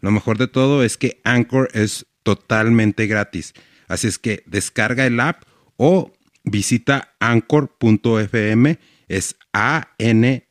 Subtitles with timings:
[0.00, 3.54] Lo mejor de todo es que Anchor es totalmente gratis.
[3.88, 5.44] Así es que descarga el app
[5.76, 6.12] o
[6.44, 8.78] visita anchor.fm.
[9.08, 10.46] Es A-N-C-H-O-R.fm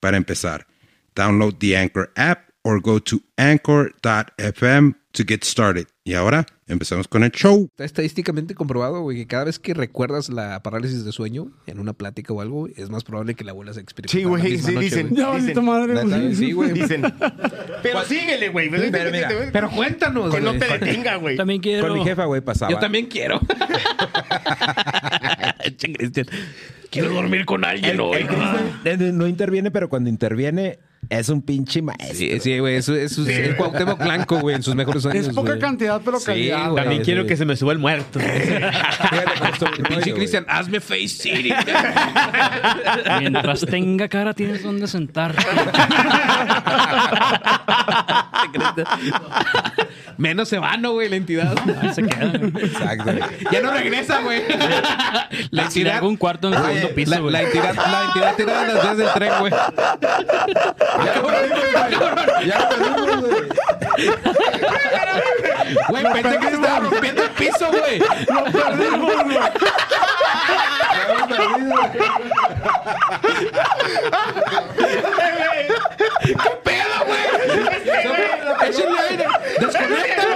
[0.00, 0.66] para empezar.
[1.14, 5.86] Download the Anchor app or go to anchor.fm to get started.
[6.04, 7.68] Y ahora empezamos con el show.
[7.72, 11.92] Está estadísticamente comprobado, güey, que cada vez que recuerdas la parálisis de sueño en una
[11.92, 14.20] plática o algo, es más probable que la vuelvas a experimentar.
[14.20, 15.08] Sí, güey, sí, noche, dicen.
[15.10, 15.20] güey.
[15.20, 16.34] Ya, dicen, madre, güey.
[16.34, 16.72] Sí, güey.
[16.72, 17.02] Dicen.
[17.82, 18.70] Pero síguele, güey.
[18.70, 21.36] Pero, mira, pero cuéntanos, Que no te detenga, güey.
[21.36, 21.88] También quiero.
[21.88, 22.70] Con mi jefa, güey, pasaba.
[22.70, 23.40] Yo también quiero.
[26.90, 28.26] Quiero dormir con alguien hoy.
[28.84, 32.14] Eh, No interviene, pero cuando interviene es un pinche maestro.
[32.14, 32.76] Sí, sí, güey.
[32.76, 35.26] Eso, eso es el Cuauhtémoc Blanco, güey, en sus mejores años.
[35.28, 35.60] Es poca güey.
[35.60, 36.70] cantidad, pero Sí, calidad.
[36.70, 36.82] güey.
[36.82, 38.18] También quiero que se me suba el muerto.
[39.72, 40.14] El Pinche.
[40.14, 41.52] Cristian, hazme face city.
[43.20, 45.42] Mientras tenga cara, tienes donde sentarte.
[50.18, 51.08] Menos se va, ¿no, güey?
[51.08, 51.54] La entidad.
[51.80, 52.32] Ahí se queda.
[52.60, 53.12] Exacto.
[53.50, 54.42] Ya no regresa, güey.
[55.50, 55.98] La Si entidad.
[55.98, 57.32] hago un cuarto en el segundo piso, la, güey.
[57.32, 59.52] la entidad, la entidad tirada en las vías del tren, güey.
[62.44, 63.48] Ya perdimos, güey.
[65.88, 67.98] Güey, pensé que se estaba rompiendo el piso, güey.
[67.98, 69.38] Lo perdimos, güey.
[70.92, 71.80] Ya lo perdimos.
[76.22, 78.68] ¿Qué pedo, güey?
[78.68, 79.26] Échenle aire.
[79.60, 80.31] Desconéctalo,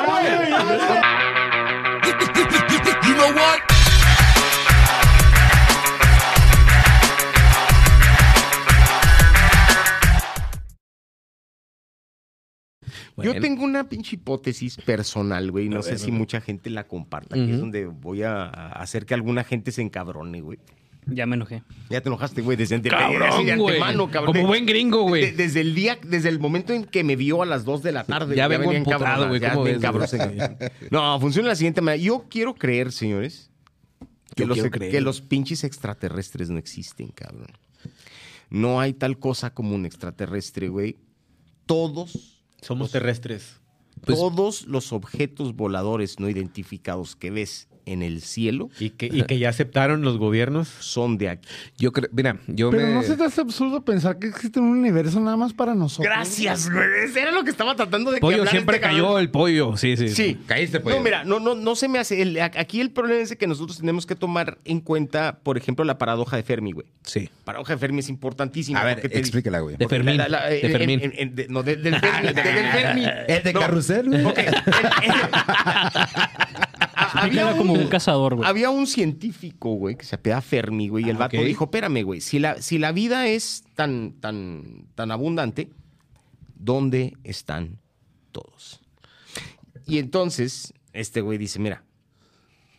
[13.16, 15.68] Yo tengo una pinche hipótesis personal, güey.
[15.68, 17.34] No sé si mucha gente la comparta.
[17.34, 20.58] que es donde voy a hacer que alguna gente se encabrone, güey.
[21.08, 21.62] Ya me enojé.
[21.88, 23.76] Ya te enojaste, güey, desde ante- Cabrón, así de güey.
[23.76, 24.34] antemano, cabrón.
[24.34, 25.30] Como buen gringo, De- güey.
[25.30, 28.02] desde el día, desde el momento en que me vio a las 2 de la
[28.02, 28.34] tarde.
[28.34, 30.08] Ya vengo venía emputado, encabronado, güey, ya ¿cómo ves, cabrón.
[30.10, 30.70] güey?
[30.90, 32.02] No, funciona de la siguiente manera.
[32.02, 33.52] Yo quiero creer, señores,
[34.34, 34.90] que, Yo los, quiero creer.
[34.90, 37.52] que los pinches extraterrestres no existen, cabrón.
[38.50, 40.96] No hay tal cosa como un extraterrestre, güey.
[41.66, 43.60] Todos, Somos terrestres.
[44.04, 49.22] Pues- todos los objetos voladores no identificados que ves en el cielo Y que, y
[49.22, 50.68] que ya aceptaron los gobiernos.
[50.80, 51.48] son de aquí.
[51.78, 52.94] Yo creo, mira, yo Pero me...
[52.94, 56.04] no se te hace absurdo pensar que existe un universo nada más para nosotros.
[56.06, 56.84] Gracias, güey.
[57.04, 59.20] Ese era lo que estaba tratando de Pollo siempre este cayó cabrón.
[59.22, 60.08] el pollo, sí, sí.
[60.08, 60.38] Sí.
[60.46, 60.96] Caíste, pollo.
[60.96, 62.20] No, mira, no, no, no se me hace.
[62.22, 65.96] el- aquí el problema es que nosotros tenemos que tomar en cuenta, por ejemplo, la
[65.98, 66.86] paradoja de Fermi, güey.
[67.04, 67.30] Sí.
[67.44, 68.80] Paradoja de Fermi es importantísima.
[68.80, 69.76] A ver, te explícala, güey.
[69.76, 69.86] De
[70.28, 72.28] la- de de- no, de- del Fermi.
[72.72, 73.04] Fermi.
[73.28, 74.24] El de No, carrusel, güey.
[77.16, 78.48] había, Explícala como un, un cazador, güey.
[78.48, 82.02] había un científico, güey, que se apela Fermi, güey, y el Ah, vato dijo, espérame,
[82.04, 85.70] güey, si la, si la vida es tan, tan, tan abundante,
[86.54, 87.78] ¿dónde están
[88.32, 88.80] todos?
[89.86, 91.84] Y entonces, este güey dice, mira,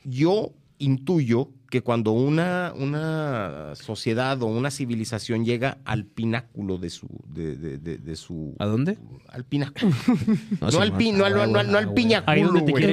[0.03, 7.08] yo intuyo que cuando una, una sociedad o una civilización llega al pináculo de su,
[7.28, 8.98] de, de- de- de su, ¿A dónde?
[9.30, 9.92] al pináculo.
[10.62, 12.84] No, al, pi- no, al- no, al- no al- no al Ahí piñaculo, güey.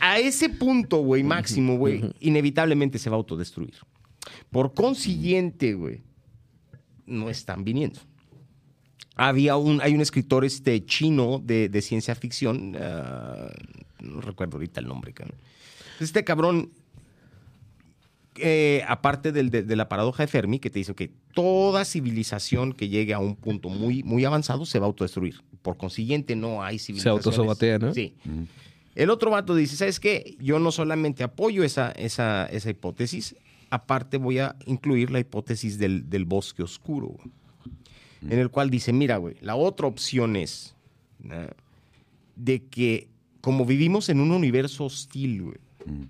[0.00, 3.74] a ese punto, güey, máximo, güey, inevitablemente se va a autodestruir.
[4.50, 6.02] Por consiguiente, güey,
[7.06, 8.00] no están viniendo.
[9.16, 13.48] Había un, hay un escritor este, chino de, de ciencia ficción, ah,
[14.00, 15.38] no recuerdo ahorita el nombre, cabrón.
[16.00, 16.70] Este cabrón,
[18.36, 22.72] eh, aparte del- de, de la paradoja de Fermi, que te dice que toda civilización
[22.72, 25.40] que llegue a un punto muy, muy avanzado se va a autodestruir.
[25.62, 27.12] Por consiguiente, no hay Se civilización.
[27.16, 27.94] autosabotea, ¿no?
[27.94, 28.14] Sí.
[28.96, 30.36] El otro vato dice, ¿sabes qué?
[30.40, 33.36] Yo no solamente apoyo esa, esa, esa hipótesis,
[33.70, 37.30] aparte voy a incluir la hipótesis del, del bosque oscuro, güey.
[38.32, 40.74] en el cual dice, mira, güey, la otra opción es
[41.20, 41.34] ¿no?
[42.36, 43.08] de que
[43.40, 45.56] como vivimos en un universo hostil, güey,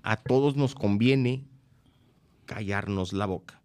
[0.03, 1.43] a todos nos conviene
[2.45, 3.61] callarnos la boca.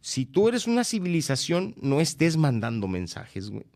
[0.00, 3.66] Si tú eres una civilización, no estés mandando mensajes, güey.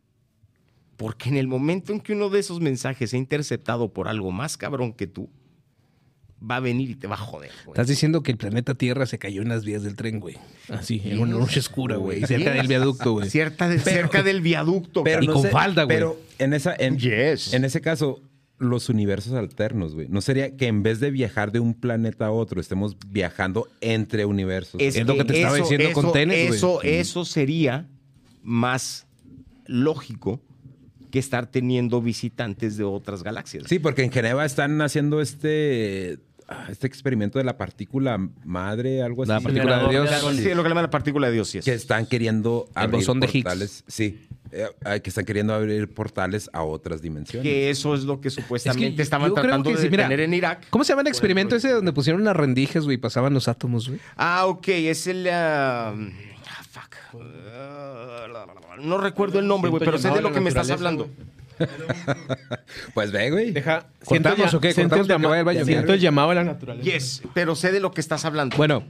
[0.96, 4.56] Porque en el momento en que uno de esos mensajes sea interceptado por algo más
[4.56, 5.28] cabrón que tú,
[6.48, 7.74] va a venir y te va a joder, güey.
[7.74, 10.36] Estás diciendo que el planeta Tierra se cayó en las vías del tren, güey.
[10.68, 12.24] Así, en una noche oscura, güey.
[12.26, 13.28] Cerca del viaducto, güey.
[13.30, 15.02] Cierta de- cerca del viaducto.
[15.04, 15.96] Pero Y con falda, güey.
[15.96, 17.54] Pero en, esa, en, Yes.
[17.54, 18.20] en ese caso,
[18.58, 20.08] los universos alternos, güey.
[20.08, 24.24] ¿No sería que en vez de viajar de un planeta a otro, estemos viajando entre
[24.24, 24.80] universos?
[24.80, 26.58] Es, Es lo que te estaba diciendo con Tenet, güey.
[26.58, 27.88] Eso, eso sería
[28.42, 29.06] más
[29.66, 30.40] lógico
[31.10, 33.64] que estar teniendo visitantes de otras galaxias.
[33.68, 36.18] Sí, porque en Geneva están haciendo este,
[36.48, 39.30] ah, este experimento de la partícula madre, algo así.
[39.30, 40.10] La partícula de Dios.
[40.10, 41.64] Sí, lo que le llaman la partícula de Dios, sí es.
[41.64, 43.84] Que están queriendo El abrir bosón de Higgs.
[43.86, 47.42] Sí, eh, eh, que están queriendo abrir portales a otras dimensiones.
[47.42, 50.04] Que eso es lo que supuestamente Es que estaban yo creo tratando que de mira,
[50.04, 50.68] tener en Irak.
[50.70, 53.88] ¿Cómo se llama el experimento ese donde pusieron unas rendijas, güey, y pasaban los átomos,
[53.88, 54.00] güey?
[54.16, 55.28] Ah, ok, es el...
[55.28, 57.20] ah, ah, fuck.
[57.52, 58.26] Ah,
[58.80, 61.08] no recuerdo el nombre, güey, pero sé de lo que me estás hablando.
[62.94, 63.52] Pues ve, güey.
[63.52, 63.86] Deja.
[64.04, 64.72] ¿Cortamos ya- o qué?
[64.72, 65.58] siento ¿Cortamos el para que vaya al baño?
[65.60, 66.90] llama- Siento el llamado a la naturaleza.
[66.90, 68.56] Yes, pero sé de lo que estás hablando.
[68.56, 68.84] Bueno,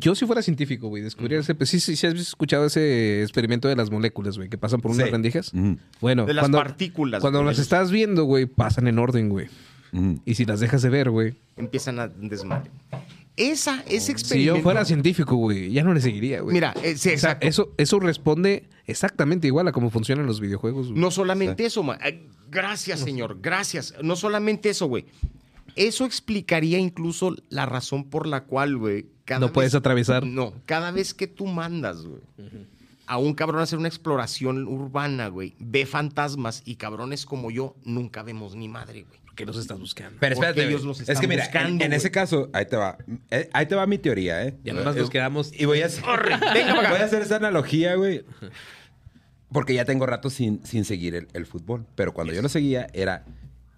[0.00, 1.54] yo si fuera científico, güey, descubriera ese...
[1.54, 4.90] Pues sí, sí, sí has escuchado ese experimento de las moléculas, güey, que pasan por
[4.92, 5.10] unas Sí.
[5.12, 5.52] rendijas.
[5.54, 5.78] Ujú.
[6.00, 9.48] Bueno, De las cuando, partículas, Cuando las estás viendo, güey, pasan en orden, güey.
[9.92, 10.20] Ujú.
[10.24, 11.34] Y si las dejas de ver, güey.
[11.56, 12.70] Empiezan a desmadre.
[13.38, 14.56] Esa, ese Si experimento...
[14.56, 16.52] yo fuera científico, güey, ya no le seguiría, güey.
[16.54, 17.46] Mira, eh, sí, O sea, exacto.
[17.46, 20.88] eso, eso responde exactamente igual a cómo funcionan los videojuegos.
[20.88, 21.00] güey.
[21.00, 23.38] No solamente eso, ma- ay, Gracias, señor.
[23.42, 23.94] Gracias.
[24.02, 25.04] No solamente eso, güey.
[25.76, 29.06] Eso explicaría incluso la razón por la cual, güey.
[29.26, 30.24] cada No vez- puedes atravesar.
[30.26, 32.22] No, cada vez que tú mandas, güey,
[33.06, 37.76] a un cabrón a hacer una exploración urbana, güey, ve fantasmas y cabrones como yo
[37.84, 39.20] nunca vemos ni madre, güey.
[39.38, 40.16] ¿Qué los estás buscando?
[40.18, 42.74] Pero espérate, ellos los es están que mira, en- buscando, en, ese caso, ahí te
[42.76, 42.98] va.
[43.30, 44.56] Eh, ahí te va mi teoría, ¿eh?
[44.64, 45.52] Ya nomás Eh, nos quedamos...
[45.56, 46.02] Y voy a hacer,
[46.54, 48.24] Venga voy a hacer esa analogía, güey.
[49.52, 51.86] Porque ya tengo rato sin, sin seguir el, el fútbol.
[51.94, 53.24] Pero cuando yo lo seguía, era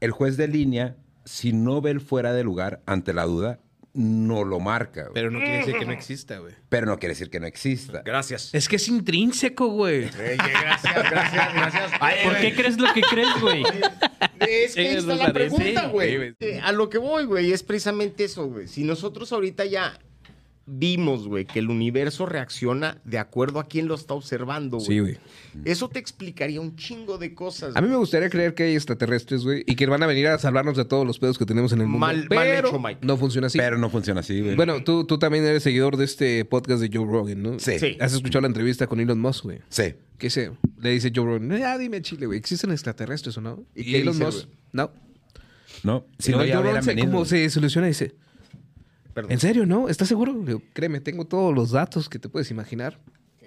[0.01, 0.97] el juez de línea,
[1.27, 3.59] si no ve el fuera de lugar ante la duda,
[3.92, 5.02] no lo marca.
[5.02, 5.14] güey.
[5.14, 6.54] Pero, Pero no quiere decir que no exista, güey.
[6.70, 8.02] no quiere decir que no exista.
[8.04, 8.50] Gracias.
[8.54, 10.04] Es que es intrínseco, güey.
[10.04, 11.90] Eh, gracias, gracias, gracias.
[12.25, 13.62] ¿Por qué crees lo que crees, güey?
[14.40, 16.34] Es que ahí está la pregunta, güey.
[16.40, 18.69] Eh, A lo que voy, güey, es precisamente eso, güey.
[18.69, 19.98] Si nosotros ahorita ya
[20.72, 24.87] vimos, güey, que el universo reacciona de acuerdo a quién lo está observando, güey.
[24.87, 25.19] Sí, güey.
[25.64, 27.75] Eso te explicaría un chingo de cosas.
[27.76, 30.38] A mí me gustaría creer que hay extraterrestres, güey, y que van a venir a
[30.38, 32.06] salvarnos de todos los pedos que tenemos en el mundo.
[32.06, 33.00] Mal- mal pero hecho, Mike.
[33.02, 33.58] no funciona así.
[33.58, 34.55] Pero no funciona así, güey.
[34.56, 37.58] Bueno, tú, tú también eres seguidor de este podcast de Joe Rogan, ¿no?
[37.58, 37.78] Sí.
[37.78, 37.96] Sí.
[38.00, 39.58] ¿Has escuchado la entrevista con Elon Musk, güey?
[39.69, 39.94] Sí.
[40.19, 40.52] ¿Qué sé?
[40.81, 43.64] Le dice Joe Rogan, ya dime Chile, güey, ¿existen extraterrestres o no?
[43.75, 44.56] ¿Y Y, qué Elon dice, Musk, güey?
[44.73, 44.93] no.
[45.82, 46.05] ¿No?
[46.19, 47.11] Si no, ya Joe Rogan se, venido.
[47.11, 48.14] como se soluciona y dice,
[49.15, 49.33] Perdón.
[49.33, 49.89] ¿en serio, no?
[49.89, 50.33] ¿Estás seguro?
[50.33, 52.99] Le digo, créeme, tengo todos los datos que te puedes imaginar.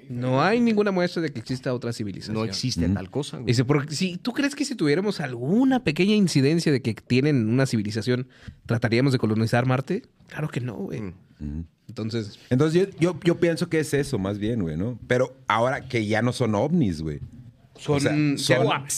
[0.10, 2.36] No hay ninguna muestra de que exista otra civilización.
[2.36, 3.48] No existe tal cosa, güey.
[3.48, 7.66] Dice, porque si tú crees que si tuviéramos alguna pequeña incidencia de que tienen una
[7.66, 8.28] civilización,
[8.66, 10.04] trataríamos de colonizar Marte?
[10.28, 11.00] Claro que no, güey.
[11.00, 11.66] Ujú.
[11.88, 15.00] Entonces, Entonces yo, yo, yo pienso que es eso, más bien, güey, ¿no?
[15.08, 17.20] Pero ahora que ya no son ovnis, güey.
[17.78, 17.96] Son...
[17.96, 18.94] O sea, ya- son- Waps.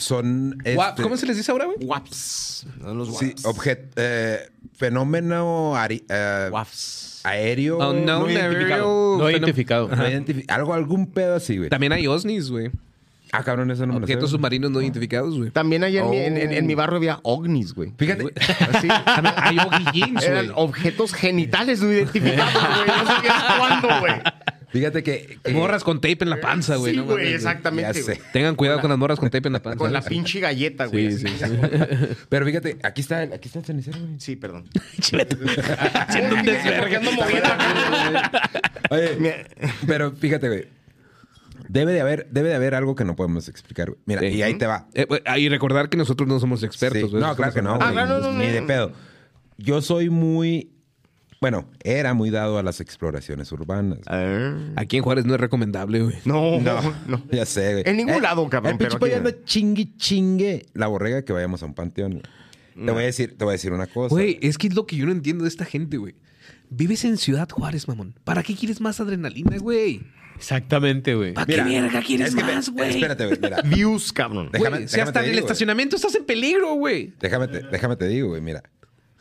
[0.00, 0.58] Son...
[0.64, 1.78] Este, ¿Cómo se les dice ahora, güey?
[1.82, 2.66] Waps.
[2.80, 3.44] No, los Sí, waps.
[3.44, 7.20] objet- eh, fenómeno ari- eh, Waps.
[7.24, 7.78] aéreo.
[7.94, 9.18] No identificado.
[9.18, 9.88] No identificado.
[9.88, 11.70] no identifi- algo, algún pedo así, güey.
[11.70, 12.70] También hay OSNIs, güey.
[13.32, 14.12] Ah, cabrón, eso no me lo sé.
[14.12, 15.50] Objetos submarinos no identificados, güey.
[15.50, 16.52] También allá en, mi, en- en- Oh.
[16.52, 17.92] en mi barrio había ovnis, güey.
[17.98, 18.24] Fíjate,
[18.72, 18.86] Así.
[18.88, 19.56] También hay
[20.22, 20.52] Eran güey.
[20.54, 22.86] objetos genitales no identificados, güey.
[22.98, 24.12] No sabías cuándo, güey.
[24.68, 25.38] Fíjate que...
[25.42, 26.94] que- Morras con tape en la panza, güey.
[26.94, 28.18] Sí, güey, exactamente, Ya güey.
[28.32, 29.78] Tengan cuidado con las morras con tape en la panza.
[29.78, 31.12] Con la pinche galleta, güey.
[31.12, 31.44] Sí, sí, sí.
[32.28, 34.20] Pero fíjate, aquí está, el- aquí está el cenicero, güey.
[34.20, 34.64] Sí, perdón.
[35.12, 35.18] Un
[36.44, 37.00] desvergue.
[38.90, 39.36] Oye, Mira,
[39.86, 40.64] pero fíjate, güey.
[41.68, 44.00] Debe de haber, debe de haber algo que no podemos explicar, güey.
[44.06, 44.26] Mira, Sí.
[44.28, 44.86] y ahí te va.
[44.94, 47.08] Eh, güey, y recordar que nosotros no somos expertos, Sí.
[47.08, 47.22] güey.
[47.22, 47.78] No, claro que no.
[47.80, 48.52] Ah, no, no, Ni no.
[48.52, 48.92] de pedo.
[49.58, 50.70] Yo soy muy.
[51.40, 53.98] Bueno, era muy dado a las exploraciones urbanas.
[54.76, 56.16] Aquí en Juárez no es recomendable, güey.
[56.24, 57.22] No, no, no.
[57.30, 57.84] Ya sé, güey.
[57.86, 61.66] En ningún Eh, lado, cabrón, El pinche pollo chingue, chingue la borrega que vayamos a
[61.66, 62.12] un panteón.
[62.12, 62.22] güey.
[62.86, 64.14] Te voy a decir, te voy a decir una cosa.
[64.14, 66.14] Güey, es que es lo que yo no entiendo de esta gente, güey.
[66.68, 68.14] Vives en Ciudad Juárez, mamón.
[68.24, 70.02] ¿Para qué quieres más adrenalina, güey?
[70.36, 71.32] Exactamente, güey.
[71.32, 72.90] ¿Para Mira, qué verga quieres es que, más, güey?
[72.90, 73.38] Espérate, güey.
[73.40, 74.50] Mira, Views, cabrón.
[74.50, 77.14] Güey, déjame- si hasta te en el digo, estacionamiento estás en peligro, güey.
[77.20, 78.62] Déjame te, déjame te digo, güey, mira.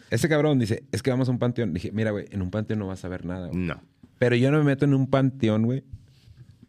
[0.10, 1.74] Ese cabrón dice, es que vamos a un panteón.
[1.74, 3.60] Dije, mira, güey, en un panteón no vas a ver nada, güey.
[3.60, 3.82] No.
[4.18, 5.84] Pero yo no me meto en un panteón, güey,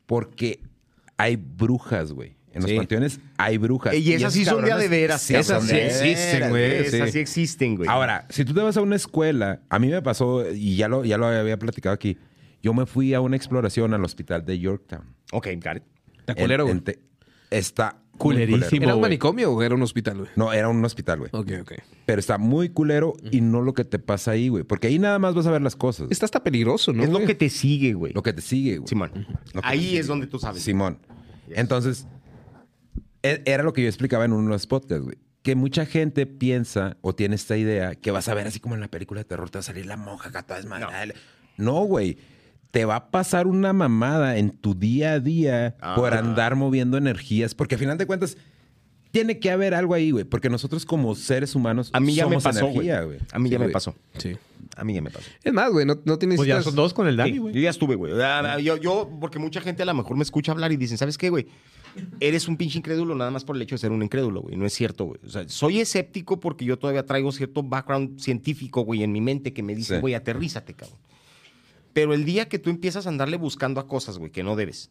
[0.07, 0.61] porque
[1.16, 2.37] hay brujas, güey.
[2.52, 3.95] En los panteones hay brujas.
[3.95, 5.21] Y esas sí son de veras.
[5.21, 6.73] Sí, Esas sí existen, güey.
[6.76, 7.12] Esas sí.
[7.12, 7.88] sí existen, güey.
[7.88, 11.05] Ahora, si tú te vas a una escuela, a mí me pasó, y ya lo,
[11.05, 12.16] ya lo había platicado aquí,
[12.62, 15.05] yo me fui a una exploración al hospital de Yorktown.
[15.33, 15.83] Ok, got it.
[16.19, 16.83] Está culero, güey.
[17.50, 18.82] Está Culerísimo.
[18.85, 19.11] ¿Era un güey.
[19.11, 20.30] manicomio o era un hospital, güey?
[20.37, 21.30] No, era un hospital, güey.
[21.32, 21.73] Ok, ok.
[22.04, 24.64] Pero está muy culero y no lo que te pasa ahí, güey.
[24.64, 26.08] Porque ahí nada más vas a ver las cosas.
[26.11, 27.02] Está hasta peligroso, ¿no?
[27.02, 27.26] es lo güey?
[27.26, 28.12] que te sigue, güey.
[28.12, 28.88] Lo que te sigue, güey.
[28.88, 29.11] Simón.
[29.52, 29.99] Lo que te Ahí sigue.
[29.99, 30.62] es donde tú sabes.
[30.62, 30.99] Simón.
[31.50, 32.06] Entonces,
[33.23, 35.18] e- era lo que yo explicaba en uno de los podcasts, güey.
[35.42, 38.80] Que mucha gente piensa o tiene esta idea que vas a ver así como en
[38.80, 41.04] la película de terror, te va a salir la monja acá toda desmadrada.
[41.56, 42.18] No, güey.
[42.76, 47.54] Te va a pasar una mamada en tu día a día por andar moviendo energías.
[47.54, 48.37] Porque al final de cuentas,
[49.12, 50.25] tiene que haber algo ahí, güey.
[50.25, 53.18] Porque nosotros como seres humanos A mí ya me somos pasó, energía, güey.
[53.33, 53.95] A mí Sí, ya me pasó.
[54.18, 54.37] Sí.
[54.76, 55.26] A mí ya me pasó.
[55.42, 56.37] Es más, güey, no, no tienes...
[56.37, 57.54] Pues ya son dos con el Dani, Sí, güey.
[57.54, 58.12] yo ya estuve, güey.
[58.21, 61.16] Ah, Yo, yo, porque mucha gente a lo mejor me escucha hablar y dicen, ¿sabes
[61.16, 61.47] qué, güey?
[62.21, 64.54] Eres un pinche incrédulo nada más por el hecho de ser un incrédulo, güey.
[64.56, 65.18] No es cierto, güey.
[65.25, 69.54] O sea, soy escéptico porque yo todavía traigo cierto background científico, güey, en mi mente
[69.54, 70.00] que me dice, Sí.
[70.02, 70.99] güey, aterrízate, cabrón.
[71.96, 74.90] Pero el día que tú empiezas a andarle buscando a cosas, güey, que no debes.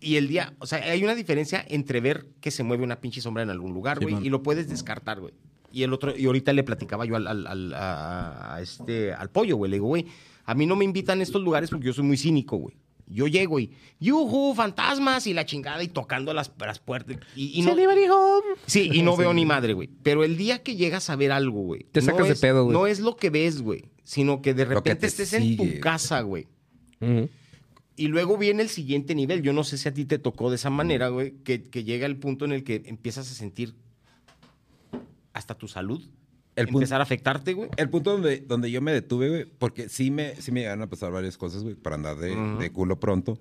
[0.00, 3.20] Y el día, o sea, hay una diferencia entre ver que se mueve una pinche
[3.20, 5.34] sombra en algún lugar, güey, y lo puedes descartar, güey.
[5.70, 9.28] Y el otro, y ahorita le platicaba yo al, al, al- a, a este, al
[9.28, 9.70] pollo, güey.
[9.70, 10.06] Le digo, güey,
[10.46, 12.74] a mí no me invitan a estos lugares porque yo soy muy cínico, güey.
[13.06, 17.18] Yo llego y, yuju, fantasmas y la chingada y tocando las, las puertas.
[17.36, 17.74] Y, y no,
[18.64, 19.90] sí, y no veo ni madre, güey.
[20.02, 21.84] Pero el día que llegas a ver algo, güey.
[21.92, 22.72] Te no sacas de pedo, güey.
[22.72, 25.78] No es lo que ves, güey, sino que de que repente te estés en tu
[25.78, 26.48] casa, güey.
[27.94, 29.40] Y luego viene el siguiente nivel.
[29.42, 32.06] Yo no sé si a ti te tocó de esa manera, güey, que, que llega
[32.06, 33.74] el punto en el que empiezas a sentir
[35.32, 36.02] hasta tu salud.
[36.56, 37.70] El punto- empezar a afectarte, güey.
[37.76, 40.88] El punto donde, donde yo me detuve, güey, porque sí me, sí me llegaron a
[40.90, 43.38] pasar varias cosas, güey, para andar de, de culo pronto.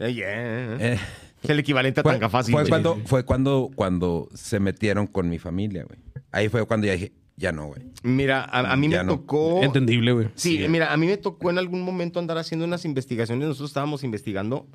[0.00, 0.76] Yeah.
[0.80, 0.98] Eh,
[1.42, 2.52] Es el equivalente a fue, tanga fácil.
[2.52, 2.70] fue güey.
[2.70, 6.00] cuando, fue cuando, cuando se metieron con mi familia, güey.
[6.32, 7.82] Ahí fue cuando ya dije, ya no, güey.
[8.02, 9.16] Mira, a, a mí Ya me no.
[9.18, 9.62] tocó.
[9.62, 10.28] Entendible, güey.
[10.34, 13.48] Sí, mira, a mí me tocó en algún momento andar haciendo unas investigaciones.
[13.48, 14.66] Nosotros estábamos investigando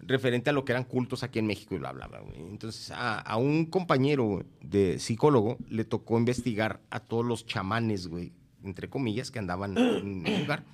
[0.00, 2.20] referente a lo que eran cultos aquí en México y bla, bla, bla.
[2.20, 2.38] güey.
[2.40, 8.32] Entonces, a, a un compañero de psicólogo le tocó investigar a todos los chamanes, güey,
[8.64, 10.64] entre comillas, que andaban en el lugar.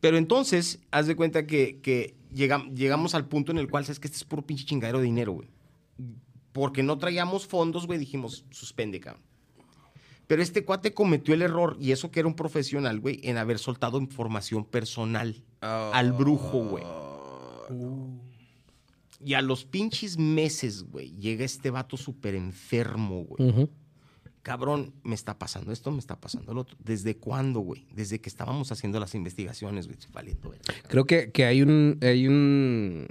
[0.00, 4.00] Pero entonces, haz de cuenta que, que llegam- llegamos al punto en el cual, sabes
[4.00, 5.48] que este es puro pinche chingadero de dinero, güey.
[6.52, 9.22] Porque no traíamos fondos, güey, dijimos, suspende, cabrón.
[10.26, 13.58] Pero este cuate cometió el error, y eso que era un profesional, güey, en haber
[13.58, 16.84] soltado información personal al brujo, güey.
[19.24, 23.68] Y a los pinches meses, güey, llega este vato súper enfermo, güey.
[24.42, 26.76] Cabrón, me está pasando esto, me está pasando lo otro.
[26.78, 27.86] ¿Desde cuándo, güey?
[27.94, 29.98] Desde que estábamos haciendo las investigaciones, güey.
[30.12, 30.60] Valiendo, güey.
[30.88, 31.98] Creo que, que hay un...
[32.02, 33.06] Hay un...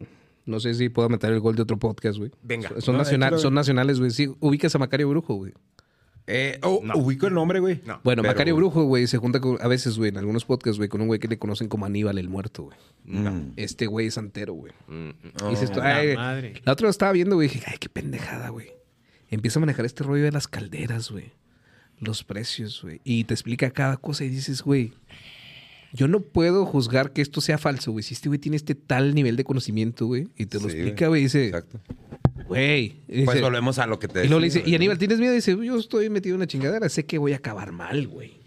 [0.46, 2.30] No sé si puedo meter el gol de otro podcast, güey.
[2.44, 2.70] Venga.
[2.70, 4.12] Son, son No, nacional- son nacionales, güey.
[4.12, 5.54] Sí, ubicas a Macario Brujo, güey.
[6.26, 6.94] Eh, oh, No.
[6.96, 7.82] ubico el nombre, güey.
[7.86, 8.00] No.
[8.04, 10.88] Bueno, Pero- Macario Brujo, güey, se junta con, a veces, güey, en algunos podcasts, güey,
[10.88, 12.78] con un güey que le conocen como Aníbal el Muerto, güey.
[13.06, 13.52] Mm.
[13.58, 14.72] Este güey es santero, güey.
[14.88, 15.10] Mm,
[15.50, 16.54] dices tú, la ay, madre.
[16.64, 18.72] La otra lo estaba viendo, güey, dije, ay, qué pendejada, güey.
[19.30, 21.32] Empieza a manejar este rollo de las calderas, güey.
[22.00, 23.02] Los precios, güey.
[23.04, 24.94] Y te explica cada cosa y dices, güey,
[25.94, 28.04] yo no puedo juzgar que esto sea falso, güey.
[28.04, 31.08] Si este güey tiene este tal nivel de conocimiento, güey, y te lo Sí, explica,
[31.08, 31.80] güey, y dice, Exacto.
[32.48, 32.96] güey.
[33.08, 35.20] y Pues volvemos a lo que te Y luego le dice, decía, y Aníbal, ¿tienes
[35.20, 35.34] miedo?
[35.34, 38.42] Y dice, yo estoy metido en una chingadera, sé que voy a acabar mal, güey.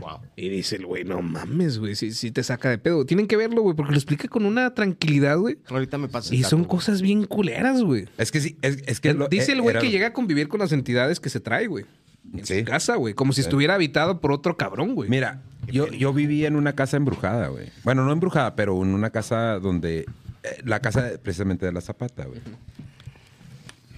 [0.00, 0.20] Wow.
[0.36, 3.04] Y dice el güey, no mames, güey, sí, sí te saca de pedo.
[3.04, 5.58] Tienen que verlo, güey, porque lo explica con una tranquilidad, güey.
[5.68, 8.06] Ahorita me pasa Y son cosas bien culeras, güey.
[8.16, 9.12] Es que sí, es, es que...
[9.12, 11.28] lo- Dice el eh, güey era que lo- llega a convivir con las entidades que
[11.28, 11.84] se trae, güey.
[12.32, 12.60] En Sí.
[12.60, 13.12] su casa, güey.
[13.12, 15.10] Como si estuviera habitado por otro cabrón, güey.
[15.10, 17.68] Mira, yo, yo viví en una casa embrujada, güey.
[17.84, 20.00] Bueno, no embrujada, pero en una casa donde...
[20.42, 22.40] eh, la casa precisamente de la Zapata, güey.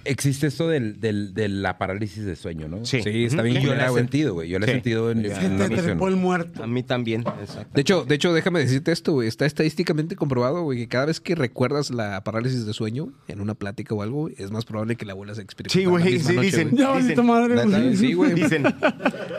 [0.05, 2.85] Existe esto del, del- de la parálisis de sueño, ¿no?
[2.85, 3.01] Sí.
[3.03, 4.49] Sí, está bien yo la he sentido, güey.
[4.49, 4.73] Yo la he Sí.
[4.75, 6.63] sentido en, en te trepó el muerto.
[6.63, 7.23] A mí también.
[7.41, 7.71] Exacto.
[7.73, 9.27] De hecho, de hecho, déjame decirte esto, güey.
[9.27, 13.55] Está estadísticamente comprobado, güey, que cada vez que recuerdas la parálisis de sueño en una
[13.55, 15.81] plática o algo, es más probable que la vuelvas a experimentar.
[15.81, 16.69] Sí, güey, sí, noche, dicen.
[16.77, 17.63] Ya, Dicen- valiste madre.
[17.65, 17.95] Güey.
[17.97, 18.33] Sí, güey.
[18.33, 18.63] Dicen.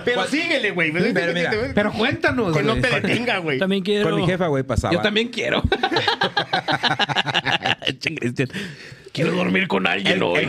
[0.05, 0.93] Pero síguele, güey.
[0.93, 3.59] Pero mira, Pero cuéntanos, Que no te detenga, güey.
[3.59, 4.09] También quiero.
[4.11, 4.93] Con mi jefa, güey, pasaba.
[4.95, 5.63] Yo también quiero.
[7.99, 8.49] Cristian.
[9.13, 10.49] Quiero dormir con alguien hoy.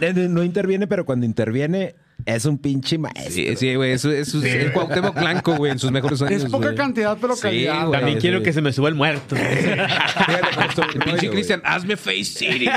[0.00, 1.94] Eh, No interviene, pero cuando interviene
[2.26, 3.30] es un pinche maestro.
[3.32, 3.92] Sí, sí, güey.
[3.92, 6.44] Eso, eso es el Cuauhtémoc Blanco, güey, en sus mejores años.
[6.44, 6.76] Es poca güey.
[6.76, 7.86] cantidad, pero Sí, calidad.
[7.86, 7.98] güey.
[8.00, 9.36] También quiero que se me suba el muerto.
[9.36, 11.30] El pinche.
[11.30, 12.68] Cristian, hazme Face City.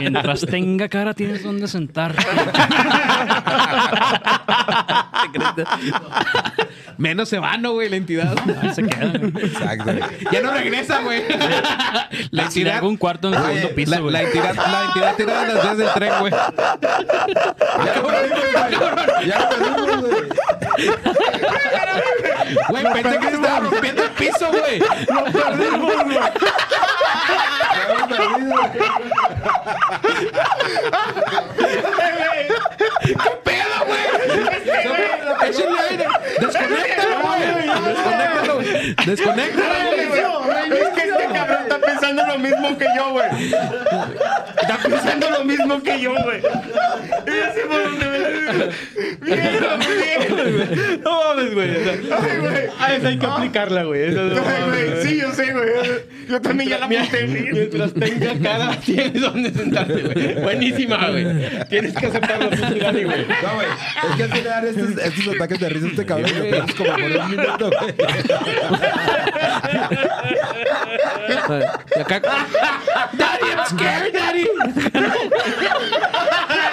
[0.00, 2.22] Mientras tenga cara, tienes donde sentarte.
[6.96, 7.88] Menos se va, ¿no, güey?
[7.88, 8.34] La entidad.
[8.74, 9.12] Se queda.
[9.40, 9.92] Exacto.
[10.30, 11.22] Ya no regresa, güey.
[12.30, 12.76] La entidad.
[12.78, 14.12] hago un cuarto en el segundo piso, güey.
[14.12, 16.32] la entidad, la entidad tirada en las vías del tren, güey.
[17.84, 19.26] Ya lo perdimos, güey.
[19.26, 20.22] Ya lo perdimos, güey.
[22.68, 24.78] Güey, pensé que se estaba rompiendo el piso, güey.
[24.78, 26.18] Ya lo perdimos, güey.
[35.46, 36.06] Échenle aire.
[36.40, 37.44] Desconéctalo, güey.
[37.84, 38.96] Desconéctalo, güey.
[39.06, 40.80] Desconéctalo, güey.
[40.80, 41.26] Es que este
[41.94, 43.28] pensando lo mismo que yo, güey.
[44.62, 46.40] Está pensando lo mismo que yo, güey.
[46.42, 48.24] Ya sé por dónde me-
[49.24, 51.00] bien.
[51.04, 51.70] No mames, güey.
[51.76, 52.54] o sea, Ay, güey.
[52.78, 54.10] Ah, esa hay que aplicarla, güey.
[54.12, 55.02] No güey.
[55.02, 55.68] Sí, yo sé, güey.
[56.28, 57.26] Yo también ya la apunté.
[57.26, 60.34] mientras tenga cara, tienes donde sentarte, güey.
[60.42, 61.26] Buenísima, güey.
[61.68, 63.26] Tienes que aceptarlo, pinche Dani, güey.
[63.26, 63.66] No, güey.
[64.10, 67.02] Es que al final estos, estos ataques de risa este cabrón lo pierdes como por
[67.02, 67.94] un minuto, güey.
[71.96, 72.20] Y acá.
[72.20, 74.46] Daddy, I'm scared, Daddy.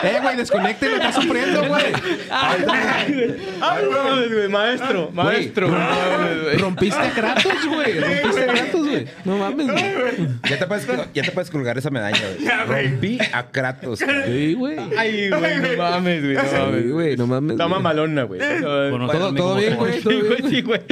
[0.04, 1.86] eh, güey, desconéctelo, está sufriendo, güey.
[2.30, 2.66] Ay,
[3.92, 4.48] no mames, güey.
[4.50, 5.68] Maestro, maestro.
[5.70, 5.80] güey.
[5.80, 6.58] No mames, güey.
[6.58, 8.00] Rompiste a Kratos, güey.
[8.00, 9.08] Rompiste a Kratos, güey.
[9.26, 10.28] No mames, güey.
[10.50, 12.20] Ya te puedes, ya te puedes colgar esa medalla,
[12.68, 12.88] güey.
[12.92, 14.02] Rompí a Kratos.
[14.02, 14.24] güey.
[14.26, 14.78] Sí, güey.
[14.98, 16.36] Ay, güey, no mames, güey.
[16.36, 16.92] No mames.
[16.92, 17.52] güey, no mames.
[17.54, 17.76] Está güey.
[17.76, 18.40] mamalona, güey.
[18.40, 20.02] Bueno, Todo, bien, güey.
[20.02, 20.44] Sí, güey.
[20.50, 20.82] sí, güey.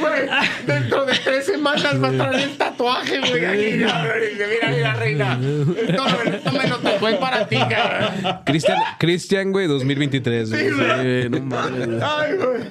[0.00, 0.28] Güey,
[0.66, 3.44] dentro de tres semanas va a traer el tatuaje, güey.
[3.44, 4.04] Aquí, Mira,
[4.50, 5.40] mira, mira, reina.
[5.76, 8.40] Esto me, lo tatué para ti, cabrón.
[8.44, 10.50] Cristian, Cristian, güey, 2023.
[10.50, 10.64] güey.
[10.64, 11.22] Sí, güey.
[11.22, 11.86] Sí, no mames.
[11.86, 12.00] güey.
[12.02, 12.62] Ay, güey.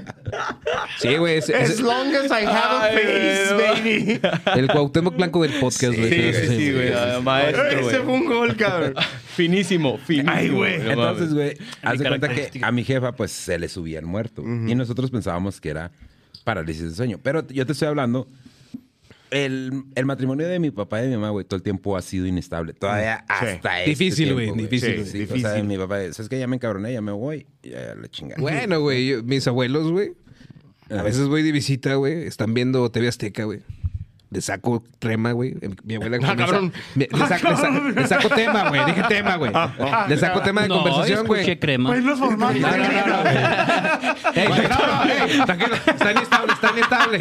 [1.00, 1.38] Sí, güey.
[1.38, 4.20] As long as I have a face, baby.
[4.60, 6.10] el Cuauhtémoc Blanco del podcast, güey.
[6.10, 7.22] Sí, güey, sí, güey.
[7.22, 8.94] Maestro, Ese fue un gol, cabrón.
[9.36, 10.32] Finísimo, finísimo.
[10.34, 10.78] Ay, güey.
[10.80, 14.06] no Entonces, güey, haz de cuenta que a mi jefa, pues, se le subía el
[14.06, 14.44] muerto.
[14.44, 15.92] Y nosotros pensábamos que era
[16.44, 17.20] parálisis de sueño.
[17.22, 18.28] Pero yo te estoy hablando...
[19.32, 22.02] El, el matrimonio de mi papá y de mi mamá, güey, todo el tiempo ha
[22.02, 22.74] sido inestable.
[22.74, 23.24] Todavía Sí.
[23.28, 25.46] hasta este Difícil, güey, difícil, Sí, güey, sí, difícil.
[25.46, 27.46] O sea, mi papá, ¿sabes que Ya me encabroné, ya me voy.
[27.64, 28.40] y Ya la chingada.
[28.40, 30.14] Bueno, güey, mis abuelos, güey.
[30.92, 32.28] A veces voy de visita, güey.
[32.28, 33.62] Están viendo TV Azteca, güey.
[34.36, 35.56] Le saco trema, güey.
[35.84, 36.74] Mi abuela Ah, comienza- cabrón.
[36.96, 38.86] Me- le, saco, le saco- le saco tema, güey.
[38.86, 39.52] Dije tema, güey.
[40.10, 41.42] Le saco tema de No, conversación, güey.
[41.42, 41.90] escuché crema.
[41.90, 42.20] Pues los.
[42.20, 43.30] No, no, no, no.
[44.34, 47.20] Ey, no, no, ey, tranquilo, está inestable, está inestable.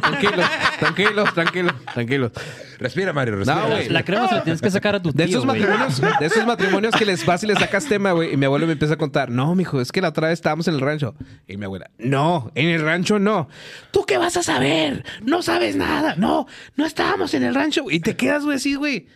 [0.00, 0.46] Tranquilos,
[0.78, 2.32] tranquilos, tranquilos, tranquilos.
[2.78, 3.60] Respira, Mario, respira.
[3.62, 3.88] No, güey.
[3.88, 5.60] La crema se la tienes que sacar a tu De tío, esos güey.
[5.60, 8.34] matrimonios, de esos matrimonios que les vas y les sacas tema, güey.
[8.34, 10.68] Y mi abuelo me empieza a contar, no, mijo, es que la otra vez estábamos
[10.68, 11.14] en el rancho.
[11.48, 13.48] Y mi abuela, no, en el rancho no.
[13.92, 15.04] ¿Tú qué vas a saber?
[15.22, 16.14] No sabes nada.
[16.16, 16.45] No,
[16.76, 17.84] no estábamos en el rancho.
[17.90, 19.06] Y te quedas, güey, así, güey.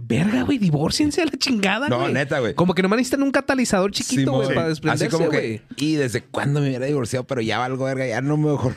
[0.00, 2.12] Verga, güey, divórciense a la chingada, No, güey.
[2.12, 2.54] neta, güey.
[2.54, 6.22] Como que nomás necesitan un catalizador chiquito, güey, para desprenderse, Así como que, y desde
[6.22, 8.76] cuándo me hubiera divorciado, pero ya valgo verga, ya no me mejor.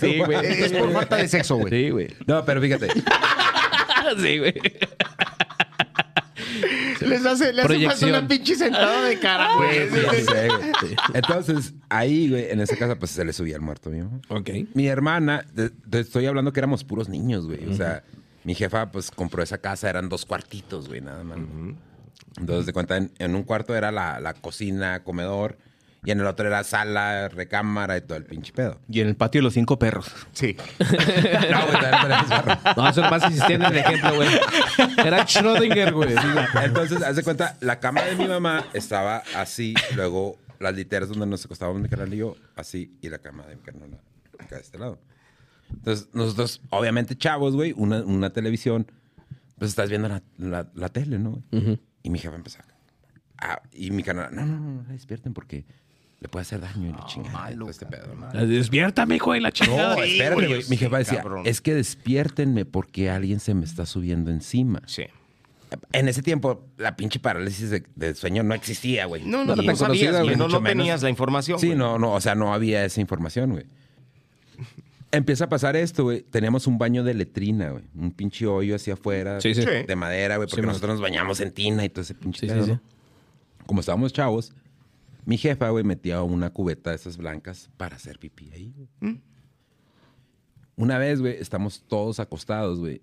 [0.00, 0.46] Sí, güey.
[0.46, 1.70] Es por falta de sexo, güey.
[1.70, 2.08] Sí, güey.
[2.26, 2.88] No, pero fíjate.
[4.20, 4.54] Sí, güey.
[7.06, 8.10] Les hace, le hace falta Proyección.
[8.10, 9.88] una pinche sentada de cara, güey.
[9.88, 10.26] Sí, sí,
[10.80, 10.96] güey.
[11.14, 14.20] Entonces, ahí, güey, en esa casa, pues se le subía el muerto a mi mamá.
[14.28, 14.50] Ok.
[14.74, 17.66] Mi hermana, te, te estoy hablando que éramos puros niños, güey.
[17.68, 18.02] O sea,
[18.44, 21.38] mi jefa, pues compró esa casa, eran dos cuartitos, güey, nada más.
[22.38, 25.58] Entonces, de cuenta, en, en un cuarto era la, la cocina, comedor,
[26.04, 28.80] y en el otro era sala, recámara y todo el pinche pedo.
[28.88, 30.10] Y en el patio los cinco perros.
[30.32, 30.56] Sí.
[30.78, 32.58] No, güey, también tenemos barro.
[32.76, 34.28] No, eso nomás insistían en el ejemplo, güey.
[35.04, 36.14] Era Schrödinger, güey.
[36.64, 41.26] Entonces, haz de cuenta, la cama de mi mamá estaba así, luego las literas donde
[41.26, 43.98] nos acostábamos mi carnal y yo, así, y la cama de mi carnal
[44.38, 44.98] acá de este lado.
[45.70, 48.86] Entonces, nosotros, obviamente, chavos, güey, una, una televisión,
[49.58, 51.42] pues estás viendo la, la- la tele, ¿no?
[51.52, 51.80] güey?
[52.02, 52.64] Y mi jefa empezó a...
[53.52, 55.64] ah, y mi carnal, no, no, no, no despierten porque
[56.20, 57.50] le puede hacer daño y la chingada.
[57.56, 58.46] todo este pedo, ¿no?
[58.46, 59.96] Despiértame, hijo de la chingada.
[59.96, 60.62] No, espérate, güey.
[60.68, 61.46] Mi jefa decía, cabrón.
[61.46, 64.82] es que despiértenme porque alguien se me está subiendo encima.
[64.86, 65.04] Sí.
[65.92, 69.24] En ese tiempo, la pinche parálisis de, de sueño no existía, güey.
[69.24, 70.36] No, no, no, sabías, conocida, güey.
[70.36, 70.78] No, no menos.
[70.78, 71.58] tenías la información.
[71.58, 71.78] Sí, güey.
[71.78, 73.64] no, no, o sea, no había esa información, güey.
[75.12, 76.22] Empieza a pasar esto, güey.
[76.22, 77.84] Teníamos un baño de letrina, güey.
[77.96, 79.40] Un pinche hoyo hacia afuera.
[79.40, 79.62] Sí, sí.
[79.62, 79.68] Sí.
[79.86, 80.48] De madera, güey.
[80.48, 82.76] Porque Sí, nosotros nos bañamos en tina y todo ese pinche Sí, pedo, sí, ¿no?
[82.76, 82.82] sí.
[83.66, 84.52] Como estábamos chavos,
[85.24, 89.20] mi jefa, güey, metía una cubeta de esas blancas para hacer pipí ahí, güey.
[90.76, 93.02] Una vez, güey, estamos todos acostados, güey.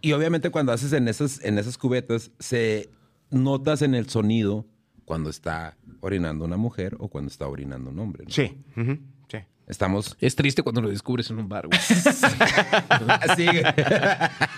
[0.00, 2.88] Y obviamente cuando haces en esas, en esas cubetas, se
[3.30, 4.66] notas en el sonido
[5.04, 8.24] cuando está orinando una mujer o cuando está orinando un hombre.
[8.24, 8.30] ¿no?
[8.30, 8.56] Sí.
[8.76, 9.38] ujú, sí.
[9.66, 11.78] Estamos Es triste cuando lo descubres en un bar, güey.
[13.20, 13.62] así, güey.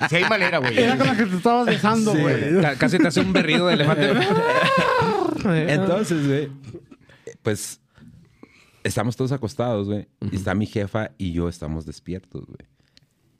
[0.08, 0.78] Sí hay manera, güey.
[0.78, 2.60] Era con la que te estabas besando, güey.
[2.60, 4.10] Ca- Casi te hace un berrido de elefante.
[5.44, 6.50] Entonces, güey,
[7.42, 7.80] pues
[8.84, 10.08] estamos todos acostados, güey.
[10.30, 12.68] Y está mi jefa y yo estamos despiertos, güey.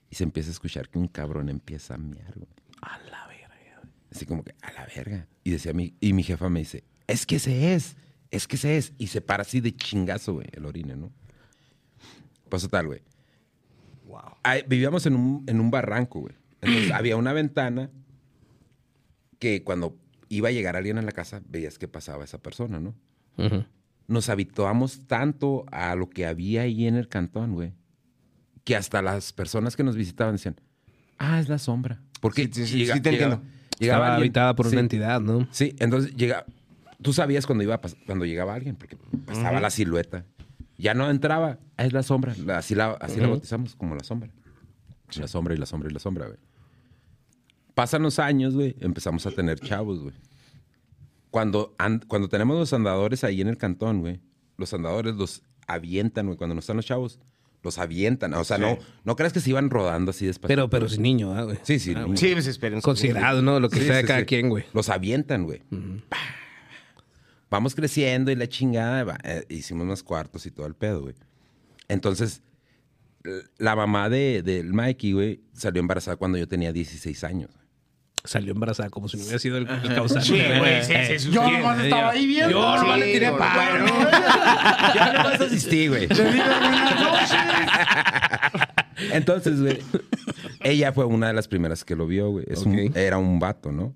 [0.09, 2.49] Y se empieza a escuchar que un cabrón empieza a mear, güey.
[2.81, 3.81] A la verga.
[4.11, 5.27] Así como que, a la verga.
[5.43, 7.95] Y decía mi, y mi jefa me dice, es que ese es,
[8.29, 8.93] es que ese es.
[8.97, 11.11] Y se para así de chingazo, güey, el orine, ¿no?
[12.49, 13.01] Pues total, güey.
[14.43, 16.35] Ahí- vivíamos en un, en un barranco, güey.
[16.61, 17.89] Entonces había una ventana
[19.39, 19.97] que cuando
[20.29, 22.93] iba a llegar alguien a la casa, veías que pasaba esa persona, ¿no?
[24.07, 27.73] Nos habituamos tanto a lo que había ahí en el cantón, güey,
[28.63, 30.55] que hasta las personas que nos visitaban decían,
[31.17, 32.01] ah, es la sombra.
[32.21, 33.53] Porque Sí, sí, sí, llega- sí te llegaba- entiendo.
[33.79, 35.47] llegaba Estaba alguien- habitada por sí, una entidad, ¿no?
[35.51, 36.45] Sí, entonces llega,
[37.01, 40.25] tú sabías cuando iba cuando llegaba alguien, porque pasaba la silueta.
[40.77, 42.35] Ya no entraba, ah, es la sombra.
[42.45, 44.29] La- así la, así la bautizamos como la sombra.
[45.15, 46.39] La sombra y la sombra y la sombra, güey.
[47.75, 50.13] Pasan los años, güey, empezamos a tener chavos, güey.
[51.33, 54.19] Cuando, an- cuando tenemos los andadores ahí en el cantón, güey,
[54.57, 56.37] los andadores los avientan, güey.
[56.37, 57.19] Cuando no están los chavos,
[57.63, 58.35] los avientan.
[58.35, 60.47] O sea, no, no crees que se iban rodando así despacito.
[60.49, 61.57] Pero, pero sin niño, ¿ah, güey?
[61.63, 61.89] Sí, sí.
[61.95, 62.05] Ah, niño.
[62.09, 62.17] güey.
[62.19, 62.81] Sí, pues esperen.
[62.81, 63.59] Considerado, ¿no?
[63.59, 64.25] Lo que Sí, sea de sí, cada sí.
[64.27, 64.63] quien, güey.
[64.73, 65.63] Los avientan, güey.
[67.49, 69.03] Vamos creciendo y la chingada.
[69.03, 71.15] va, eh, hicimos más cuartos y todo el pedo, güey.
[71.87, 72.43] Entonces,
[73.57, 77.49] la mamá de, del Mikey, güey, salió embarazada cuando yo tenía 16 años.
[78.25, 80.25] Salió embarazada como si no hubiera sido el, el causante.
[80.27, 81.31] Sí, güey, sí, sí, sí.
[81.31, 82.51] Yo nomás estaba ahí viendo.
[82.51, 83.85] Yo nomás le tiré paro.
[84.95, 86.07] Ya no vas a asistir, güey.
[86.07, 87.39] Le dije, buenas noches.
[89.11, 89.79] Entonces, güey,
[90.61, 92.45] ella fue una de las primeras que lo vio, güey.
[92.47, 92.95] Es un- Ok.
[92.95, 93.93] era un vato, ¿no?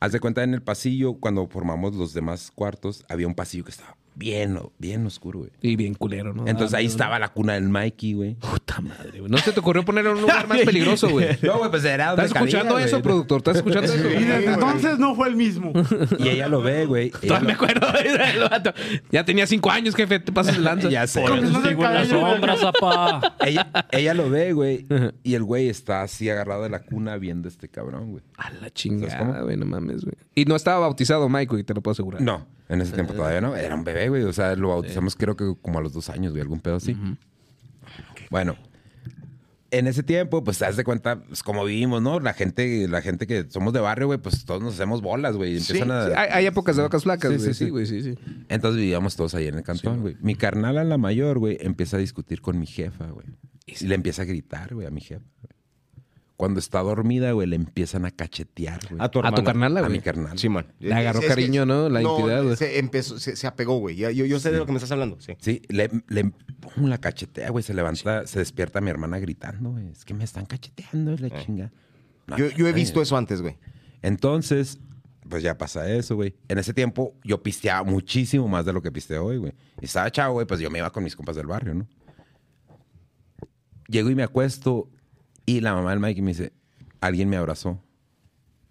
[0.00, 3.70] Haz de cuenta, en el pasillo, cuando formamos los demás cuartos, había un pasillo que
[3.70, 5.50] estaba bien, bien oscuro, güey.
[5.62, 6.46] Y bien culero, ¿no?
[6.46, 8.34] Entonces Ah, ahí no, estaba la cuna del Mikey, güey.
[8.34, 9.30] Puta madre, güey.
[9.30, 11.38] No se te ocurrió ponerlo en un lugar más peligroso, güey.
[11.42, 13.02] No, güey, pues era donde ¿Estás escuchando cabía, eso, güey.
[13.04, 13.38] productor?
[13.38, 14.08] ¿Estás escuchando eso?
[14.10, 15.72] Y desde entonces no fue el mismo.
[16.18, 17.10] Y ella lo ve, güey.
[17.26, 18.72] Todavía me acuerdo del vato.
[19.12, 20.18] Ya tenía cinco años, jefe.
[20.20, 20.88] Te pasas de lanza.
[20.90, 21.20] Ya sé.
[21.20, 23.36] Por eso Comenzó sigo en el la cabello, sombra, zapá.
[23.46, 24.86] Ella, ella lo ve, güey.
[25.22, 28.24] Y el güey está así agarrado de la cuna viendo a este cabrón, güey.
[28.36, 29.34] A la ¿Sabes chingada, cómo?
[29.44, 29.56] güey.
[29.56, 30.14] No mames, güey.
[30.34, 31.62] Y no estaba bautizado Mike, güey.
[31.64, 32.20] Te lo puedo asegurar.
[32.20, 33.56] No, en ese tiempo todavía no.
[33.56, 34.24] Era un bebé, güey.
[34.24, 36.42] O sea, lo bautizamos creo que como a los dos años, güey.
[36.42, 36.96] Algún pedo así.
[38.30, 38.56] Bueno.
[39.70, 42.20] En ese tiempo, pues, te das de cuenta, pues, como vivimos, ¿no?
[42.20, 45.58] La gente, la gente que somos de barrio, güey, pues todos nos hacemos bolas, güey.
[45.58, 46.06] Empiezan a...
[46.06, 47.52] Sí, hay, hay épocas de vacas flacas, güey.
[47.52, 48.14] sí, Sí, güey, sí, sí.
[48.48, 50.16] Entonces vivíamos todos ahí en el cantón, güey.
[50.22, 53.26] Mi carnal a la mayor, güey, empieza a discutir con mi jefa, güey.
[53.66, 55.26] Y le empieza a gritar, güey, a mi jefa.
[55.42, 55.57] güey.
[56.38, 59.02] Cuando está dormida, güey, le empiezan a cachetear, güey.
[59.02, 59.42] A tu A tu hermana.
[59.44, 59.98] carnala, A güey.
[59.98, 60.38] mi carnal.
[60.38, 60.72] Simón.
[60.78, 61.88] Le agarró Es cariño, ¿no?
[61.88, 62.54] La entidad, güey.
[62.54, 63.96] Se empezó, se, se apegó, güey.
[63.96, 65.32] Yo, yo sé de lo que me estás hablando, sí.
[65.40, 67.64] Sí, le, le pum, la cachetea, güey.
[67.64, 69.88] Se levanta, se despierta mi hermana gritando, güey.
[69.88, 71.72] Es que me están cacheteando y la chinga.
[72.28, 73.56] No, Yo, yo he visto eso antes, güey.
[74.02, 74.78] Entonces,
[75.28, 76.36] pues ya pasa eso, güey.
[76.46, 79.54] En ese tiempo yo pisteaba muchísimo más de lo que pisteo hoy, güey.
[79.80, 81.88] Y estaba chavo, güey, pues yo me iba con mis compas del barrio, ¿no?
[83.88, 84.88] Llego y me acuesto
[85.48, 86.52] y la mamá del Mike me dice,
[87.00, 87.82] alguien me abrazó.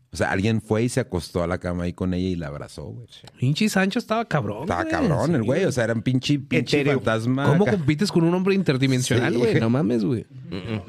[0.10, 2.48] O sea, alguien fue y se acostó a la cama ahí con ella y la
[2.48, 3.08] abrazó, güey.
[3.38, 4.62] Pinche Sancho estaba cabrón.
[4.64, 4.92] Estaba güey.
[4.92, 5.66] cabrón el güey.
[5.66, 7.00] O sea, era un pinche, pinche Etéreo.
[7.00, 7.46] fantasma.
[7.46, 7.74] ¿Cómo acá.
[7.74, 9.40] compites con un hombre interdimensional, Sí.
[9.40, 9.60] güey?
[9.60, 10.26] No mames, güey.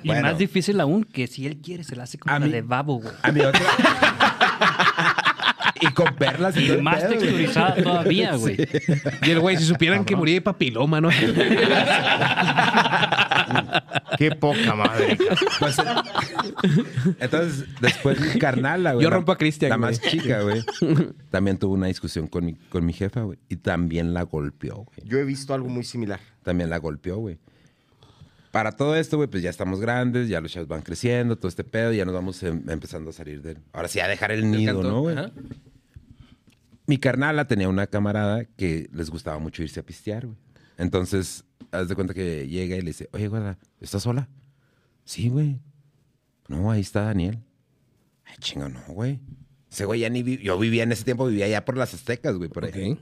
[0.02, 0.22] Y Bueno.
[0.22, 2.62] más difícil aún, que si él quiere, se la hace como A la mí- de
[2.62, 3.12] babo, güey.
[3.22, 3.60] A mi otra.
[5.80, 7.18] y con perlas y, Y todo el más pedo, güey.
[7.20, 8.56] texturizada todavía, güey.
[9.22, 11.10] Y el güey, si supieran que moría de papiloma, ¿no?
[14.18, 15.16] Qué poca madre.
[15.60, 15.76] Pues,
[17.20, 19.04] entonces, después mi carnala, güey.
[19.04, 19.90] Yo rompo a Cristian, La güey.
[19.90, 20.62] más chica, güey.
[21.30, 23.38] También tuvo una discusión con mi, con mi jefa, güey.
[23.48, 24.98] Y también la golpeó, güey.
[25.08, 26.18] Yo he visto algo muy similar.
[26.42, 27.38] También la golpeó, güey.
[28.50, 31.64] Para todo esto, güey, pues ya estamos grandes, ya los chavos van creciendo, todo este
[31.64, 33.58] pedo, ya nos vamos em- empezando a salir del...
[33.72, 35.16] Ahora sí, a dejar el nido, ¿no, güey?
[35.16, 35.30] ajá.
[36.86, 40.38] Mi carnala tenía una camarada que les gustaba mucho irse a pistear, güey.
[40.78, 44.28] Entonces, haz de cuenta que llega y le dice, oye, guarda, ¿estás sola?
[45.04, 45.58] Sí, güey.
[46.48, 47.38] No, ahí está Daniel.
[48.24, 49.20] Ay, chingo, no, güey.
[49.70, 52.36] Ese güey ya ni vi- Yo vivía en ese tiempo, vivía allá por las Aztecas,
[52.36, 52.70] güey, por ahí.
[52.92, 52.98] Ok.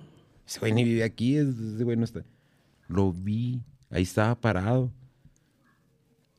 [0.47, 2.25] Ese güey ni vive aquí, ese güey no está.
[2.89, 4.93] Lo vi, ahí estaba parado.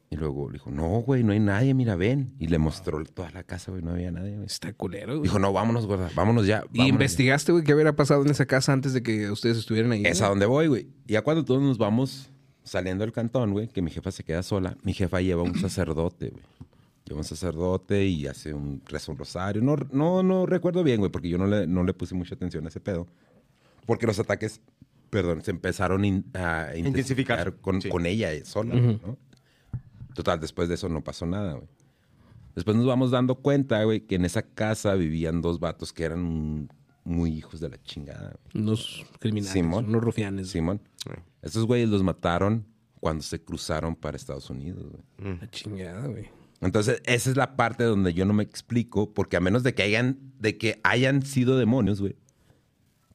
[0.09, 2.33] Y luego le dijo, no, güey, no hay nadie, mira, ven.
[2.39, 4.45] Y le mostró toda la casa, güey, no había nadie, güey.
[4.45, 5.23] Está culero, güey.
[5.23, 6.63] Dijo, no, vámonos, gorda, vámonos ya.
[6.71, 9.91] ¿Y vámonos investigaste, güey, qué hubiera pasado en esa casa antes de que ustedes estuvieran
[9.91, 10.03] ahí?
[10.03, 10.09] ya".
[10.09, 10.87] Es a donde voy, güey.
[11.07, 12.29] Y ya cuando todos nos vamos
[12.63, 16.29] saliendo del cantón, güey, que mi jefa se queda sola, mi jefa lleva un sacerdote,
[16.29, 16.43] güey.
[17.05, 19.61] Lleva un sacerdote y hace un rezo un rosario.
[19.61, 22.65] No, no, no recuerdo bien, güey, porque yo no le, no le puse mucha atención
[22.65, 23.07] a ese pedo.
[23.85, 24.59] Porque los ataques,
[25.09, 26.87] perdón, se empezaron in- a Intensificar.
[26.87, 27.89] intensificar con, Sí.
[27.89, 29.17] con ella eh, sola, ¿no?
[30.17, 31.67] Total, después de eso no pasó nada, güey.
[32.55, 36.69] Después nos vamos dando cuenta, güey, que en esa casa vivían dos vatos que eran
[37.03, 38.63] muy hijos de la chingada, güey.
[38.63, 39.85] Unos criminales, Simón.
[39.85, 40.47] unos rufianes.
[40.49, 40.81] Simón.
[41.43, 42.65] Estos güeyes los mataron
[42.99, 45.37] cuando se cruzaron para Estados Unidos, güey.
[45.39, 46.31] La chingada, güey.
[46.61, 49.83] Entonces, esa es la parte donde yo no me explico, porque a menos de que
[49.83, 52.15] hayan, de que hayan sido demonios, güey,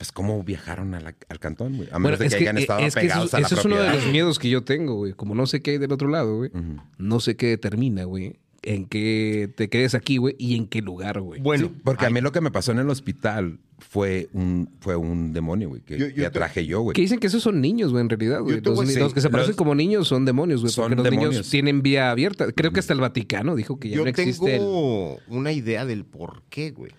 [0.03, 1.89] pues cómo viajaron a la- al cantón, güey.
[1.91, 3.47] A Bueno, menos de es que que, hayan estado es que eso, pegados a la
[3.47, 5.13] eso es uno de los miedos que yo tengo, güey.
[5.13, 6.51] Como no sé qué hay del otro lado, güey.
[6.99, 8.35] No sé qué determina, güey.
[8.65, 10.35] En qué te quedes aquí, güey.
[10.39, 11.41] Y en qué lugar, güey.
[11.41, 14.97] Bueno, Sí, porque a mí lo que me pasó en el hospital fue un, fue
[14.97, 16.95] un demonio, güey, que, Yo- yo que te- atraje yo, güey.
[16.95, 18.61] Que dicen que esos son niños, güey, en realidad, güey.
[18.61, 20.73] Yo Los, que se aparecen los- como niños son demonios, güey.
[20.73, 21.51] son Porque los niños demonios.
[21.51, 22.51] tienen vía abierta.
[22.53, 24.59] Creo que hasta el Vaticano dijo que ya yo no existe el...
[24.59, 26.91] tengo una idea del por qué, güey.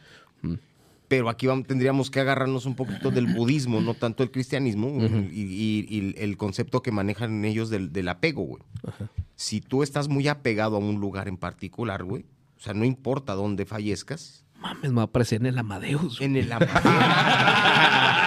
[1.15, 4.87] Pero aquí vamos- tendríamos que agarrarnos un poquito del budismo, no tanto el cristianismo,
[5.31, 8.63] y, y- y el concepto que manejan ellos del, del apego, güey.
[9.35, 12.25] Si tú estás muy apegado a un lugar en particular, güey,
[12.57, 16.19] o sea, no importa dónde fallezcas, Mames, me va a aparecer en el Amadeus.
[16.19, 16.29] güey.
[16.29, 16.51] en el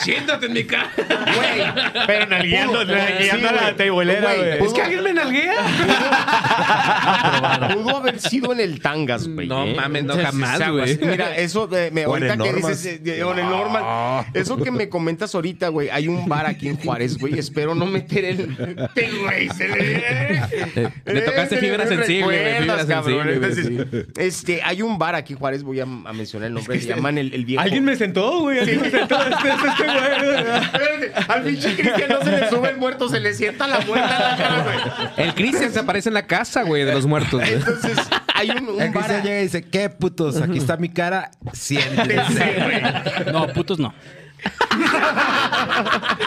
[0.00, 0.90] Siéntate en mi cara.
[0.96, 3.76] Güey, Pero nalgueando, Pudo- nalgueando sí, a la güey.
[3.76, 5.54] teibolera, Güey, Es que alguien me nalguea.
[7.74, 9.46] Pudo haber sido en el Tangas, güey.
[9.48, 9.74] No ¿eh?
[9.74, 10.98] mames, no, jamás, güey.
[11.02, 12.82] Mira, eso eh, me, ahorita que Normas.
[12.82, 14.26] dices, eh, o en el Normal.
[14.34, 15.88] Eso que me comentas ahorita, güey.
[15.90, 17.38] Hay un bar aquí en Juárez, güey.
[17.38, 18.56] Espero no meter el.
[18.94, 20.92] Te, güey, se le.
[21.04, 23.22] le tocaste Eh, fibra sensible, güey, recuerdas, fibra cabrón.
[23.24, 26.54] sensible, güey, Entonces, este, hay un bar aquí en Juárez, voy a, a mencionar el
[26.54, 26.80] nombre.
[26.80, 27.62] Se llaman el, el viejo.
[27.62, 28.58] Alguien me sentó, güey.
[28.60, 29.16] Alguien me sentó.
[29.48, 30.36] Este, güey.
[30.36, 34.16] Espérate, Al pinche Cristian no se le sube el muerto, se le sienta la muerta
[34.16, 35.26] a la cara, güey.
[35.26, 37.40] El Cristian se aparece en la casa, güey, de los muertos.
[37.40, 37.52] güey.
[37.54, 37.98] Entonces,
[38.34, 38.92] hay un, un El.
[38.92, 40.40] Cristian llega y dice, ¿qué putos?
[40.40, 42.82] Aquí está mi cara, siéntense.
[43.32, 43.94] No, putos no.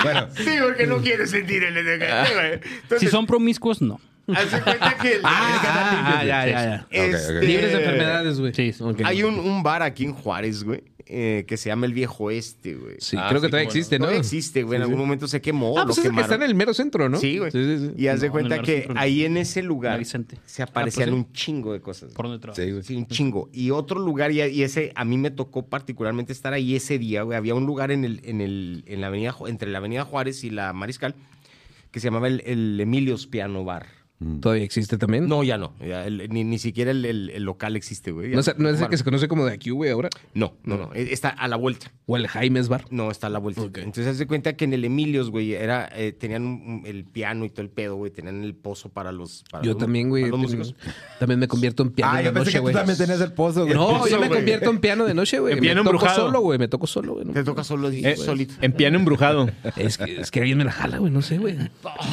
[0.04, 4.00] bueno, Sí, porque no quiere sentir el Entonces, Si son promiscuos, no.
[4.36, 6.88] Hace cuenta que el- Ah, ya, ya, ya.
[6.92, 7.44] este, ok.
[7.44, 8.54] Libres de enfermedades, güey.
[8.54, 8.84] Sí, sí.
[8.84, 9.02] Ok.
[9.06, 12.76] Hay un, un bar aquí en Juárez, güey, eh, que se llama el Viejo Este,
[12.76, 12.96] güey.
[13.00, 14.04] Sí, Ah, creo que todavía existe, ¿no?
[14.06, 14.78] Todavía existe, güey.
[14.78, 17.10] En algún momento se quemó, Ah, pues lo es que está en el mero centro,
[17.10, 17.18] ¿no?
[17.20, 17.52] Sí, güey.
[17.52, 17.94] Sí, sí, sí.
[17.98, 20.38] Y haz de No, cuenta que centro ahí en ese lugar Vicente.
[20.46, 21.28] se aparecían Ah, pues sí.
[21.28, 22.14] un chingo de cosas.
[22.14, 22.64] ¿Por dónde trabajas?
[22.64, 22.84] sí, güey.
[22.84, 23.50] Sí, un chingo.
[23.52, 27.24] Y otro lugar, y, y ese a mí me tocó particularmente estar ahí ese día,
[27.24, 27.38] güey.
[27.38, 30.50] Había un lugar en, el, en, el, en la avenida, entre la avenida Juárez y
[30.52, 31.16] la Mariscal
[31.92, 33.88] que se llamaba el, el Emilio's Piano Bar.
[34.42, 35.30] Todavía existe también.
[35.30, 35.74] No, ya no.
[35.80, 38.30] Ya el- ni, ni siquiera el, el- el local existe, güey.
[38.32, 40.10] Ya No, es- no es el que se conoce como de aquí, güey, ahora.
[40.34, 40.94] No, no, no.
[40.94, 41.92] e- Está a la vuelta.
[42.06, 42.84] O el Jaimes Bar.
[42.92, 43.62] No, está a la vuelta.
[43.62, 47.06] Entonces, haz de cuenta que en el Emilios, güey, era, eh, tenían un- un- el
[47.06, 48.12] piano y todo el pedo, güey.
[48.12, 49.46] Tenían el pozo para los.
[49.50, 50.24] Para Yo los- también, güey.
[50.30, 50.92] para los tengo- músicos.
[51.18, 52.74] También me convierto en piano Ah, de yo pensé noche, que tú güey.
[52.76, 53.74] también tenías el pozo, güey.
[53.74, 54.40] No, yo me güey.
[54.40, 55.54] convierto en piano de noche, güey.
[55.54, 56.26] En Me piano toco embrujado.
[56.28, 56.60] solo, güey.
[56.60, 57.26] Me toco solo, güey.
[57.28, 58.56] Te toca solo Eh, solito.
[58.60, 59.50] En piano embrujado.
[59.78, 61.10] Es que, es que alguien me la jala, güey.
[61.12, 61.56] No sé, güey.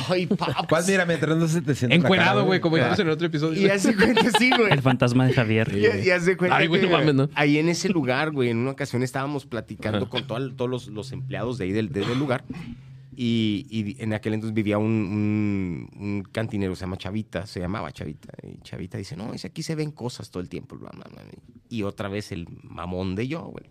[0.09, 0.67] Ay, papas.
[0.69, 0.85] ¿Cuál?
[0.87, 2.79] Mira, mientras no se te sienta Encuerado, güey, como Ah.
[2.81, 3.61] dijimos en el otro episodio.
[3.61, 4.73] Y haz de cuenta, sí, güey.
[4.73, 5.73] El fantasma de Javier.
[5.77, 7.29] Y, y haz de cuenta Ay, güey, no mames, ¿no?
[7.35, 11.13] ahí en ese lugar, güey, en una ocasión estábamos platicando con todo- todos los, los
[11.13, 12.45] empleados de ahí del, del lugar.
[13.19, 17.91] Y, y en aquel entonces vivía un, un- un cantinero, se llama Chavita, se llamaba
[17.91, 18.29] Chavita.
[18.43, 20.77] Y Chavita dice, no, dice, aquí se ven cosas todo el tiempo.
[20.77, 21.23] bla, bla, bla".
[21.71, 23.65] Y otra vez el mamón de yo, güey.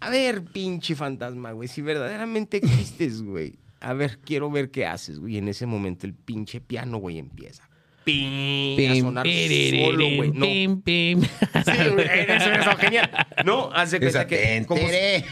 [0.00, 3.54] A ver, pinche fantasma, güey, si verdaderamente existes, güey.
[3.86, 5.34] A ver, quiero ver qué haces, güey.
[5.34, 7.68] Y en ese momento el pinche piano, güey, empieza.
[8.02, 10.30] Pim, a sonar solo, güey.
[10.32, 11.22] No, Pim, pim.
[11.22, 13.10] Sí, güey, eso es genial.
[13.44, 15.24] No, hace que "Te como enteré".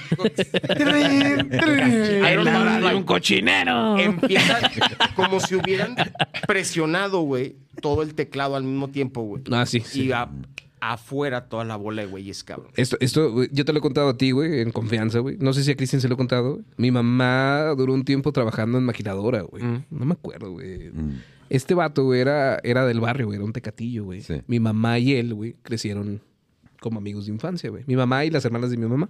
[2.32, 3.98] Iron Man, Hay un cochinero.
[3.98, 4.60] empieza
[5.14, 5.94] como si hubieran
[6.46, 9.42] presionado, güey, todo el teclado al mismo tiempo, güey.
[9.52, 10.06] Ah, sí, sí.
[10.06, 10.28] Y a-
[10.92, 12.70] afuera toda la bola de güeyes, cabrón.
[12.76, 15.36] Esto, esto, güey, yo te lo he contado a ti, güey, en confianza, güey.
[15.38, 16.54] No sé si a Cristian se lo he contado.
[16.54, 16.64] güey.
[16.76, 19.62] Mi mamá duró un tiempo trabajando en maquinadora, güey.
[19.90, 20.90] No me acuerdo, güey.
[20.90, 21.20] Mm.
[21.48, 23.36] Este vato, güey, era, era del barrio, güey.
[23.36, 24.22] Era un tecatillo, güey.
[24.22, 24.42] Sí.
[24.46, 26.20] Mi mamá y él, güey, crecieron
[26.80, 27.84] como amigos de infancia, güey.
[27.86, 29.08] Mi mamá y las hermanas de mi mamá.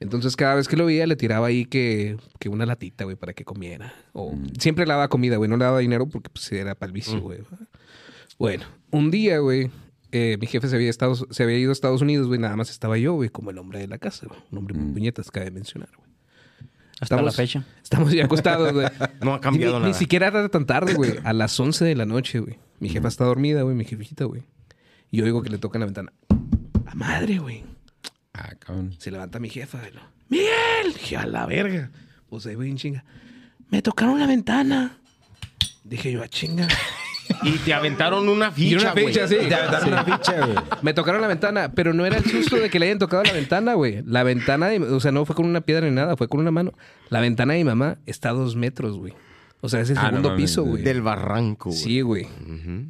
[0.00, 3.32] Entonces, cada vez que lo veía, le tiraba ahí que, que una latita, güey, para
[3.32, 3.92] que comiera.
[4.12, 5.50] O siempre le daba comida, güey.
[5.50, 7.40] No le daba dinero porque pues, era para el vicio, güey.
[8.38, 9.70] Bueno, un día, güey,
[10.12, 12.40] eh, mi jefe se había, estado, se había ido a Estados Unidos, güey.
[12.40, 14.40] Nada más estaba yo, güey, como el hombre de la casa, güey.
[14.50, 16.08] Un hombre muy puñetas, cabe mencionar, güey.
[17.00, 17.64] Hasta la fecha.
[17.82, 18.86] Estamos ya acostados, güey.
[19.20, 19.88] No ha cambiado ni, nada.
[19.88, 21.14] Ni siquiera era tan tarde, güey.
[21.24, 22.58] A las 11 de la noche, güey.
[22.80, 23.76] Mi jefa está dormida, güey.
[23.76, 24.42] Mi jefita, güey.
[25.10, 26.12] Y yo oigo que le tocan la ventana.
[26.86, 27.64] A madre, güey.
[28.32, 28.94] Ah, cabrón.
[28.98, 29.78] Se levanta mi jefa.
[29.78, 29.92] güey.
[30.28, 30.92] ¡Miguel!
[30.94, 31.90] Dije, a la verga.
[32.28, 33.04] Pues ahí voy en chinga.
[33.70, 34.98] Me tocaron la ventana.
[35.84, 36.68] Dije yo, a chinga.
[37.42, 39.06] Y te aventaron una Y ficha, una güey.
[39.06, 39.36] fecha, sí.
[39.48, 40.56] Te aventaron una ficha, güey.
[40.82, 43.32] Me tocaron la ventana, pero no era el susto de que le hayan tocado la
[43.32, 44.02] ventana, güey.
[44.06, 46.50] La ventana, de- o sea, no fue con una piedra ni nada, fue con una
[46.50, 46.72] mano.
[47.10, 49.12] La ventana de mi mamá está a dos metros, güey.
[49.60, 50.82] O sea, es el Ah, no segundo piso, güey.
[50.82, 51.80] Del barranco, güey.
[51.82, 52.26] Sí, güey.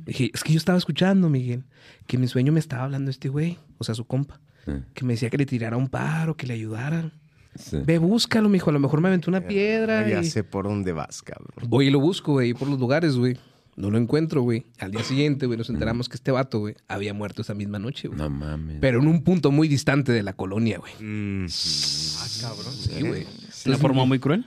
[0.04, 1.64] Dije, es que yo estaba escuchando, Miguel,
[2.06, 4.40] que en mi sueño me estaba hablando este güey, o sea, su compa,
[4.94, 7.10] que me decía que le tirara un paro, que le ayudara.
[7.58, 7.78] Sí.
[7.84, 8.68] Ve, búscalo, mijo.
[8.70, 10.06] A lo mejor me aventó una piedra.
[10.06, 11.48] Ya y- sé por dónde vas, cabrón.
[11.66, 13.36] Voy y lo busco, güey, por los lugares, güey.
[13.78, 14.66] No lo encuentro, güey.
[14.80, 18.08] Al día siguiente, güey, nos enteramos que este vato, güey, había muerto esa misma noche,
[18.08, 18.18] güey.
[18.18, 18.78] No mames.
[18.80, 20.92] Pero en un punto muy distante de la colonia, güey.
[20.94, 22.74] Ah, cabrón.
[22.74, 23.22] Sí, güey.
[23.22, 24.44] ¿De una forma muy cruel?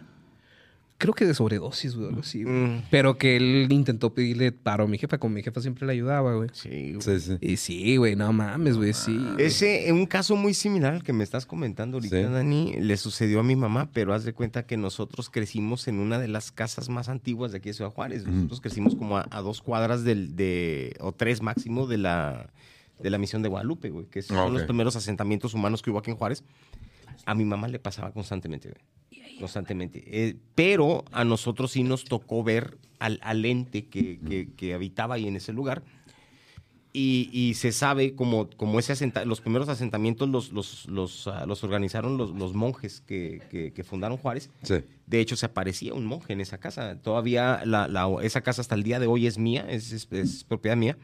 [1.02, 2.56] Creo que de sobredosis, güey, algo así, güey.
[2.56, 5.94] Mm, Pero que él intentó pedirle paro a mi jefa, como mi jefa siempre le
[5.94, 6.50] ayudaba, güey.
[6.54, 7.02] sí, güey.
[7.02, 7.38] Sí, sí.
[7.42, 9.20] Y sí, güey, no mames, güey, sí.
[9.40, 12.24] Ese, en un caso muy similar al que me estás comentando ahorita, Sí.
[12.24, 16.20] Dani, le sucedió a mi mamá, pero haz de cuenta que nosotros crecimos en una
[16.20, 18.28] de las casas más antiguas de aquí de Ciudad Juárez.
[18.28, 22.52] Nosotros crecimos como a, a dos cuadras del, de, o tres máximo de la,
[23.00, 25.98] de la misión de Guadalupe, güey, que son Ah, los primeros asentamientos humanos que hubo
[25.98, 26.44] aquí en Juárez.
[27.26, 28.74] A mi mamá le pasaba constantemente.
[29.39, 30.04] Constantemente.
[30.06, 35.15] Eh, pero a nosotros sí nos tocó ver al, al ente que, que- que habitaba
[35.15, 35.84] ahí en ese lugar.
[36.93, 41.45] Y, y se sabe como, como ese asenta- los primeros asentamientos los, los, los, ah,
[41.45, 44.50] los organizaron los, los monjes que, que- que fundaron Juárez.
[44.63, 44.76] Sí.
[45.08, 46.97] De hecho, se aparecía un monje en esa casa.
[47.02, 50.43] Todavía la, la- esa casa hasta el día de hoy es mía, es, es- es
[50.43, 50.97] propiedad mía.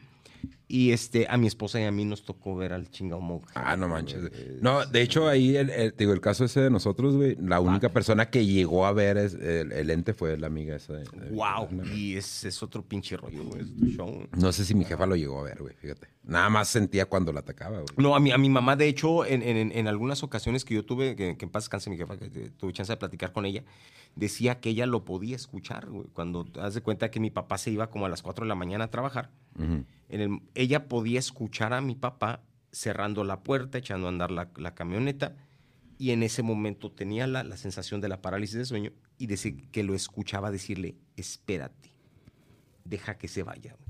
[0.70, 3.46] Y este, a mi esposa y a mí nos tocó ver al chingado monje.
[3.54, 4.24] Ah, no manches.
[4.30, 7.36] Eh, No, de hecho, ahí, el, el- te digo, el caso ese de nosotros, güey,
[7.40, 10.92] la única persona que llegó a ver es- el, el ente fue la amiga esa.
[10.92, 11.68] de- de- Wow.
[11.94, 13.62] Y es, es otro pinche rollo, güey.
[13.62, 14.28] es show.
[14.36, 16.08] No sé si mi jefa lo llegó a ver, güey, fíjate.
[16.24, 17.86] Nada más sentía cuando la atacaba, güey.
[17.96, 20.84] No, a mi, a mi mamá, de hecho, en, en- en algunas ocasiones que yo
[20.84, 22.28] tuve, que, que en paz descanse mi jefa, que
[22.58, 23.64] tuve chance de platicar con ella,
[24.16, 26.08] decía que ella lo podía escuchar, güey.
[26.12, 28.54] Cuando haz de cuenta que mi papá se iba como a las 4 de la
[28.54, 32.42] mañana a trabajar, en el- ella podía escuchar a mi papá
[32.72, 35.36] cerrando la puerta, echando a andar la, la camioneta,
[35.98, 39.52] y en ese momento tenía la, la sensación de la parálisis de sueño y decía
[39.72, 41.92] que lo escuchaba decirle, espérate,
[42.84, 43.74] deja que se vaya.
[43.78, 43.88] güey".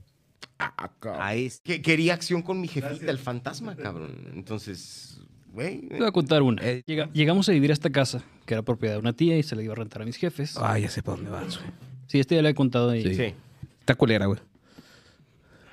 [0.59, 1.23] Ah, cabrón.
[1.23, 4.15] A es- que quería acción con mi jefita, el fantasma, cabrón.
[4.35, 5.21] Entonces,
[5.53, 5.83] güey.
[5.89, 6.63] Te voy a contar una.
[6.67, 6.83] Eh.
[6.87, 9.55] Llega- llegamos a vivir a esta casa, que era propiedad de una tía y se
[9.55, 10.57] la iba a rentar a mis jefes.
[10.57, 11.71] Ah, ya sé para dónde vas, güey.
[12.09, 13.03] Sí, este ya le he contado ahí.
[13.03, 13.15] Sí.
[13.15, 13.35] Sí.
[13.81, 14.41] Está culera, güey.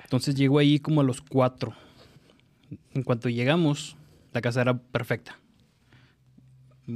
[0.06, 1.74] Entonces llegó ahí como a los cuatro.
[2.94, 3.96] En cuanto llegamos,
[4.32, 5.38] la casa era perfecta.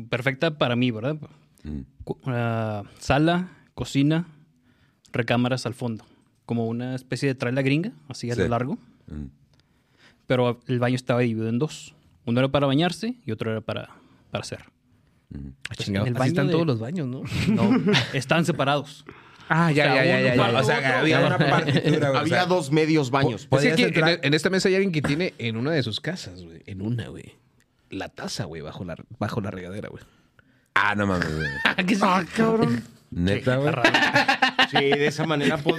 [0.09, 1.17] Perfecta para mí, ¿verdad?
[1.65, 1.81] Mm.
[2.27, 4.27] Ah, sala, cocina,
[5.13, 6.05] recámaras al fondo.
[6.47, 8.41] Como una especie de traila gringa, así a Sí.
[8.43, 8.79] lo largo.
[9.09, 9.27] Mm.
[10.27, 11.95] Pero el baño estaba dividido en dos.
[12.25, 13.89] Uno era para bañarse y otro era para,
[14.31, 14.61] para hacer.
[15.69, 16.07] Ah, chingado.
[16.07, 17.23] en el Así baño están de- todos los baños, ¿no?
[17.49, 19.05] No, estaban separados.
[19.53, 20.59] Ah, ya, O sea, ya, ya, ya.
[20.61, 23.49] O sea, había una partitura, o sea, dos medios baños.
[23.51, 26.45] Es que aquí, en esta mesa hay alguien que tiene en una de sus casas,
[26.45, 26.63] güey.
[26.67, 27.35] En una, güey.
[27.91, 30.05] La taza, güey, bajo la, bajo la regadera, güey.
[30.75, 31.49] Ah, no mames, güey.
[32.01, 32.85] Ah, cabrón.
[33.11, 33.73] Neta, güey.
[34.71, 35.79] Sí, de esa manera puedo.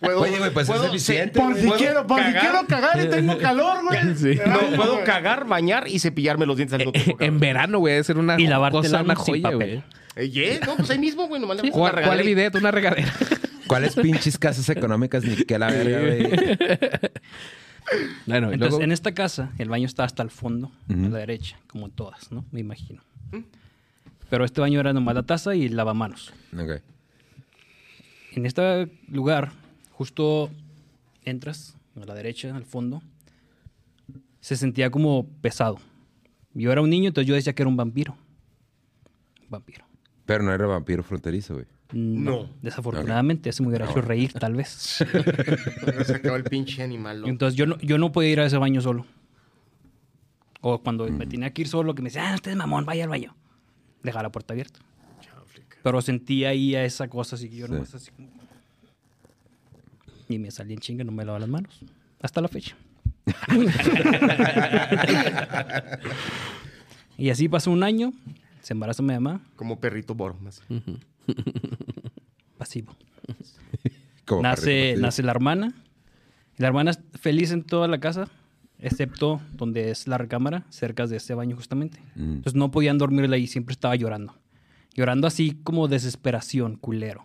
[0.00, 2.40] puedo Oye, güey, pues es puedo- eficiente, Por si ¿Puedo quiero, por si cagar?
[2.42, 4.14] quiero cagar y tengo calor, güey.
[4.16, 4.38] Sí.
[4.46, 7.10] No, puedo cagar, bañar y cepillarme los dientes al mismo tiempo.
[7.12, 7.40] En cabrón.
[7.40, 9.82] verano, güey, debe ser una Y lavarte cosa, la una joya, güey.
[10.16, 12.54] Eh, yeah, no, pues ahí mismo, güey, nomás le ¿Cuál, ¿Cuál bidet?
[12.56, 13.12] Una regadera.
[13.66, 16.58] ¿Cuáles pinches casas económicas ni qué la verga, güey?
[18.26, 18.82] Bueno, Entonces, luego...
[18.82, 21.06] en esta casa, el baño estaba hasta el fondo, Ujú.
[21.06, 22.44] a la derecha, como en todas, ¿no?
[22.52, 23.02] Me imagino.
[24.30, 26.32] Pero este baño era nomás la taza y el lavamanos.
[26.54, 26.80] Ok.
[28.32, 29.50] En este lugar,
[29.90, 30.50] justo
[31.24, 33.02] entras a la derecha, al fondo,
[34.40, 35.78] se sentía como pesado.
[36.54, 38.16] Yo era un niño, entonces yo decía que era un vampiro.
[39.48, 39.84] Vampiro.
[40.26, 41.66] Pero no era vampiro fronterizo, güey.
[41.92, 42.30] No.
[42.30, 42.48] No.
[42.62, 44.68] Desafortunadamente, ese me hubiera hecho reír, tal vez.
[46.04, 47.18] Se acabó el pinche animal.
[47.18, 47.30] loco.
[47.30, 49.06] Entonces yo no, yo no podía ir a ese baño solo.
[50.60, 53.04] O cuando me tenía que ir solo, que me decía, ah, usted es mamón, vaya
[53.04, 53.34] al baño.
[54.02, 54.80] Dejaba la puerta abierta.
[55.82, 57.72] Pero sentía ahí a esa cosa así que yo Sí.
[57.72, 58.28] nomás así como...
[60.28, 61.80] Y me salí en chinga, no me lavaba las manos.
[62.22, 62.76] Hasta la fecha.
[67.18, 68.12] y así pasó un año.
[68.60, 69.40] Se embaraza mi mamá.
[69.56, 70.36] Como perrito boro.
[70.40, 70.62] más.
[72.58, 72.94] Pasivo.
[74.26, 75.72] Como nace, perrito, nace la hermana.
[76.58, 78.28] La hermana es feliz en toda la casa,
[78.80, 82.00] excepto donde es la recámara, cerca de este baño justamente.
[82.14, 82.34] Mm.
[82.34, 84.34] Entonces no podían dormirla ahí, siempre estaba llorando.
[84.94, 87.24] Llorando así como desesperación, culero.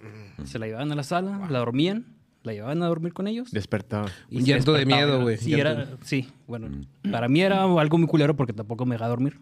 [0.00, 0.44] Mm.
[0.44, 2.06] Se la llevaban a la sala, la dormían,
[2.42, 3.50] la llevaban a dormir con ellos.
[3.50, 4.10] Despertaba.
[4.30, 5.38] y Un llanto de miedo, güey.
[5.38, 5.54] Sí,
[6.02, 6.68] sí, bueno,
[7.10, 9.38] para mí era algo muy culero porque tampoco me dejaba dormir.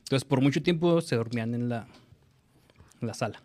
[0.00, 1.86] Entonces, por mucho tiempo se dormían en la,
[3.00, 3.40] en la sala.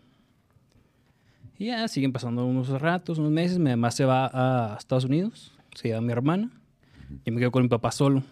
[1.58, 3.58] Y ya siguen pasando unos ratos, unos meses.
[3.58, 6.50] Mi mamá se va a Estados Unidos, se lleva a mi hermana.
[7.24, 8.24] Y me quedo con mi papá solo.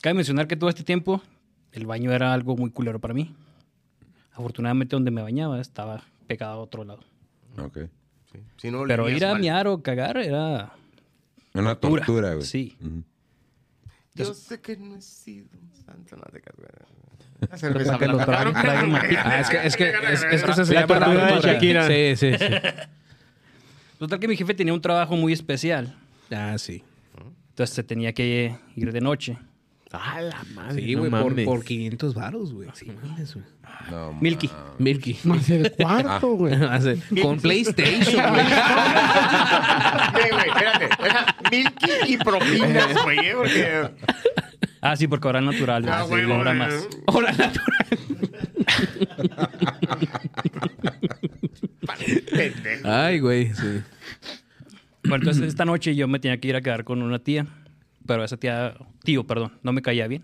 [0.00, 1.20] Cabe mencionar que todo este tiempo
[1.72, 3.34] el baño era algo muy culero para mí.
[4.32, 7.00] Afortunadamente, donde me bañaba estaba pegado a otro lado.
[7.58, 7.78] Ok.
[8.32, 8.38] Sí.
[8.58, 9.40] Si no, Pero ir a mal.
[9.40, 10.72] miar o cagar era
[11.54, 12.04] Una Tortura.
[12.06, 12.46] tortura, güey.
[12.46, 12.76] Sí.
[14.14, 16.16] Yo sé que no he sido un santo.
[16.16, 16.40] No te
[17.50, 21.40] Ah, es que, es que, es, es que esa se La llama tortura de.
[21.40, 21.86] Shakira.
[21.88, 22.44] Sí, sí, sí.
[23.98, 25.96] Total que mi jefe tenía un trabajo muy especial.
[26.34, 26.82] Ah, sí.
[27.50, 29.36] Entonces se tenía que ir de noche.
[29.94, 30.82] Ah, la madre.
[30.82, 31.44] Sí, no güey, por, mames.
[31.44, 32.70] por 500 varos, güey.
[32.72, 33.44] Sí, mames, güey.
[33.90, 34.50] No, Milky.
[34.78, 35.18] Milky.
[35.24, 36.54] Más el cuarto, güey.
[36.70, 38.44] Hace- Con PlayStation, güey.
[40.14, 40.88] Sí, güey, espérate.
[41.50, 43.90] Milky y propinas, güey, eh, porque...
[44.80, 45.86] Ah, sí, porque ahora es natural.
[45.88, 46.56] Ah, sí, güey, cobra güey.
[46.58, 46.88] más.
[47.06, 47.88] Hora natural.
[52.84, 53.82] Ay, güey, sí.
[55.02, 57.46] Bueno, entonces esta noche yo me tenía que ir a quedar con una tía.
[58.06, 58.74] Pero esa tía,
[59.04, 60.22] tío, perdón, no me caía bien.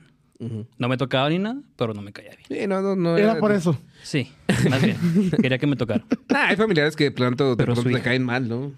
[0.78, 2.60] No me tocaba ni nada, pero no me caía bien.
[2.62, 3.16] Sí, no, no, no.
[3.16, 3.76] Era por eso.
[4.02, 4.30] Sí,
[4.70, 4.96] más bien.
[5.42, 6.04] Quería que me tocara.
[6.32, 8.72] Ah, hay familiares que de pronto, de te caen mal, ¿no?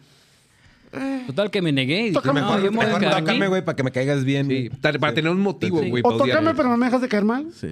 [1.26, 3.14] Total que me negué y dije, Tócame, no, mejor- yo me voy a Mejor quedar
[3.14, 3.22] aquí.
[3.26, 4.48] tócame, güey, para que me caigas bien.
[4.48, 5.88] Sí, para tener un motivo, Sí.
[5.90, 6.02] güey.
[6.04, 6.32] O odiarme.
[6.32, 7.46] tócame, pero no me dejas de caer mal.
[7.54, 7.68] Sí.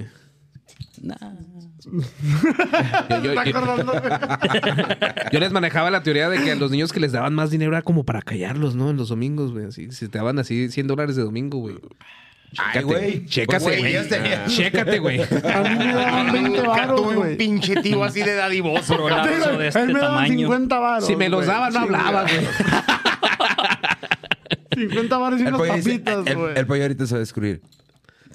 [1.02, 1.14] Nah.
[1.84, 3.52] Yo, yo- ¿Te
[5.32, 7.70] yo- les manejaba la teoría de que a los niños que les daban más dinero
[7.72, 8.90] era como para callarlos, ¿no?
[8.90, 9.66] En los domingos, güey.
[9.66, 11.76] Así, si te daban así 100 dólares de domingo, güey.
[12.58, 13.26] Ay, güey.
[13.26, 14.08] Chécate, Pues, güey.
[14.08, 15.20] tenían- Chécate, güey.
[15.20, 17.30] A mí me daban 20 Nunca varos, tuve güey.
[17.32, 19.08] un pinche tío así de dadivoso.
[19.08, 20.38] Lapso Sí, de A este él me daban tamaño.
[20.48, 21.06] 50 varos.
[21.06, 21.48] Si me los güey.
[21.48, 22.46] daban, no Sí, hablaba, güey.
[24.76, 26.58] 50 varos y El unas dice- papitas, el- güey.
[26.58, 27.60] el pollo ahorita se va a descubrir.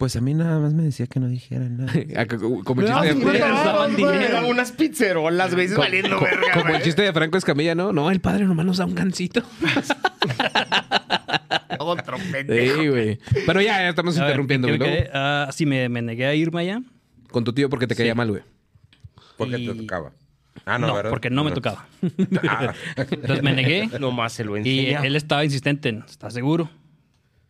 [0.04, 1.94] Pues a mí nada más me decía que no dijera nada.
[2.18, 4.14] Acá, Como el chiste de 50 Daban dinero.
[4.20, 4.52] Me daba güey.
[4.52, 7.94] unas pizzerolas, veces valiendo verga, Como el chiste de Franco Escamilla, ¿no?
[7.94, 9.44] No, el padre nomás nos da un gancito.
[11.80, 12.82] Otro pendejo.
[12.82, 13.18] Sí, güey.
[13.46, 14.90] Pero ya, ya estamos A ver, interrumpiendo, ¿qué- güey.
[14.90, 16.82] qué- Luego, ah, sí, me, me negué a irme allá.
[17.32, 18.44] Con tu tío porque te caía mal, güey.
[19.38, 20.12] Porque Y- te tocaba.
[20.66, 21.12] Ah, no, No, ¿verdad?
[21.12, 21.88] porque no me tocaba.
[22.50, 22.74] Ah.
[22.98, 25.06] Entonces me negué Nomás se lo y enseña.
[25.06, 26.70] él estaba insistente en, ¿estás seguro?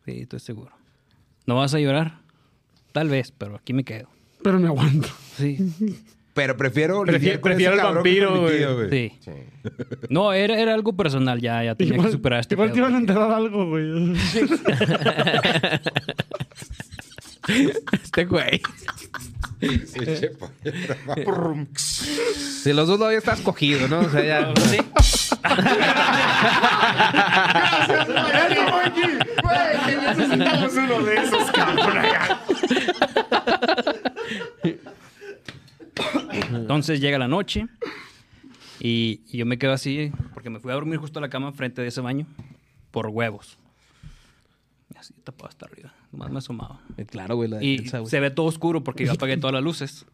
[0.04, 0.70] Sí, estoy seguro.
[1.46, 2.22] ¿No vas a llorar?
[2.94, 4.08] Tal vez, pero aquí me quedo.
[4.42, 5.08] Pero me aguanto.
[5.36, 5.58] Sí,
[6.32, 8.90] Pero prefiero Prefiero- lidiar con ese prefiero el cabrón vampiro, güey.
[8.90, 9.12] sí.
[9.20, 9.30] Sí.
[10.10, 12.82] No, era, era algo personal, ya, ya tenía que superar este igual te pedo.
[12.88, 13.84] iban a enterar algo, güey.
[17.48, 18.62] Este güey.
[21.76, 24.00] Si los dos ya estás cogido, ¿no?
[24.00, 24.52] O sea, ya.
[24.60, 24.78] Sí.
[29.42, 32.04] Güey, que necesitamos uno de esos, cabrón.
[36.52, 37.66] Entonces llega la noche
[38.80, 41.52] y, y yo me quedo así porque me fui a dormir justo a la cama
[41.52, 42.26] frente de ese baño
[42.90, 43.58] por huevos.
[44.96, 45.92] Así tapado hasta arriba.
[46.18, 46.80] Nomás me asomaba.
[46.96, 48.10] Eh, Claro, güey, la Y defensa, güey.
[48.10, 50.06] se ve todo oscuro porque yo apagué todas las luces.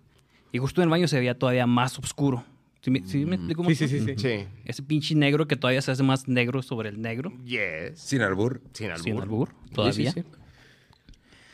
[0.53, 2.45] Y justo en el baño se veía todavía más oscuro.
[2.83, 3.91] ¿Sí me, sí me explico Sí, sí, más?
[3.91, 4.15] sí, sí.
[4.17, 4.47] Sí.
[4.65, 7.31] Ese pinche negro que todavía se hace más negro sobre el negro.
[7.45, 7.99] Yes.
[8.01, 8.63] Sin albur.
[8.73, 9.05] Sin albur.
[9.05, 10.13] Sin albur, Sí, sí, todavía.
[10.13, 10.25] sí.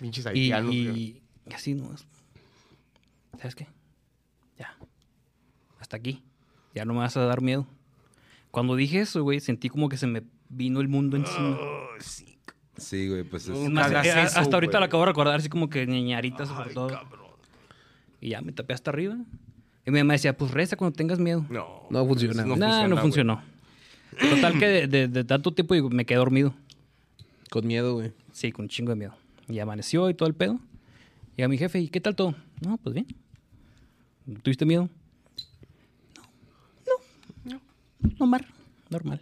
[0.01, 0.67] Pinches Y, haitianos.
[0.67, 0.79] güey.
[1.01, 2.07] y- y así no es.
[3.39, 3.67] ¿Sabes qué?
[4.59, 4.77] Ya.
[5.81, 6.23] Hasta aquí.
[6.75, 7.67] Ya no me vas a dar miedo.
[8.51, 11.59] Cuando dije eso, güey, sentí como que se me vino el mundo encima.
[11.99, 12.36] Sí,
[13.09, 13.71] güey, pues es...
[13.71, 14.81] Más, eh, eso, hasta ahorita güey.
[14.81, 17.01] lo acabo de recordar, así como que ñañaritas por todo.
[18.21, 19.17] Y ya me tapé hasta arriba.
[19.87, 21.45] Y mi mamá decía, pues reza cuando tengas miedo.
[21.49, 21.83] No.
[21.91, 22.43] No funciona.
[22.43, 23.03] No, funciona, no güey.
[23.03, 23.43] funcionó.
[24.19, 26.55] Total que de, de- de tanto tiempo me quedé dormido.
[27.51, 28.13] Con miedo, güey.
[28.33, 29.15] Sí, con un chingo de miedo.
[29.49, 30.59] Y amaneció y todo el pedo.
[31.37, 32.35] Y a mi jefe, ¿y qué tal todo?
[32.65, 33.07] No, pues bien.
[34.43, 34.89] ¿Tuviste miedo?
[36.87, 36.93] No,
[37.45, 37.61] no,
[38.01, 38.11] no.
[38.19, 38.47] Normal,
[38.91, 39.21] normal.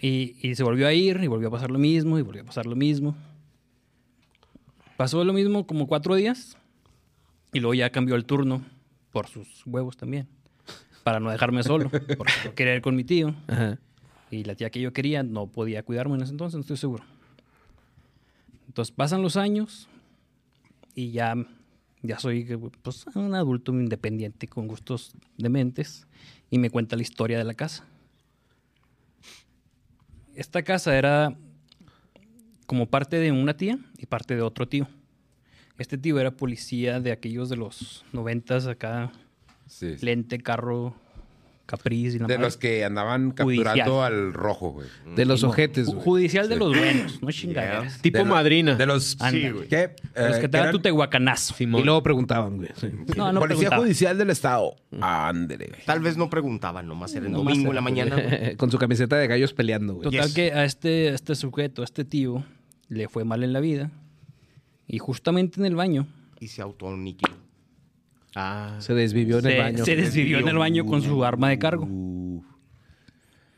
[0.00, 2.46] Y, y se volvió a ir y volvió a pasar lo mismo y volvió a
[2.46, 3.16] pasar lo mismo.
[4.96, 6.56] Pasó lo mismo como cuatro días
[7.52, 8.62] y luego ya cambió el turno
[9.12, 10.28] por sus huevos también.
[11.02, 13.34] Para no dejarme solo, porque yo quería ir con mi tío.
[13.48, 13.78] Ajá.
[14.30, 17.04] Y la tía que yo quería no podía cuidarme en ese entonces, no estoy seguro.
[18.68, 19.88] Entonces pasan los años
[20.94, 21.34] y ya,
[22.02, 22.44] ya soy
[22.82, 26.06] pues, un adulto independiente con gustos dementes
[26.50, 27.84] y me cuenta la historia de la casa.
[30.40, 31.36] Esta casa era
[32.64, 34.88] como parte de una tía y parte de otro tío.
[35.76, 39.12] Este tío era policía de aquellos de los noventas acá,
[39.66, 40.94] Sí, lente, carro,
[41.70, 42.46] capriz y la De madre.
[42.46, 43.64] los que andaban Judicial.
[43.64, 44.88] capturando al rojo, güey.
[45.14, 46.04] De los ojetes, Ju- güey.
[46.04, 48.02] Judicial de los buenos, no chingaderas.
[48.02, 48.74] Tipo De lo- madrina.
[48.74, 49.16] De los...
[49.20, 49.52] Ándale.
[49.52, 49.68] güey.
[49.68, 49.76] ¿Qué?
[49.76, 51.54] De los Eh, que te dan eran tu tehuacanazo.
[51.60, 52.70] Y luego preguntaban, güey.
[52.76, 52.88] sí.
[53.16, 53.82] No, no Policía preguntaba.
[53.82, 54.76] Judicial del Estado.
[55.00, 55.84] Ándele, güey.
[55.86, 58.16] Tal vez no preguntaban, nomás era el Nomás domingo en la era- mañana.
[58.16, 58.56] güey.
[58.58, 60.04] Con su camiseta de gallos peleando, güey.
[60.10, 60.34] Total Yes.
[60.34, 62.44] que a este, a este sujeto, a este tío,
[62.88, 63.90] le fue mal en la vida.
[64.88, 66.08] Y justamente en el baño,
[66.40, 67.34] Y se autoaniquiló.
[68.34, 68.76] Ah.
[68.78, 69.84] Se desvivió en el baño.
[69.84, 71.88] se desvivió en el baño con su arma de cargo.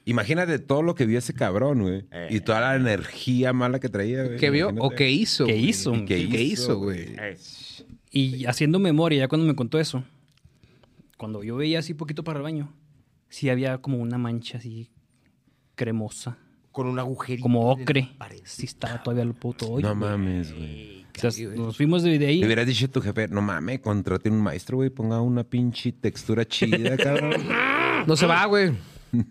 [0.04, 2.04] Imagínate todo lo que vio ese cabrón, güey.
[2.10, 2.28] Eh.
[2.30, 4.36] Y toda la energía mala que traía, güey.
[4.36, 5.46] ¿Qué vio o qué hizo?
[5.46, 5.94] ¿Qué hizo?
[5.94, 7.14] ¿Y qué ¿Qué hizo, güey?
[8.10, 10.04] Y haciendo memoria, ya cuando me contó eso,
[11.16, 12.74] cuando yo veía así poquito para el baño,
[13.28, 14.90] sí había como una mancha así
[15.76, 16.36] cremosa,
[16.72, 17.42] Con un agujerito.
[17.42, 18.10] como ocre.
[18.44, 19.88] Sí estaba todavía el puto hoyo.
[19.88, 21.01] No mames, güey.
[21.16, 22.40] O sea, nos fuimos de, ahí.
[22.40, 25.92] Le hubieras dicho a tu jefe, no mames, contrate un maestro, güey, ponga una pinche
[25.92, 27.32] textura chida, cabrón.
[28.06, 28.72] No se va, güey.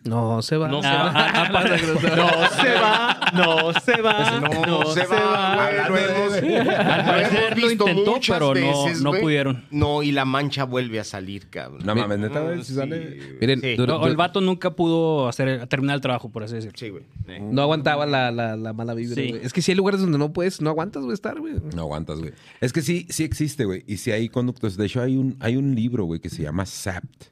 [0.04, 0.68] No se va.
[0.68, 1.12] No se va.
[1.12, 3.32] no se va.
[3.34, 8.84] No se va, no se va, No, se, va, Al parecer lo intentó, pero no-
[8.86, 9.22] veces, no güey.
[9.22, 9.66] pudieron.
[9.72, 11.82] No, y la mancha vuelve a salir, cabrón.
[11.84, 13.38] No mames, neta, güey, si sí, sale.
[13.40, 16.78] Miren, el vato nunca pudo hacer, terminar el trabajo, por así decirlo.
[16.78, 17.04] Sí, güey.
[17.42, 19.30] no aguantaba la, la, la mala vibra, Sí.
[19.30, 19.46] güey.
[19.46, 21.56] Es que sí hay lugares donde no puedes, no aguantas, güey, estar, güey.
[21.76, 22.34] No aguantas, güey.
[22.60, 23.84] Es que sí, sí existe, güey.
[23.88, 24.78] Y sí hay conductos.
[24.78, 27.26] De hecho, hay un, hay un libro, güey, que se llama Sapt,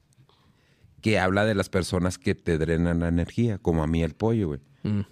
[1.02, 4.48] que habla de las personas que te drenan la energía, como a mí el pollo,
[4.50, 4.60] güey.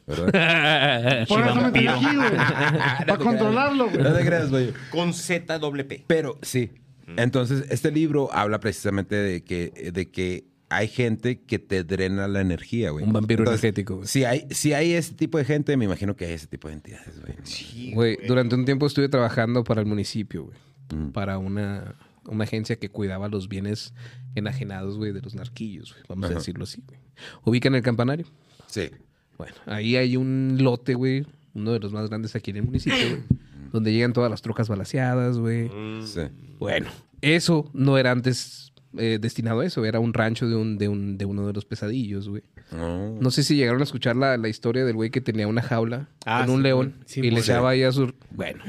[0.08, 1.28] ¿Verdad?
[1.28, 2.30] Por eso me aquí, güey.
[3.08, 4.04] Para controlarlo, güey.
[4.04, 4.74] no te creas, güey.
[4.92, 6.06] Con ZWP.
[6.08, 6.72] Pero sí.
[7.16, 12.42] Entonces, este libro habla precisamente de que, de que hay gente que te drena la
[12.42, 13.06] energía, güey.
[13.06, 14.08] Un vampiro Entonces, energético, güey.
[14.08, 16.74] Si hay, si hay ese tipo de gente, me imagino que hay ese tipo de
[16.76, 17.94] entidades, güey.
[17.94, 20.58] Güey, durante un tiempo estuve trabajando para el municipio, güey.
[20.94, 21.12] Mm.
[21.12, 21.96] Para una,
[22.28, 23.94] una agencia que cuidaba los bienes
[24.36, 26.04] enajenados, güey, de los narquillos, güey.
[26.08, 27.00] Vamos a decirlo así, güey.
[27.44, 28.26] Ubican el campanario.
[28.68, 28.90] Sí.
[29.38, 31.26] Bueno, ahí hay un lote, güey.
[31.54, 33.24] Uno de los más grandes aquí en el municipio, güey.
[33.72, 35.70] donde llegan todas las trocas balaseadas, güey.
[36.04, 36.22] Sí.
[36.60, 36.88] Bueno,
[37.22, 39.86] eso no era antes eh, destinado a eso.
[39.86, 42.44] Era un rancho de, un, de, un, de uno de los pesadillos, güey.
[42.74, 43.18] Oh.
[43.22, 46.10] No sé si llegaron a escuchar la, la historia del güey que tenía una jaula
[46.26, 48.14] Ah, con un sí, león sí, y le echaba ahí a su...
[48.32, 48.64] Bueno,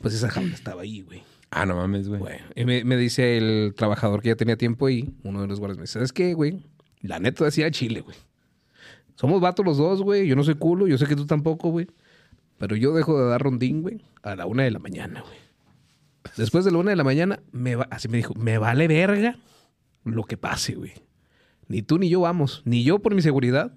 [0.00, 1.22] pues esa jaula estaba ahí, güey.
[1.54, 2.20] Ah, no mames, güey.
[2.56, 5.78] Y me, me dice el trabajador que ya tenía tiempo ahí, uno de los guardias,
[5.78, 6.64] me dice, ¿sabes qué, güey?
[7.00, 8.16] La neta decía Chile, güey.
[9.14, 10.26] Somos vatos los dos, güey.
[10.26, 11.86] Yo no soy culo, yo sé que tú tampoco, güey.
[12.58, 15.38] Pero yo dejo de dar rondín, güey, a la una de la mañana, güey.
[16.36, 19.36] Después de la una de la mañana, me va, así me dijo, me vale verga
[20.04, 20.92] lo que pase, güey.
[21.68, 22.62] Ni tú ni yo vamos.
[22.64, 23.72] Ni yo por mi seguridad,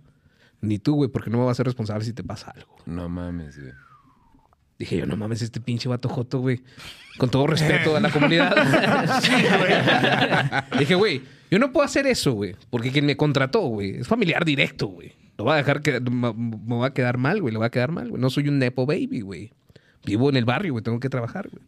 [0.61, 2.75] ni tú, güey, porque no me vas a ser responsable si te pasa algo.
[2.85, 3.73] No mames, güey.
[4.79, 6.61] Dije yo, no mames, este pinche vato joto, güey.
[7.17, 8.53] Con todo respeto a la comunidad.
[10.77, 12.55] Dije, güey, yo no puedo hacer eso, güey.
[12.69, 15.13] Porque quien me contrató, güey, es familiar directo, güey.
[15.37, 17.53] Lo va a dejar que me me va a quedar mal, güey.
[17.53, 18.21] Le va a quedar mal, güey.
[18.21, 19.51] No soy un nepo baby, güey.
[20.05, 20.83] Vivo en el barrio, güey.
[20.83, 21.63] Tengo que trabajar, güey.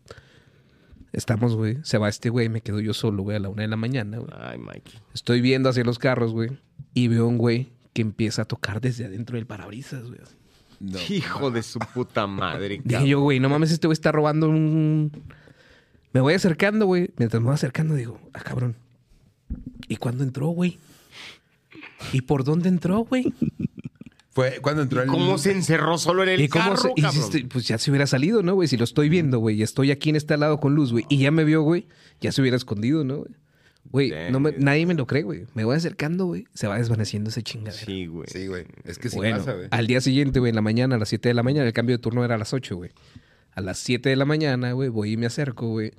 [1.14, 1.78] Estamos, güey.
[1.84, 2.50] Se va este güey.
[2.50, 4.32] Me quedo yo solo, güey, a la una de la mañana, güey.
[4.40, 4.94] Ay, Mikey.
[5.14, 6.50] Estoy viendo hacia los carros, güey.
[6.94, 10.20] Y veo un güey que empieza a tocar desde adentro del parabrisas, güey.
[10.22, 10.36] así.
[10.80, 10.98] No.
[11.10, 15.12] Hijo de su puta madre, Dije yo, güey, no mames, este güey está robando un...
[16.12, 17.12] Me voy acercando, güey.
[17.18, 18.76] Mientras me voy acercando, digo, ah, cabrón.
[19.88, 20.80] ¿Y cuándo entró, güey?
[22.14, 23.32] ¿Y por dónde entró, güey?
[24.32, 25.08] Fue cuando entró el.
[25.10, 27.78] ¿Cómo se encerró solo en el ¿Y cómo carro, se- y si estoy- pues ya
[27.78, 28.68] se hubiera salido, ¿no, güey?
[28.68, 31.18] Si lo estoy viendo, güey, y estoy aquí en este lado con luz, güey, y
[31.18, 31.88] ya me vio, güey,
[32.22, 33.32] ya se hubiera escondido, ¿no, güey?
[33.92, 35.46] Güey, no me- nadie me lo cree, güey.
[35.56, 36.46] Me voy acercando, güey.
[36.54, 37.84] Se va desvaneciendo ese chingadera.
[37.86, 38.28] Sí, güey.
[38.30, 38.66] Sí, güey.
[38.86, 39.68] Es que sí bueno, pasa, güey.
[39.72, 41.98] al día siguiente, güey, en la mañana, a las 7 de la mañana, el cambio
[41.98, 42.92] de turno era a las 8, güey.
[43.54, 45.92] A las 7 de la mañana, güey, voy y me acerco, güey.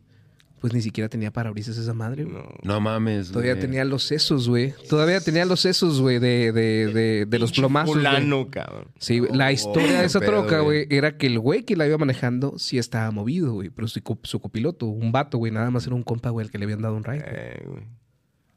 [0.61, 2.43] Pues ni siquiera tenía parabrisas esa madre, güey.
[2.63, 3.63] No mames, Todavía güey.
[3.63, 4.75] tenía los sesos, güey.
[4.91, 7.95] Todavía tenía los sesos, güey, de, de, de, de los plomazos.
[7.97, 8.05] güey.
[8.07, 8.89] fulano, cabrón.
[8.99, 9.33] Sí, güey.
[9.33, 10.85] la historia de esa pedo, troca, güey.
[10.85, 13.71] güey, era que el güey que la iba manejando sí estaba movido, güey.
[13.71, 16.59] Pero su, su copiloto, un vato, güey, nada más era un compa, güey, al que
[16.59, 17.21] le habían dado un ride.
[17.21, 17.33] güey.
[17.35, 18.00] Eh, güey.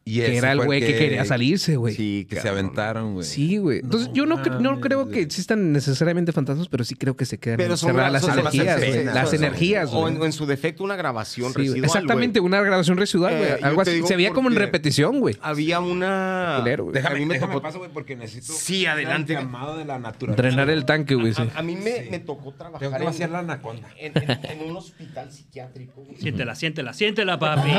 [0.06, 1.96] Y que era el güey que, quería salirse, güey.
[1.96, 3.26] Sí, Que se aventaron, güey.
[3.26, 3.80] Sí, güey.
[3.80, 7.38] Entonces, yo no, cre- no creo que existan necesariamente fantasmas, pero sí creo que se
[7.38, 8.94] quedan Pero son las son- energías, güey.
[9.06, 10.14] son- Las son- energías, O güey.
[10.16, 11.86] en, o en su defecto, una grabación Sí, residual.
[11.86, 13.50] Exactamente, una grabación residual, güey.
[13.52, 14.04] Eh, Algo así.
[14.04, 15.38] Se veía como en repetición, güey.
[15.42, 16.56] Había una.
[16.60, 17.62] Culero, a mí me tocó.
[17.62, 18.52] paso, güey, porque necesito.
[18.52, 19.34] Sí, adelante.
[19.34, 20.42] El llamado de la naturaleza.
[20.42, 21.42] Drenar el tanque, güey, sí.
[21.56, 23.88] A, a mí me, me tocó trabajar Tengo que en, vaciar la anaconda.
[23.98, 26.02] en un hospital psiquiátrico.
[26.04, 26.18] güey.
[26.18, 27.72] Siéntela, siéntela, siéntela, papi.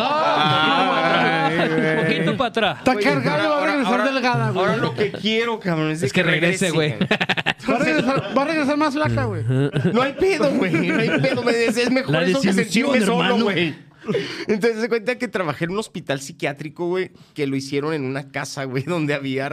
[2.21, 2.79] Un poquito para atrás.
[2.79, 4.65] Está cargado y va a ahora- regresar ahora- delgada, güey.
[4.67, 6.95] Ahora lo que quiero, cabrón, es, de Es que regrese, güey.
[6.99, 9.43] Va a regresar, va a regresar más flaca, güey.
[9.93, 10.73] No hay pedo, güey.
[10.73, 11.43] No hay pedo.
[11.43, 13.45] me- Es, es mejor La eso que desilusión, sentirme solo, hermano.
[13.45, 13.75] güey.
[14.49, 18.29] Entonces se cuenta que trabajé en un hospital psiquiátrico, güey, que lo hicieron en una
[18.31, 19.49] casa, güey, donde había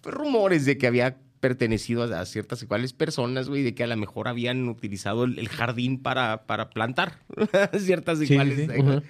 [0.00, 3.86] pues, rumores de que había pertenecido a, a ciertas iguales personas, güey, de que a
[3.86, 7.18] lo mejor habían utilizado el, el jardín para, para plantar
[7.78, 8.56] ciertas iguales.
[8.56, 8.62] sí.
[8.72, 9.02] eh, güey.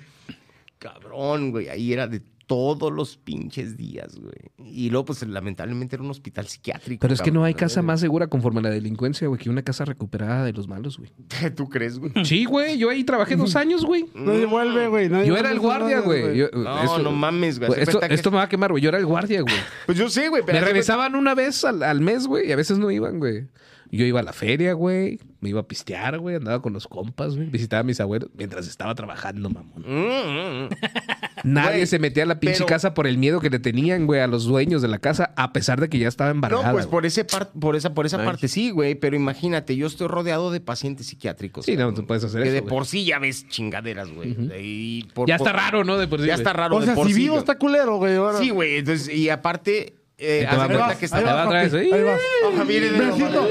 [0.83, 4.35] Cabrón, güey, ahí era de todos los pinches días, güey.
[4.59, 7.01] Y luego, pues, lamentablemente era un hospital psiquiátrico.
[7.01, 9.63] Pero es que no hay casa más segura conforme a la delincuencia, güey, que una
[9.63, 11.11] casa recuperada de los malos, güey.
[11.57, 12.13] ¿Tú crees, güey?
[12.25, 14.07] Sí, güey, yo ahí trabajé dos años, güey.
[14.15, 15.09] Nadie vuelve, güey.
[15.09, 16.37] nadie Yo era el guardia, nada, güey.
[16.37, 17.81] Yo- No, esto- no mames, güey.
[17.81, 18.83] Esto, que- esto me va a quemar, güey.
[18.83, 19.55] Yo era el guardia, güey.
[19.87, 20.43] Pues yo sé, güey.
[20.45, 23.47] pero Me regresaban una vez al, al mes, güey, y a veces no iban, güey.
[23.95, 25.19] Yo iba a la feria, güey.
[25.41, 26.37] Me iba a pistear, güey.
[26.37, 27.49] Andaba con los compas, güey.
[27.51, 29.83] Visitaba a mis abuelos mientras estaba trabajando, mamón.
[29.87, 30.69] Mm, mm, mm.
[31.45, 34.07] Nadie Güey, se metía a la pinche pero- casa por el miedo que le tenían,
[34.07, 36.69] güey, a los dueños de la casa, a pesar de que ya estaba embargada.
[36.69, 36.91] No, pues güey.
[36.93, 38.95] por, ese par- por esa, por esa parte sí, güey.
[38.95, 41.67] Pero imagínate, yo estoy rodeado de pacientes psiquiátricos.
[41.67, 42.71] Sí, no, tú puedes hacer que eso, de güey.
[42.71, 44.35] por sí ya ves chingaderas, güey.
[44.59, 45.99] Y por- Ya por- está raro, ¿no?
[45.99, 47.97] De por sí, Ya está raro O de sea, por si sí, vivo está culero,
[47.99, 48.15] güey.
[48.17, 48.39] ahora.
[48.39, 48.77] Sí, güey.
[48.79, 51.47] Entonces, y aparte, eh, Te va cuenta meter- que ahí va está...
[51.47, 51.75] otra vez.
[51.75, 52.67] Ahí vas.
[52.69, 53.49] Viene de- Besito,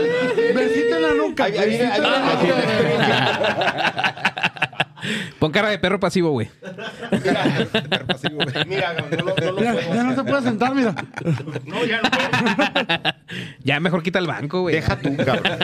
[0.55, 1.43] besito en la nuca.
[1.45, 2.01] Ahí- ahí viene- ahí.
[5.39, 6.47] Pon cara de perro pasivo, güey.
[8.67, 10.93] Mira, no, lo- no lo Mira, puedo ya no te puedes sentar, mira.
[11.65, 13.13] No, ya no puedo.
[13.63, 14.75] Ya mejor quita el banco, güey.
[14.75, 15.43] Deja tú, cabrón.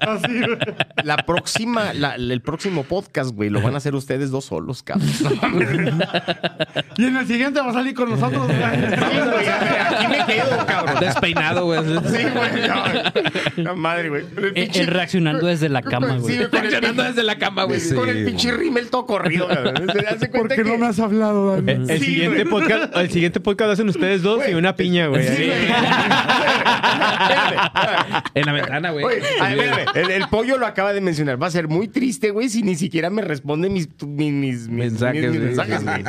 [0.00, 0.58] Así, güey.
[1.04, 5.08] La próxima, la- el próximo podcast, güey, lo van a hacer ustedes dos solos, cabrón.
[6.98, 8.58] Y en el siguiente va a salir con nosotros, güey.
[8.58, 11.00] Sí, güey, aquí me quedo, cabrón.
[11.00, 11.80] Despeinado, güey.
[11.84, 12.68] Sí, güey.
[12.68, 13.62] no.
[13.62, 14.24] La madre, güey.
[14.36, 16.34] El Eh, pinche- eh, reaccionando desde la cama, güey.
[16.36, 17.80] Sí, el Reaccionando desde la cama, güey.
[17.94, 19.86] con el pinche rímel todo corrido, cabrón.
[19.92, 21.90] Se hace cuenta ¿Por qué que- no me has hablado, Dani?
[21.90, 25.26] El, Sí, siguiente podcast, el siguiente podcast lo hacen ustedes dos y una piña, güey.
[25.28, 25.68] Sí, güey.
[28.34, 29.04] En la ventana, güey.
[29.04, 29.88] Oye, a ver, espérame.
[29.94, 31.40] el, el pollo lo acaba de mencionar.
[31.42, 34.68] Va a ser muy triste, güey, si ni siquiera me responde mis, Mensajes, mis- mis
[34.68, 35.38] güey.
[35.38, 36.04] mensajes, güey.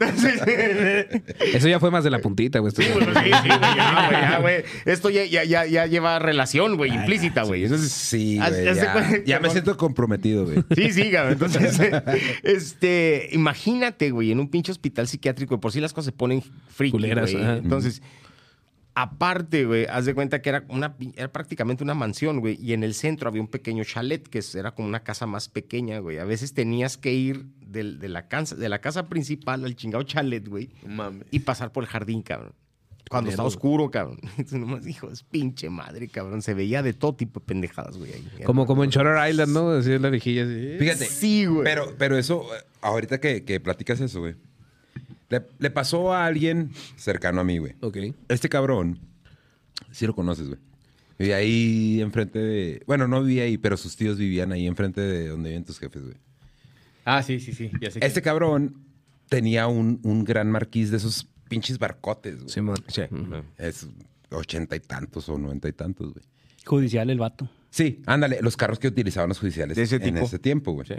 [0.00, 1.06] Entonces,
[1.54, 2.72] Eso ya fue más de la puntita, güey.
[2.72, 4.64] Sí, güey, sí, sí, güey, ya, güey, ya, güey.
[4.84, 7.64] Esto ya, ya, ya, ya lleva relación, güey, implícita, güey.
[7.64, 9.24] Entonces, Sí, güey.
[9.26, 10.62] Ya, me siento comprometido, güey.
[10.74, 11.32] Sí, sí, cabrón.
[11.34, 11.80] Entonces,
[12.42, 16.92] este, imagínate, güey, en un pinche hospital psiquiátrico, por sí las cosas se ponen friki,
[16.92, 17.44] Culeras, güey.
[18.94, 22.82] Aparte, güey, haz de cuenta que era una era prácticamente una mansión, güey, y en
[22.84, 26.18] el centro había un pequeño chalet que es- era como una casa más pequeña, güey.
[26.18, 30.46] A veces tenías que ir de, la casa, de la casa principal al chingado chalet,
[30.46, 30.70] güey,
[31.30, 32.52] y pasar por el jardín, cabrón.
[33.10, 34.18] Cuando está oscuro, cabrón.
[34.38, 36.40] Entonces, nomás, hijo, es pinche madre, cabrón.
[36.40, 38.12] Se veía de todo tipo de pendejadas, güey.
[38.12, 38.26] ahí.
[38.44, 39.70] Como, como en Shutter Island, ¿no?
[39.72, 40.76] Decía la viejilla así.
[40.78, 41.04] Fíjate.
[41.06, 41.64] Sí, güey.
[41.64, 42.46] Pero, pero eso,
[42.80, 44.36] ahorita que, que platicas eso, güey.
[45.32, 47.74] Le, le pasó a alguien cercano a mí, güey.
[47.80, 47.96] Ok.
[48.28, 48.98] Este cabrón,
[49.90, 50.60] sí lo conoces, güey.
[51.18, 52.82] Vivía ahí enfrente de.
[52.86, 56.02] Bueno, no vivía ahí, pero sus tíos vivían ahí enfrente de donde viven tus jefes,
[56.02, 56.16] güey.
[57.06, 57.70] Ah, sí, sí, sí.
[57.80, 58.00] Ya sé.
[58.02, 58.84] Este cabrón
[59.30, 62.50] tenía un, un gran marquís de esos pinches barcotes, güey.
[62.50, 62.76] Simón.
[63.56, 63.88] Es
[64.30, 66.24] ochenta y tantos o noventa y tantos, güey.
[66.66, 67.48] Judicial el vato.
[67.70, 70.86] Sí, ándale, los carros que utilizaban los judiciales De ese en ese tiempo, güey.
[70.86, 70.94] Sí.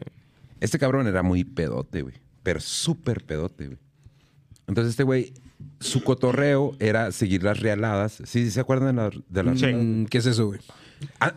[0.59, 2.15] Este cabrón era muy pedote, güey.
[2.41, 3.77] Pero súper pedote, güey.
[4.67, 5.33] Entonces este güey,
[5.79, 8.21] su cotorreo era seguir las realadas.
[8.25, 9.85] ¿Sí se acuerdan de, la- de las realadas?
[9.85, 10.59] Mm, ¿Qué es eso, güey?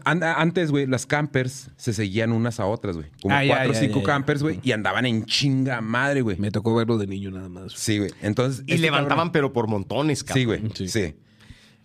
[0.05, 3.09] An- antes, güey, las campers se seguían unas a otras, güey.
[3.21, 4.07] Como Ah, cuatro o cinco ya, ya.
[4.07, 4.61] campers, güey.
[4.63, 6.37] Y andaban en chinga madre, güey.
[6.39, 7.73] Me tocó verlo de niño nada más.
[7.73, 8.13] Sí, güey.
[8.23, 8.63] Entonces.
[8.69, 10.41] Y este levantaban, cabrón- pero por montones, cabrón.
[10.41, 10.63] Sí, güey.
[10.75, 10.89] Sí.
[10.89, 11.15] Sí.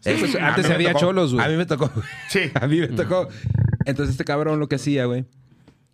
[0.02, 1.00] Sí, pues, antes me había tocó.
[1.00, 1.46] cholos, güey.
[1.46, 1.92] A mí me tocó.
[2.30, 2.40] Sí.
[2.54, 3.28] A mí me tocó.
[3.86, 5.26] Entonces este cabrón lo que hacía, güey,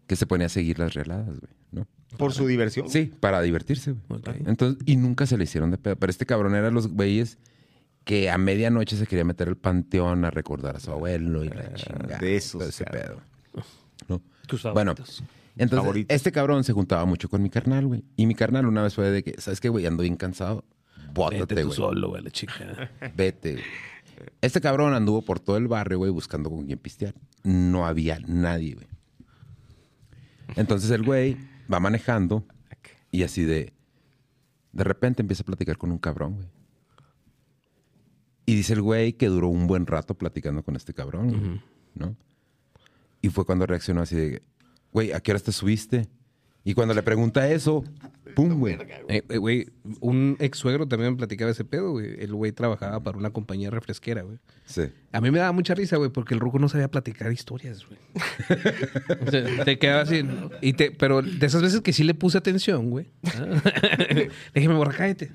[0.07, 1.51] que se ponía a seguir las realadas, güey.
[2.17, 2.89] Por su diversión.
[2.89, 4.21] Sí, para divertirse, güey.
[4.45, 5.95] Entonces, y nunca se le hicieron de pedo.
[5.97, 7.37] Pero este cabrón era los güeyes
[8.05, 11.73] que a medianoche se quería meter al panteón a recordar a su abuelo y la
[11.73, 12.17] chingada.
[12.19, 13.19] de esos, todo ese cabrón.
[13.53, 13.63] pedo.
[14.07, 14.21] ¿No?
[14.47, 15.23] Tus Bueno, favoritos.
[15.57, 16.15] entonces, Favoritos.
[16.15, 18.03] este cabrón se juntaba mucho con mi carnal, güey.
[18.15, 19.85] Y mi carnal una vez fue de que, ¿sabes qué, güey?
[19.85, 20.63] Ando bien cansado.
[20.95, 21.75] Vete Bótate, tú güey.
[21.75, 22.89] solo, güey, la chica.
[23.15, 23.53] Vete.
[23.53, 23.63] güey.
[24.41, 27.13] Este cabrón anduvo por todo el barrio, güey, buscando con quién pistear.
[27.43, 28.87] No había nadie, güey.
[30.55, 31.37] Entonces el güey
[31.71, 32.45] va manejando
[33.11, 33.73] y así de...
[34.71, 36.47] De repente empieza a platicar con un cabrón, güey.
[38.45, 41.61] Y dice el güey que duró un buen rato platicando con este cabrón, güey,
[41.95, 42.15] ¿no?
[43.21, 44.43] Y fue cuando reaccionó así de...
[44.91, 46.07] Güey, ¿a qué hora te subiste?
[46.63, 47.83] Y cuando le pregunta eso,
[48.37, 48.77] ¡pum, güey!
[49.07, 49.67] Eh, eh, Güey,
[49.99, 52.21] un ex suegro también me platicaba ese pedo, güey.
[52.21, 54.37] El güey trabajaba para una compañía refresquera, güey.
[54.65, 54.83] Sí.
[55.11, 57.99] A mí me daba mucha risa, güey, porque el ruco no sabía platicar historias, güey.
[59.27, 60.23] O sea, te quedaba así.
[60.61, 63.07] Y te, pero de esas veces que sí le puse atención, güey.
[63.25, 63.59] ¿ah?
[64.13, 65.31] le dije, me borra, cállate.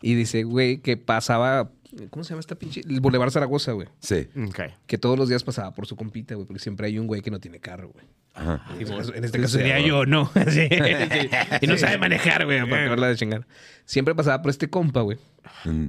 [0.00, 1.70] y dice, güey, que pasaba.
[2.10, 2.80] ¿Cómo se llama esta pinche?
[2.80, 3.88] El Boulevard Zaragoza, güey.
[4.00, 4.28] Sí.
[4.48, 4.60] Ok.
[4.86, 7.30] Que todos los días pasaba por su compita, güey, porque siempre hay un güey que
[7.30, 8.06] no tiene carro, güey.
[8.34, 8.64] Ajá.
[8.80, 10.30] Y pues, en este Sí, caso sería yo, ¿no?
[10.48, 11.28] Sí, sí.
[11.60, 13.46] Y no sabe manejar, güey, para acabarla de chingar.
[13.84, 15.18] Siempre pasaba por este compa, güey.
[15.64, 15.88] Mm.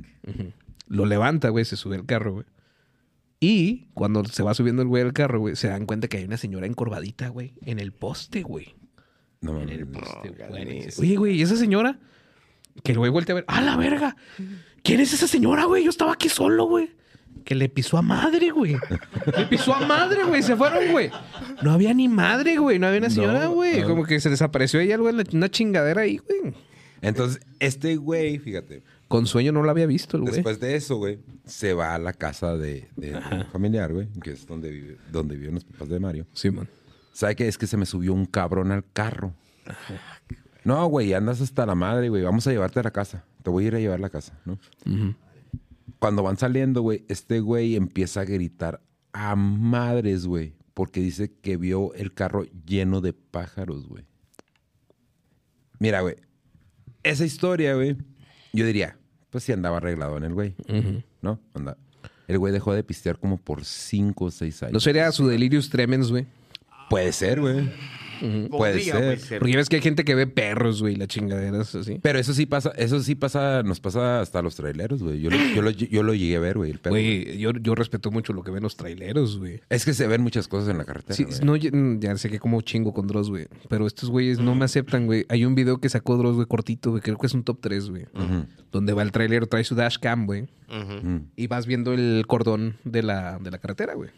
[0.88, 2.46] Lo levanta, güey, se sube al carro, güey.
[3.40, 6.26] Y cuando se va subiendo el güey al carro, güey, se dan cuenta que hay
[6.26, 8.76] una señora encorvadita, güey, en el poste, güey.
[9.42, 10.88] No En el poste, güey.
[10.98, 12.00] Oye, güey, ¿y esa señora?
[12.84, 13.46] Que el güey voltea a ver.
[13.48, 14.16] ¡Ah, la verga!
[14.86, 15.84] ¿Quién es esa señora, güey?
[15.84, 16.92] Yo estaba aquí solo, güey.
[17.44, 18.78] Que le pisó a madre, güey.
[19.38, 20.42] Le pisó a madre, güey.
[20.42, 21.12] Se fueron, güey.
[21.62, 22.80] No había ni madre, güey.
[22.80, 23.82] No había una señora, No, güey.
[23.82, 23.88] no.
[23.88, 25.14] Como que se desapareció ella, güey.
[25.34, 26.54] Una chingadera ahí, güey.
[27.02, 30.34] Entonces, este güey, fíjate, Con sueño no lo había visto, el güey.
[30.36, 34.32] después de eso, güey, se va a la casa de, de un familiar, güey, que
[34.32, 36.26] es donde, vive, donde viven los papás de Mario.
[36.34, 36.68] Sí, man.
[37.14, 37.48] ¿Sabe qué?
[37.48, 39.34] Es que se me subió un cabrón al carro.
[40.64, 42.24] No, güey, andas hasta la madre, güey.
[42.24, 43.24] Vamos a llevarte a la casa.
[43.46, 44.58] Te voy a ir a llevar a la casa, ¿no?
[46.00, 48.82] Cuando van saliendo, güey, este güey empieza a gritar
[49.14, 50.56] a madres, güey.
[50.74, 54.04] Porque dice que vio el carro lleno de pájaros, güey.
[55.78, 56.16] Mira, güey.
[57.04, 57.96] Esa historia, güey,
[58.52, 58.98] yo diría,
[59.30, 60.56] pues sí andaba arreglado en el güey.
[61.22, 61.40] ¿No?
[61.54, 61.78] Anda.
[62.28, 64.74] El güey dejó de pistear como por cinco o seis años.
[64.74, 66.26] ¿No sería su delirius tremens, güey?
[66.90, 67.72] Puede ser, güey.
[68.20, 69.40] Puede Podría, ser.
[69.40, 72.00] Porque ya ves que hay gente que ve perros, güey, la chingadera es así.
[72.02, 75.20] Pero eso sí pasa, eso sí pasa, nos pasa hasta a los traileros, güey.
[75.22, 76.72] Yo, lo- yo, lo, yo lo llegué a ver, güey.
[76.72, 76.92] el pedo.
[76.94, 79.62] Güey, yo, yo respeto mucho lo que ven los traileros, güey.
[79.70, 81.16] Es que se ven muchas cosas en la carretera.
[81.16, 81.40] Sí, güey.
[81.44, 83.48] no, ya, mm, ya sé que como chingo con Dross, güey.
[83.70, 85.26] Pero estos güeyes no me aceptan, güey.
[85.30, 87.02] Hay un video que sacó Dross, güey, cortito, güey.
[87.02, 88.06] Creo que es un top 3, güey.
[88.72, 90.44] Donde va el trailero, trae su dashcam, güey.
[90.70, 94.10] Mm, Y vas viendo el cordón de la, de la carretera, güey.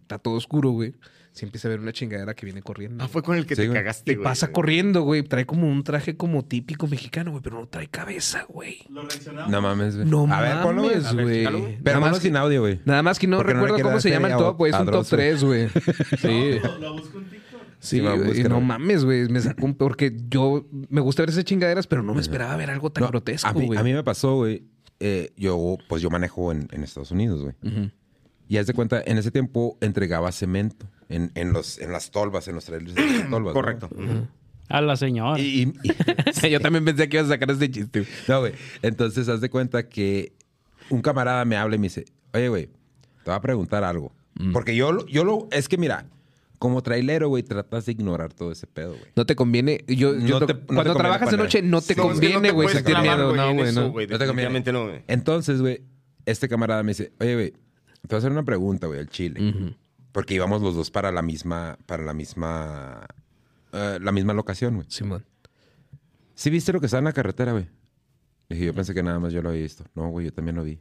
[0.00, 0.94] Está todo oscuro, güey.
[1.36, 3.04] Se empieza a ver una chingadera que viene corriendo.
[3.04, 3.78] Ah, fue con el que Sí, te güey.
[3.78, 4.24] cagaste, y güey.
[4.24, 5.22] pasa corriendo, güey.
[5.22, 7.42] Trae como un traje como típico mexicano, güey.
[7.42, 8.78] Pero no trae cabeza, güey.
[8.88, 10.08] No mames, güey.
[10.08, 10.94] No a ver, ponlo, güey.
[10.96, 11.78] mames, A ver, güey.
[11.84, 12.80] Pero Nada más que- sin audio, güey.
[12.86, 14.72] Nada más que no Porque recuerdo cómo se llama el top, güey.
[14.72, 15.10] Es un top Dross,
[15.44, 15.68] güey.
[15.68, 15.74] 3,
[16.20, 16.20] güey.
[16.22, 16.58] Sí.
[16.80, 17.60] Lo busco en TikTok.
[17.80, 19.28] Sí, güey, no mames, güey.
[19.28, 19.74] Me sacó un...
[19.74, 23.08] Porque yo me gusta ver esas chingaderas, pero no me esperaba ver algo tan No,
[23.08, 23.78] grotesco, a, mí, güey.
[23.78, 24.64] a mí me pasó, güey.
[25.00, 27.54] eh, yo, pues yo manejo en, en Estados Unidos, güey.
[28.48, 32.48] Y haz de cuenta, en ese tiempo entregaba cemento en, en, los, en las tolvas,
[32.48, 33.54] en los trailers de las tolvas.
[33.54, 33.60] ¿no?
[33.60, 33.88] Correcto.
[34.68, 35.40] A la señora.
[35.40, 35.72] Y,
[36.42, 38.06] y- yo también pensé que ibas a sacar este chiste.
[38.28, 38.52] No, güey.
[38.82, 40.32] Entonces, haz de cuenta que
[40.90, 42.04] un camarada me habla y me dice,
[42.34, 44.12] oye, güey, te voy a preguntar algo.
[44.52, 45.48] Porque yo, lo- yo lo...
[45.50, 46.06] Es que, mira,
[46.58, 49.04] como trailero, güey, tratas de ignorar todo ese pedo, güey.
[49.14, 49.84] No te conviene.
[49.86, 52.02] Yo, yo No te- no cuando conviene trabajas de noche, no te Sí, es que
[52.02, 53.36] no conviene, güey, puedes sentir clavar, miedo.
[53.36, 53.90] No, güey, no.
[53.92, 54.06] güey.
[54.08, 54.60] No te conviene.
[54.72, 54.90] No.
[55.06, 55.82] Entonces, güey,
[56.26, 57.58] este camarada me dice, oye, güey, te
[58.08, 59.74] voy a hacer una pregunta, güey, al chile.
[60.16, 63.06] Porque íbamos los dos para la misma, para la misma,
[63.74, 64.86] eh, la misma locación, güey.
[64.88, 65.26] Simón.
[66.34, 67.66] ¿Sí viste lo que estaba en la carretera, güey?
[68.48, 69.84] Dije, yo pensé que nada más yo lo había visto.
[69.94, 70.78] No, güey, yo también lo vi.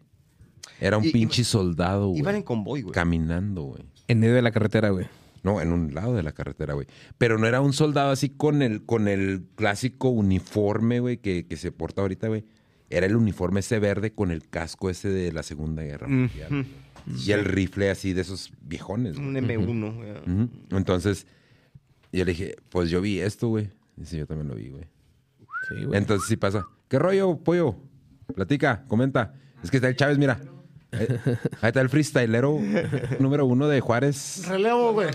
[0.80, 2.20] Era un Y- pinche soldado, güey.
[2.20, 2.94] Iban en convoy, güey.
[2.94, 3.84] Caminando, güey.
[4.08, 5.06] En medio de la carretera, güey.
[5.44, 6.88] No, en un lado de la carretera, güey.
[7.18, 11.58] Pero no era un soldado así con el, con el clásico uniforme, güey, que, que
[11.58, 12.46] se porta ahorita, güey.
[12.90, 16.48] Era el uniforme ese verde con el casco ese de la Segunda Guerra Mundial.
[16.50, 16.85] güey.
[17.08, 19.28] Y el rifle así de esos viejones, güey.
[19.28, 19.96] Un M1.
[19.96, 20.12] güey.
[20.12, 20.50] Ujú.
[20.72, 21.28] Entonces,
[22.12, 23.70] yo le dije, pues yo vi esto, güey.
[23.96, 24.86] Dice, yo también lo vi, güey.
[25.70, 25.98] Sí, güey.
[25.98, 26.66] Entonces sí pasa.
[26.88, 27.76] ¿Qué rollo, pollo?
[28.34, 29.34] Platica, comenta.
[29.64, 30.40] Es que está el Chávez, mira.
[30.92, 31.08] Ahí,
[31.62, 32.60] ahí está el freestylero
[33.20, 34.48] número uno de Juárez.
[34.48, 35.10] Relevo, güey.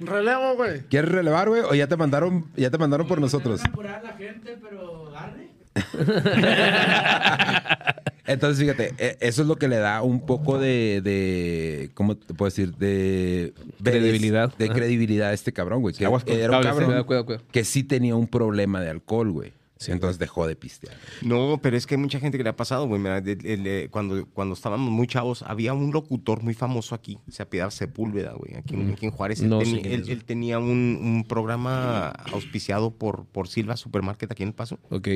[0.00, 0.80] Relevo, güey.
[0.88, 1.62] ¿Quieres relevar, güey?
[1.62, 3.64] ¿O ya te mandaron, ya te mandaron por nosotros?
[3.64, 5.50] apurar la gente, pero arre.
[8.26, 12.34] Entonces, fíjate, e- eso es lo que le da un poco de, de ¿cómo te
[12.34, 12.74] puedo decir?
[12.76, 13.52] De
[13.82, 14.54] Credibilidad.
[14.56, 15.94] De credibilidad a este cabrón, güey.
[15.94, 17.44] Que Aguas era un cabrón cuidado, cuidado, cuidado.
[17.50, 19.52] que sí tenía un problema de alcohol, güey.
[19.88, 20.94] Entonces dejó de pistear.
[21.22, 23.00] No, pero es que hay mucha gente que le ha pasado, güey.
[23.00, 27.18] Mira, de- el- eh, cuando, cuando estábamos muy chavos, había un locutor muy famoso aquí,
[27.28, 29.40] se apellidaba Sepúlveda, güey, aquí, en- aquí en Juárez.
[29.40, 29.48] Él,
[30.18, 34.78] No tenía un, un programa auspiciado por, por Silva Supermarket aquí en El Paso.
[34.90, 35.08] Ok.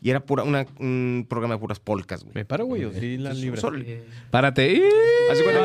[0.00, 2.34] Y era pura, una- un programa de puras polcas, güey.
[2.34, 2.84] ¿Me paro, güey?
[2.84, 3.60] ¿O sí la libra?
[3.60, 3.84] Solo-
[4.30, 4.82] Párate.
[5.44, 5.64] Cuenta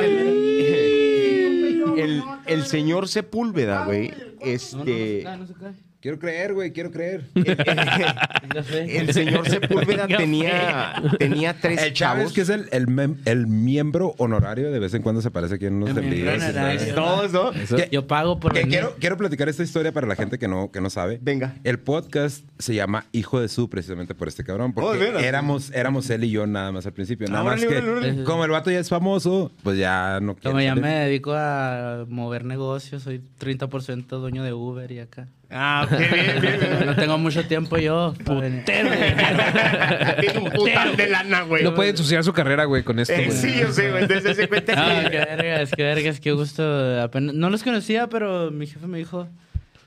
[1.95, 5.23] que el, señor Sepúlveda, güey, este...
[5.37, 5.73] no se cae.
[6.01, 7.25] Quiero creer, güey, quiero creer.
[7.33, 8.97] Tenga fe.
[8.99, 12.33] El señor Sepúlveda tenía, tenía tres El Chávez, chavos.
[12.33, 15.65] que es el, el, mem- el miembro honorario, de vez en cuando se parece aquí
[15.65, 16.95] en unos honorario.
[16.95, 17.51] Todos, ¿no?
[17.51, 20.71] Que- Yo pago por que quiero, quiero platicar esta historia para la gente que no,
[20.71, 21.19] que no sabe.
[21.21, 21.55] Venga.
[21.65, 24.71] El podcast se llama Hijo de Su, precisamente por este cabrón.
[24.73, 27.27] Porque Oh, éramos, éramos él y yo nada más al principio.
[27.27, 30.49] Nada más que, como el vato ya es famoso, pues ya no quiere.
[30.51, 35.27] Como ya me dedico a mover negocios, soy 30% dueño de Uber y acá.
[35.51, 36.85] Ah, qué bien, bien, bien.
[36.85, 38.13] No tengo mucho tiempo yo.
[38.23, 38.89] Putero.
[40.19, 41.63] Tiene un putal de lana, güey.
[41.63, 43.13] No puede ensuciar su carrera, güey, con esto.
[43.13, 43.37] Eh, güey.
[43.37, 44.03] sí, yo sé, güey.
[44.03, 47.01] Entonces se cuenta Ah, qué vergas, qué vergas, qué gusto.
[47.01, 49.27] Apenas, no los conocía, pero mi jefe me dijo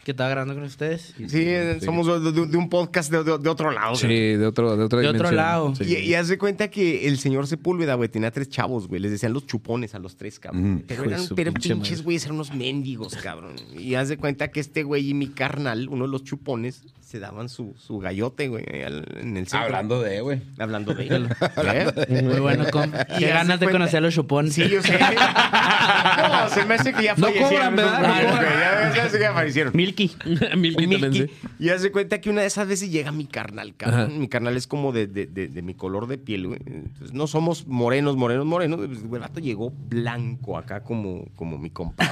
[0.05, 1.15] que estaba grabando con ustedes.
[1.29, 1.47] Sí,
[1.85, 3.95] somos de, de- de un podcast de, de- de otro lado.
[3.95, 4.37] Sí, güey.
[4.37, 5.75] de, otro, de otra De otro lado.
[5.77, 5.85] Sí.
[5.85, 9.01] Y, y haz de cuenta que el señor Sepúlveda, güey, tenía tres chavos, güey.
[9.01, 10.85] Les decían los chupones a los tres, cabrón.
[10.89, 13.55] Pero eran pero pinche pinches, güey, eran unos mendigos, cabrón.
[13.79, 16.83] Y haz de cuenta que este güey y mi carnal, uno de los chupones,
[17.13, 19.67] se daban su, su gallote, güey, en el centro.
[19.67, 20.41] Hablando de, güey.
[20.59, 21.05] Hablando de.
[21.63, 22.23] ¿Eh?
[22.23, 22.91] Muy bueno, com.
[23.17, 24.55] Y Qué ganas de conocer a los chupones.
[24.55, 24.99] Sí, yo sé.
[24.99, 28.01] no, se me hace que ya No fallecieron cobran, ¿verdad?
[28.01, 28.37] No cobran.
[28.37, 28.97] güey.
[28.97, 29.73] Ya, sé que ya fallecieron.
[29.77, 30.11] Milky.
[30.57, 31.19] Milky Milky.
[31.19, 31.31] sí.
[31.59, 34.01] Y hace cuenta que una de esas veces llega mi carnal, cabrón.
[34.01, 34.09] Ajá.
[34.09, 36.61] Mi carnal es como de, de- de- de mi color de piel, güey.
[36.65, 38.81] Entonces, no somos morenos, morenos, morenos.
[38.87, 42.11] Pues, El vato llegó blanco acá como, como mi compadre.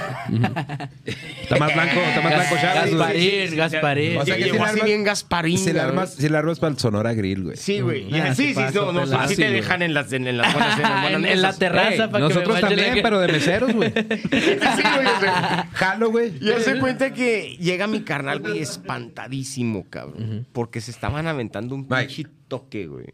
[1.05, 2.97] Está más blanco, está más blanco Charlie.
[2.97, 4.17] Gasparín, Gasparín.
[4.17, 5.57] O sea que llegó así bien Gasparín.
[5.57, 5.85] Si le güey.
[5.85, 7.57] armas, si le armas para el Sonora Grill, güey.
[7.57, 8.05] Sí, güey.
[8.13, 10.37] Ah, Ya, sí, ¿qué sí, no, no, sí Sí, te dejan en las, en, en
[10.37, 13.19] las buenas, en las buenas En, en la terraza Ey, para nosotros también, la- pero
[13.19, 13.91] de meseros, güey.
[13.93, 16.33] Sí, güey, o sea, Jalo, güey.
[16.41, 20.47] Y hace cuenta que llega mi carnal, güey, espantadísimo, cabrón.
[20.53, 23.07] Porque se estaban aventando un pinche toque, güey.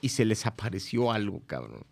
[0.00, 1.84] Y se les apareció algo, cabrón.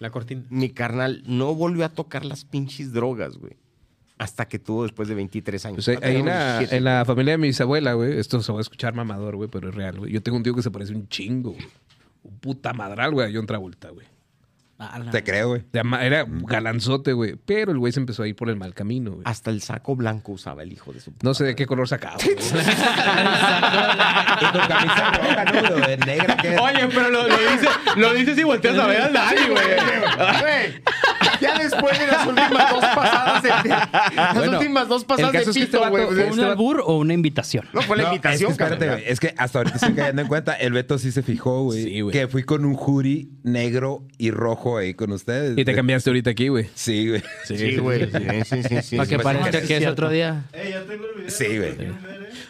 [0.00, 0.42] La cortina.
[0.50, 3.52] Mi carnal no volvió a tocar las pinches drogas, güey.
[4.22, 5.76] Hasta que tuvo después de 23 años.
[5.84, 6.76] Pues ahí- Ah, ahí en la, 17.
[6.76, 9.68] en la familia de mi bisabuela, güey, esto se va a escuchar mamador, güey, pero
[9.68, 10.12] es real, güey.
[10.12, 11.66] Yo tengo un tío que se parece un chingo, güey.
[12.24, 14.06] Un puta madral, güey, a John Travolta, güey.
[14.84, 15.62] Ah, Te creo, güey.
[15.72, 17.36] Era galanzote, güey.
[17.36, 19.22] Pero el güey se empezó a ir por el mal camino, güey.
[19.26, 22.16] Hasta el saco blanco usaba el hijo de su No sé de qué color sacaba.
[22.16, 22.36] güey.
[24.42, 25.78] Y con camisa roja, ¿no?
[25.78, 25.96] güey?
[25.98, 26.36] Negra.
[26.62, 29.62] Oye, pero lo, lo dices lo dices y volteas a ver al Dani, güey.
[31.40, 35.44] Ya después de las últimas dos pasadas de, las Bueno, últimas dos pasadas el caso
[35.46, 36.02] de es que este pito, güey.
[36.04, 37.66] vato- pues, ¿Fue un albur o una invitación?
[37.72, 39.00] No, fue la No, invitación, es que, espérate, cabrón.
[39.02, 39.12] güey.
[39.12, 40.52] Es que hasta ahorita estoy cayendo en cuenta.
[40.54, 41.82] El Beto sí se fijó, güey.
[41.84, 42.12] Sí, güey.
[42.12, 45.56] Que fui con un jury negro y rojo ahí con ustedes.
[45.58, 46.68] Y te cambiaste ahorita aquí, güey.
[46.74, 47.22] Sí, güey.
[47.44, 48.10] Sí, güey.
[48.10, 48.96] Sí, sí, sí, sí.
[48.96, 50.44] Para que parezca que es otro día.
[51.28, 51.72] Sí, güey.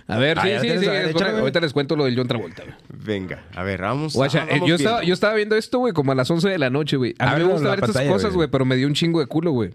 [0.09, 0.87] A ver, Ah, sí, sí, sí.
[0.87, 1.15] a ver.
[1.41, 2.75] Ahorita les cuento lo del John Travolta, güey.
[3.05, 4.15] Venga, a ver, vamos.
[4.15, 5.03] Guacha, eh, yo, estaba, viendo.
[5.09, 7.15] yo estaba viendo esto, güey, como a las 11 de la noche, güey.
[7.19, 8.47] A mí me gusta ver estas cosas, güey.
[8.47, 9.75] güey, pero me dio un chingo de culo, güey.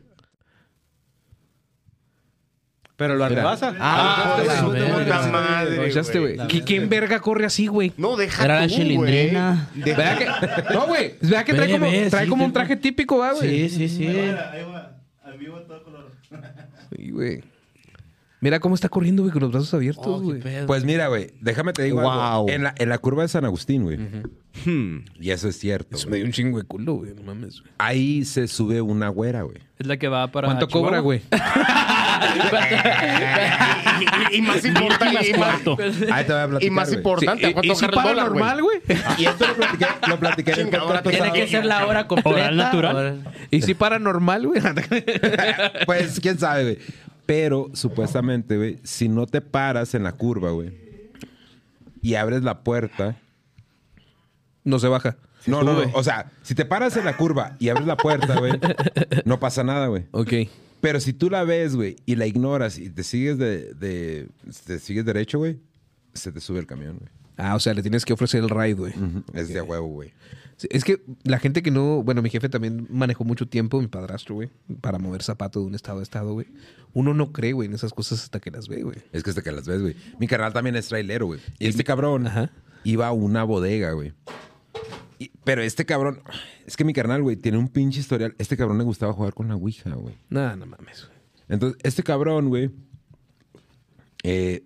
[2.95, 3.75] Pero lo arrebasa.
[3.79, 4.97] Ah, Hijo de la su verga.
[5.03, 6.35] puta madre, ¿Escuchaste, güey?
[6.37, 6.47] güey.
[6.47, 7.91] ¿Qui- ¿Quién verga corre así, güey?
[7.97, 9.69] No, deja Era la tú, chilindrina.
[9.73, 9.83] güey.
[9.85, 10.17] Deja- ¿Verdad
[10.67, 11.13] que, no, güey.
[11.21, 13.69] ¿Verdad que trae Ve, como, ve, trae sí, como un traje típico, va, güey?
[13.69, 14.31] Sí, sí, sí.
[16.95, 17.43] Sí, güey.
[18.39, 20.39] Mira cómo está corriendo, güey, con los brazos abiertos, Oh, güey.
[20.39, 20.67] pedo.
[20.67, 21.31] Pues mira, güey.
[21.41, 22.11] Déjame te digo Wow.
[22.11, 22.49] algo.
[22.49, 23.97] En la, en la curva de San Agustín, güey.
[24.65, 25.95] Hmm, Y eso es cierto.
[25.95, 26.11] Eso güey.
[26.11, 27.13] me dio un chingo de culo, güey.
[27.15, 27.73] No mames, güey.
[27.79, 29.57] Ahí se sube una güera, güey.
[29.79, 30.47] Es la que va para.
[30.47, 31.21] ¿Cuánto cobra, güey?
[34.31, 35.55] y, y más importante, y más,
[36.11, 38.15] Ahí te voy a platicar, y más importante, ¿a ¿Y, cuánto y si güey?
[38.15, 38.77] normal, güey?
[39.17, 41.33] Y esto lo platiqué, lo platiqué en el podcast Tiene pasado.
[41.33, 42.29] que ser la hora completa.
[42.29, 42.95] Oral natural.
[42.95, 43.23] Oral.
[43.51, 44.61] ¿Y si para normal, güey?
[45.85, 46.77] Pues quién sabe, güey.
[47.27, 50.73] Pero supuestamente, güey, si no te paras en la curva, güey,
[52.01, 53.17] y abres la puerta.
[54.63, 55.17] no se baja.
[55.45, 55.91] No, no, no.
[55.93, 58.53] O sea, si te paras en la curva y abres la puerta, güey,
[59.25, 60.05] no pasa nada, güey.
[60.11, 60.33] Ok.
[60.81, 64.27] Pero si tú la ves, güey, y la ignoras y te sigues de, de-
[64.65, 65.57] te sigues derecho, güey,
[66.13, 67.09] se te sube el camión, güey.
[67.37, 68.93] Ah, o sea, le tienes que ofrecer el ride, güey.
[69.33, 70.11] Es de huevo, güey.
[70.57, 72.01] Sí, Es que la gente que no...
[72.01, 74.49] Bueno, mi jefe también manejó mucho tiempo, mi padrastro, güey,
[74.81, 76.47] para mover zapatos de un estado a estado, güey.
[76.93, 78.97] Uno no cree, güey, en esas cosas hasta que las ve, güey.
[79.11, 79.95] Es que hasta que las ves, güey.
[80.19, 81.39] Mi carnal también es trailero, güey.
[81.59, 82.51] Y este cabrón Ajá.
[82.83, 84.13] iba a una bodega, güey.
[85.19, 86.21] Y- Pero este cabrón,
[86.65, 88.33] es que mi carnal, güey, tiene un pinche historial.
[88.39, 90.15] Este cabrón le gustaba jugar con la Ouija, güey.
[90.29, 91.17] Nada, no mames, güey.
[91.49, 92.71] Entonces, este cabrón, güey,
[94.23, 94.63] eh,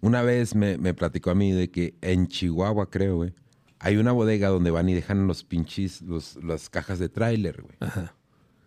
[0.00, 3.34] una vez me, me platicó a mí de que en Chihuahua, creo, güey,
[3.78, 7.74] hay una bodega donde van y dejan los pinches, los, las cajas de tráiler, güey.
[7.80, 8.14] Ajá.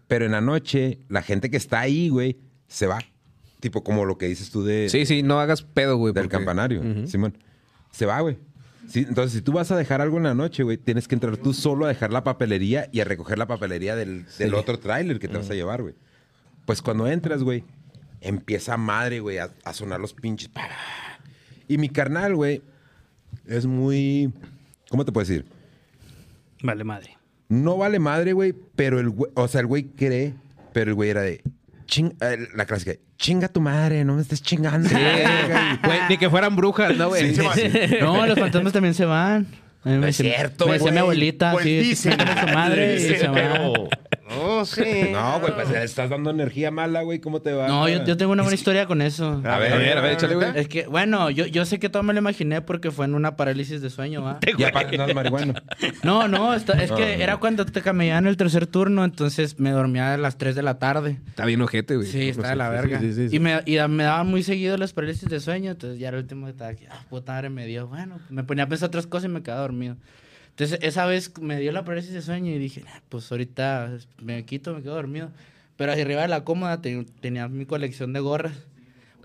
[0.07, 2.99] Pero en la noche, la gente que está ahí, güey, se va.
[3.59, 6.13] Tipo como lo que dices tú de, Sí, sí, no hagas pedo, güey.
[6.13, 7.07] del porque- campanario.
[7.07, 7.37] Simón.
[7.91, 8.37] Se va, güey.
[8.89, 11.37] Sí, entonces, si tú vas a dejar algo en la noche, güey, tienes que entrar
[11.37, 15.19] tú solo a dejar la papelería y a recoger la papelería del, del otro tráiler
[15.19, 15.95] que te vas a llevar, güey.
[16.65, 17.63] Pues cuando entras, güey,
[18.19, 20.49] empieza madre, güey, a, a sonar los pinches.
[20.49, 20.67] pa.
[21.73, 22.61] Y mi carnal, güey,
[23.47, 24.31] es muy...
[24.89, 25.43] ¿Cómo te puedo decir?
[26.61, 27.17] Vale, madre.
[27.49, 29.31] No vale madre, güey, pero el güey...
[29.33, 30.35] O sea, el güey cree,
[30.71, 31.41] pero el güey era de...
[31.87, 34.87] ching- eh, la clásica, chinga tu madre, no me estés chingando.
[34.93, 37.35] verga", y- Güey, ni que fueran brujas, ¿no, güey?
[38.01, 39.47] No, los fantasmas también se van.
[39.83, 40.93] Es cierto, Me decía güey.
[40.93, 42.17] mi abuelita, Pues sí, dicen.
[42.17, 43.33] chinga su madre y Dicen, se van.
[43.35, 43.73] pero...
[44.63, 45.09] No sé.
[45.13, 47.67] No, güey, pues le estás dando energía mala, güey, ¿cómo te va?
[47.67, 49.41] No, yo, yo tengo una buena historia con eso.
[49.45, 50.47] A ver, A ver, a ver, échale, güey.
[50.55, 53.35] Es que, bueno, yo, yo sé que todo me lo imaginé porque fue en una
[53.35, 54.39] parálisis de sueño, ¿va?
[54.57, 55.61] Y aparte no es marihuana.
[56.03, 57.23] No, no, está- es No, que no.
[57.23, 60.79] era cuando te caminaban el tercer turno, entonces me dormía a las 3 de la
[60.79, 61.19] tarde.
[61.27, 62.07] Está bien ojete, güey.
[62.07, 62.99] Sí, está de la verga.
[62.99, 63.35] sí, sí, sí.
[63.35, 66.23] Y, me, y me daban muy seguido las parálisis de sueño, entonces ya era el
[66.23, 67.87] último que estaba aquí, ah, puta madre, me dio.
[67.87, 69.95] Bueno, me ponía a pensar otras cosas y me quedaba dormido.
[70.53, 73.91] Entonces, esa vez me dio la parálisis de sueño y dije, "Nah, pues ahorita
[74.21, 75.29] me quito, me quedo dormido.
[75.77, 78.53] Pero arriba de la cómoda te- tenía mi colección de gorras.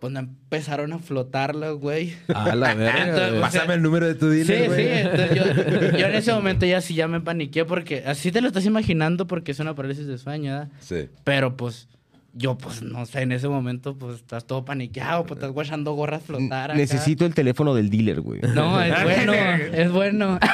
[0.00, 2.14] pues no empezaron a flotarlas, güey.
[2.32, 3.02] A la verga.
[3.02, 3.30] Entonces, güey.
[3.30, 4.66] o sea, Pásame el número de tu Sí, dealer, sí.
[4.68, 4.98] güey.
[4.98, 8.46] entonces yo, yo en ese momento ya sí ya me paniqué porque así te lo
[8.46, 10.68] estás imaginando porque es una parálisis de sueño, ¿verdad?
[10.78, 11.08] Sí.
[11.24, 11.88] Pero pues
[12.34, 16.22] yo pues no sé, en ese momento pues estás todo paniqueado, pues estás guachando gorras
[16.22, 16.78] flotar acá.
[16.78, 18.40] Necesito el teléfono del dealer, güey.
[18.54, 20.38] No, es bueno, es bueno.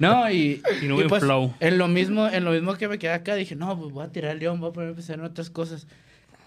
[0.00, 1.52] No, y, Y no buen pues, flow.
[1.60, 4.08] en lo mismo, en lo mismo que me quedé acá, dije, no, pues voy a
[4.08, 5.86] tirar el león, voy a poner a pensar en otras cosas.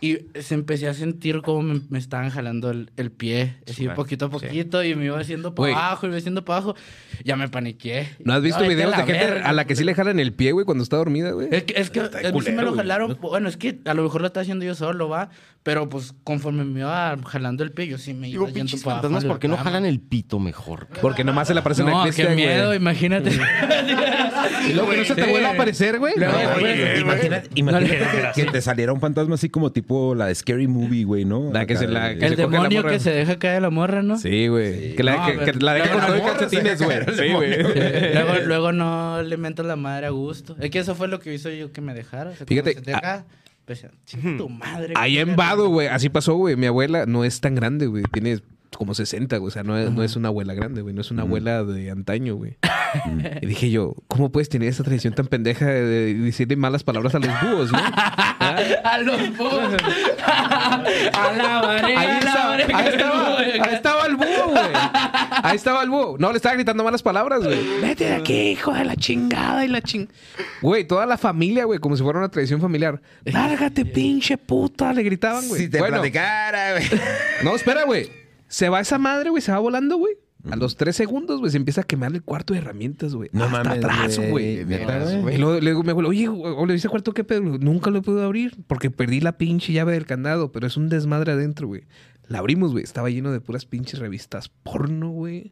[0.02, 3.95] Y se empecé a sentir como me, me estaban jalando el, el pie, así Claro,
[3.97, 4.32] poquito a sí.
[4.32, 6.76] poquito, y me iba haciendo para abajo, y me iba haciendo para abajo.
[7.26, 8.08] Ya me paniqué.
[8.24, 10.32] ¿No has visto Ay, videos de gente verga, a la que sí le jalan el
[10.34, 11.50] pie, güey, cuando está dormida, güey?
[11.52, 12.78] es que, es que Está a mí sí me culero, lo güey.
[12.78, 13.18] jalaron.
[13.20, 15.30] Bueno, es que a lo mejor lo estaba haciendo yo solo, va.
[15.62, 18.82] Pero pues conforme me iba jalando el pie, yo sí me iba Digo, yendo para
[18.82, 19.01] abajo.
[19.01, 20.88] fantasmas, ¿por qué no jalan el pito mejor?
[21.01, 22.36] Porque nomás se le aparece en la No, eclipse, qué güey.
[22.38, 23.32] miedo, imagínate.
[24.70, 26.14] Y luego que no se te vuelve a aparecer, güey.
[26.18, 26.28] No,
[26.60, 26.99] güey, güey.
[27.01, 27.97] Imagínate, imagínate
[28.36, 31.51] que, que te saliera un fantasma así como tipo la de Scary Movie, güey, ¿no?
[31.51, 32.91] La que Acá se la- que El se coge la demonio morra.
[32.93, 34.18] que se deja caer la morra, ¿no?
[34.18, 34.95] Sí, güey.
[34.95, 36.99] Que, la, No, que, la deja con La todo calcetines, güey.
[37.18, 37.64] Sí, güey.
[38.14, 40.55] luego, luego no le meto la madre a gusto.
[40.60, 42.30] Es que eso fue lo que hizo yo que me dejara.
[42.32, 42.91] O sea, como Fíjate,
[43.70, 44.93] pues, tu madre.
[44.95, 45.36] Ahí en.
[45.36, 45.88] Vado, güey.
[45.88, 46.55] Así pasó, güey.
[46.55, 48.03] Mi abuela no es tan grande, güey.
[48.11, 48.39] Tiene
[48.78, 49.47] como 60, güey.
[49.47, 50.93] O sea, no es, no es una abuela grande, güey.
[50.93, 52.57] No es una abuela de antaño, güey.
[53.41, 57.20] y dije yo, ¿cómo puedes tener esa tradición tan pendeja de decirle malas palabras a
[57.20, 57.80] los búhos, no?
[58.84, 59.74] A los búhos.
[60.26, 61.59] a la.
[61.84, 64.65] Ahí, a la estaba, ahí, estaba, ahí estaba el búho, güey.
[65.43, 66.17] Ahí estaba el búho.
[66.17, 67.59] No, le estaba gritando malas palabras, güey.
[67.82, 70.07] Vete de aquí, hijo de la chingada y la ching...
[70.61, 73.01] Güey, toda la familia, güey, como si fuera una tradición familiar.
[73.26, 75.61] Lárgate, pinche puta, le gritaban, güey.
[75.61, 76.84] Si te Bueno, platicara, güey.
[77.43, 78.09] no, espera, güey.
[78.50, 80.16] Se va esa madre, güey, se va volando, güey.
[80.50, 83.30] A los tres segundos, güey, se empieza a quemar el cuarto de herramientas, güey.
[83.34, 84.62] No Hasta mames, atrás, güey.
[84.62, 87.41] Y luego le digo mi abuelo, oye, o le dice cuarto, ¿qué pedo?
[87.41, 91.34] Nunca lo pude abrir porque perdí la pinche llave del candado, pero es un desmadre
[91.34, 91.84] adentro, güey.
[92.28, 92.84] La abrimos, güey.
[92.84, 95.52] Estaba lleno de puras pinches revistas porno, güey.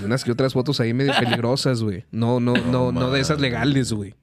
[0.00, 2.04] Y unas que otras fotos ahí medio peligrosas, güey.
[2.12, 4.14] No, no, no, no de esas legales, güey.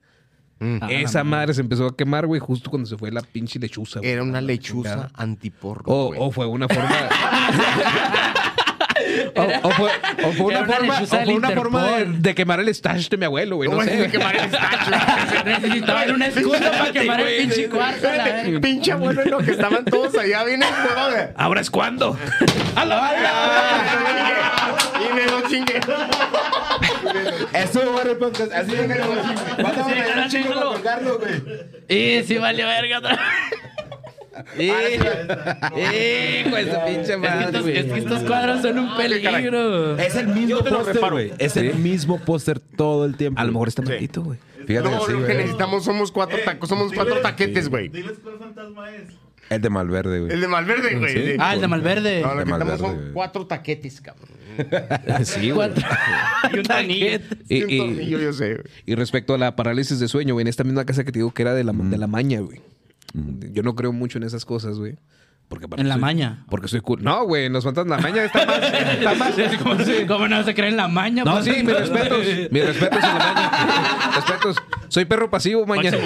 [0.60, 4.00] Ah, Esa madre se empezó a quemar, güey, justo cuando se fue la pinche lechuza,
[4.00, 4.12] güey.
[4.12, 5.84] Era una lechuza antiporro.
[5.86, 6.20] O, güey.
[6.22, 6.90] o fue una forma.
[9.36, 9.90] o, o fue,
[10.24, 13.18] o fue una una forma, o fue una forma de, de quemar el stash de
[13.18, 13.70] mi abuelo, güey.
[13.70, 14.10] No, sé.
[15.46, 18.08] Necesitaban una excusa para quemar el pinche cuarto.
[18.62, 21.28] Pinche abuelo en lo que estaban todos allá bien güey.
[21.36, 22.18] Ahora es cuando.
[22.76, 23.14] ¡A la
[25.00, 25.80] Y me lo chingué.
[27.54, 28.52] Eso, güey, el podcast.
[28.52, 31.42] Así de que no, Vas a chingo colgarlo, güey.
[31.88, 33.66] Y sí valió verga otra vez.
[34.58, 37.78] Hijo de su pinche Es que, madre, estos, güey.
[37.78, 39.98] es que estos cuadros son un peligro.
[39.98, 41.32] Es el mismo póster, güey.
[41.38, 43.40] Es el mismo póster todo el tiempo.
[43.40, 44.40] A lo mejor está maldito, güey.
[44.66, 45.38] Fíjate No, lo que güey.
[45.38, 47.90] necesitamos somos cuatro tacos, somos cuatro taquetes, güey.
[47.90, 49.10] Diles cuál fantasma es.
[49.48, 50.32] El de Malverde, güey.
[50.34, 51.14] El de Malverde, güey.
[51.14, 51.36] Sí.
[51.38, 52.22] Ah, el de Malverde.
[52.22, 53.14] No, lo que necesitamos Malverde, son güey.
[53.14, 54.30] cuatro taquetes, cabrón.
[55.26, 55.70] Sí, güey.
[56.54, 57.20] y un tornillo.
[57.48, 58.66] Y, Y un y- tornillo, yo sé, güey.
[58.88, 61.32] y respecto a la parálisis de sueño, güey, en esta misma casa que te digo
[61.32, 62.60] que era de la, de la maña, güey.
[63.52, 64.98] Yo no creo mucho en esas cosas, güey.
[65.48, 66.44] Porque En la soy- maña.
[66.50, 67.04] Porque soy cool.
[67.04, 68.02] No, güey, en los fantasmas.
[68.02, 68.62] La maña está más.
[68.64, 69.34] Está más
[69.64, 69.76] ¿Cómo,
[70.08, 71.24] ¿Cómo no se cree en la maña?
[71.24, 71.46] No, pues?
[71.46, 72.20] sí, mis respetos.
[72.52, 74.12] Mis respetos en la maña.
[74.16, 74.58] Respetos.
[74.90, 75.92] Soy perro pasivo, maña.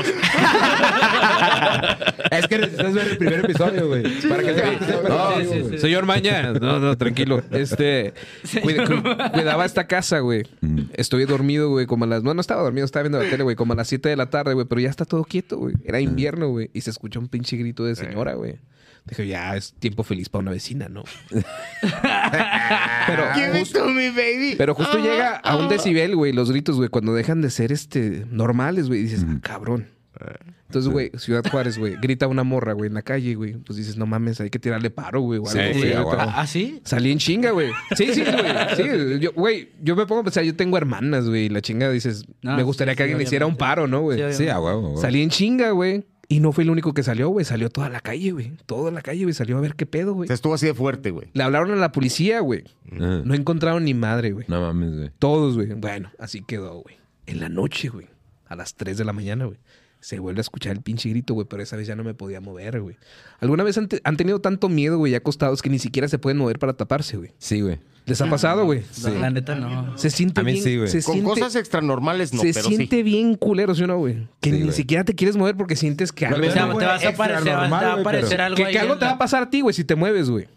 [2.31, 4.03] Es que necesitas ver el primer episodio, güey.
[4.27, 4.61] Para que te
[5.09, 5.77] No, Sí, sí, sí.
[5.79, 6.53] señor Maña.
[6.53, 7.41] No, no, tranquilo.
[7.51, 8.13] Este.
[8.61, 10.43] cuida- cu- cuidaba esta casa, güey.
[10.93, 12.23] Estoy dormido, güey, como a las.
[12.23, 14.29] No, no estaba dormido, estaba viendo la tele, güey, como a las 7 de la
[14.29, 14.65] tarde, güey.
[14.67, 15.75] Pero ya está todo quieto, güey.
[15.85, 16.69] Era invierno, güey.
[16.73, 18.55] Y se escuchó un pinche grito de señora, güey.
[19.09, 21.03] Dije, ya es tiempo feliz para una vecina, ¿no?
[23.07, 23.23] pero,
[23.57, 24.55] justo, to me, baby.
[24.57, 28.25] pero justo llega a un decibel, güey, los gritos, güey, cuando dejan de ser este
[28.29, 29.01] normales, güey.
[29.01, 29.87] Dices, ah, cabrón.
[30.67, 33.53] Entonces, güey, Ciudad Juárez, güey, grita una morra, güey, en la calle, güey.
[33.53, 35.39] Pues dices, no mames, hay que tirarle paro, güey.
[35.39, 36.17] o Sí, algo, sí.
[36.19, 36.81] ¿Ah, sí?
[36.83, 37.71] Salí en chinga, güey.
[37.95, 38.35] Sí, sí, güey.
[38.75, 41.45] Sí, yo, güey, yo me pongo a pensar, yo tengo hermanas, güey.
[41.45, 43.87] y La chinga dices, No, me gustaría sí, que sí, alguien le hiciera un paro,
[43.87, 44.33] ¿no, güey?
[44.33, 45.01] Sí, Sí, a huevo, güey.
[45.01, 46.05] Salí en chinga, güey.
[46.31, 47.43] Y no fue el único que salió, güey.
[47.43, 48.53] Salió toda la calle, güey.
[48.67, 49.33] Toda la calle, güey.
[49.33, 50.27] Salió a ver qué pedo, güey.
[50.27, 51.27] Se estuvo así de fuerte, güey.
[51.33, 52.65] Le hablaron a la policía, güey.
[52.91, 53.23] Ajá.
[53.25, 54.45] No encontraron ni madre, güey.
[54.47, 55.11] No mames, güey.
[55.17, 55.73] Todos, güey.
[55.73, 56.95] Bueno, así quedó, güey.
[57.25, 58.07] En la noche, güey.
[58.47, 59.57] A las 3 de la mañana, güey.
[60.01, 62.39] Se vuelve a escuchar el pinche grito, güey, pero esa vez ya no me podía
[62.39, 62.95] mover, güey.
[63.39, 66.17] ¿Alguna vez han, te- han tenido tanto miedo, güey, ya acostados que ni siquiera se
[66.19, 67.31] pueden mover para taparse, güey?
[67.37, 67.79] Sí, güey.
[68.09, 68.81] ¿Les ha pasado, güey?
[69.03, 69.97] No, La neta no.
[69.97, 70.63] Se siente A mí bien.
[70.63, 70.89] sí, güey.
[70.89, 73.03] Se Con siente, cosas extranormales no, se pero siente sí.
[73.03, 74.27] bien culero, ¿sí o no, güey?
[74.41, 74.73] Que Sí, ni güey.
[74.75, 77.25] siquiera te quieres mover porque sientes que algo, O sea, güey, te vas a extra
[77.25, 79.11] aparecer, te va a güey, aparecer pero- algo que, ahí que algo en te va
[79.11, 80.47] la- a pasar a ti, güey, si te mueves, güey.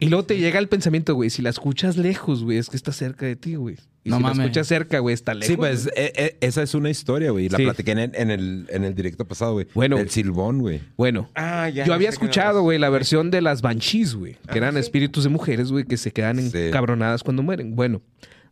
[0.00, 0.04] Ah.
[0.04, 2.92] Y luego te llega el pensamiento, güey, si la escuchas lejos, güey, es que está
[2.92, 3.76] cerca de ti, güey.
[4.04, 4.38] Y No si mames.
[4.38, 5.48] la escuchas cerca, güey, está lejos.
[5.48, 7.48] Sí, pues eh, eh, esa es una historia, güey.
[7.48, 7.64] La Sí.
[7.64, 9.66] platiqué en el, en el, en el directo pasado, güey.
[9.74, 9.98] Bueno.
[9.98, 10.80] El silbón, güey.
[10.96, 11.84] Bueno, Ah, ya.
[11.84, 14.36] yo había escuchado, güey, la versión de las Banshees, güey.
[14.50, 16.56] Que eran espíritus de mujeres, güey, que se quedan Sí.
[16.58, 17.74] encabronadas cuando mueren.
[17.74, 18.00] Bueno,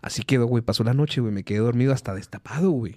[0.02, 0.62] así quedó, güey.
[0.64, 1.32] Pasó la noche, güey.
[1.32, 2.96] Me quedé dormido hasta destapado, güey.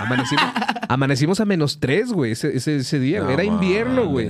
[0.00, 0.44] Amanecimos,
[0.88, 3.22] amanecimos a menos tres, güey, ese, ese, ese día.
[3.22, 3.34] güey.
[3.34, 4.28] Era No invierno, güey.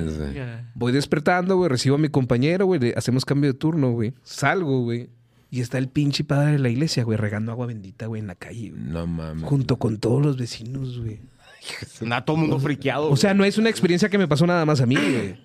[0.74, 1.68] Voy despertando, güey.
[1.70, 2.80] Recibo a mi compañero, güey.
[2.80, 4.12] le- Hacemos cambio de turno, güey.
[4.22, 5.08] Salgo, güey.
[5.50, 8.34] Y está el pinche padre de la iglesia, güey, regando agua bendita, güey, en la
[8.34, 8.82] calle, güey.
[8.82, 9.44] No mames.
[9.44, 11.20] Junto con todos los vecinos, güey.
[12.02, 13.10] Nada, todo el mundo friqueado.
[13.10, 15.40] O sea, no es una experiencia que me pasó nada más a mí, güey.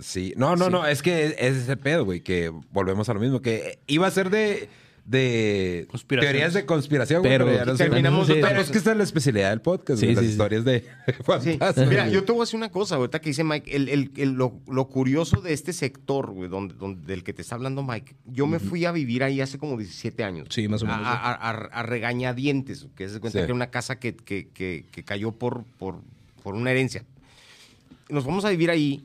[0.00, 0.32] Sí.
[0.36, 0.86] No, no, no.
[0.86, 2.20] Es que es, es ese pedo, güey.
[2.22, 3.40] Que volvemos a lo mismo.
[3.40, 4.68] Que iba a ser de.
[5.10, 7.74] De teorías de conspiración, güey, Pero- ya no.
[7.74, 10.22] Terminamos Sí, otra Pero es que esta es la especialidad del podcast, Sí, güey, las
[10.22, 10.32] sí, sí.
[10.34, 10.84] historias de
[11.24, 11.88] fantasmas.
[11.88, 14.30] Mira, yo te voy a decir una cosa, ahorita que dice Mike, el, el- el-
[14.34, 18.14] lo, lo curioso de este sector, güey, donde, donde- del que te está hablando Mike,
[18.26, 20.46] yo me fui a vivir ahí hace como 17 años.
[20.50, 23.42] Sí, más o A, menos, a, a- a regañadientes, que se cuenta Sí.
[23.42, 25.96] que era una casa que, que- que- que cayó por, por,
[26.44, 27.04] por una herencia.
[28.08, 29.02] Nos vamos a vivir ahí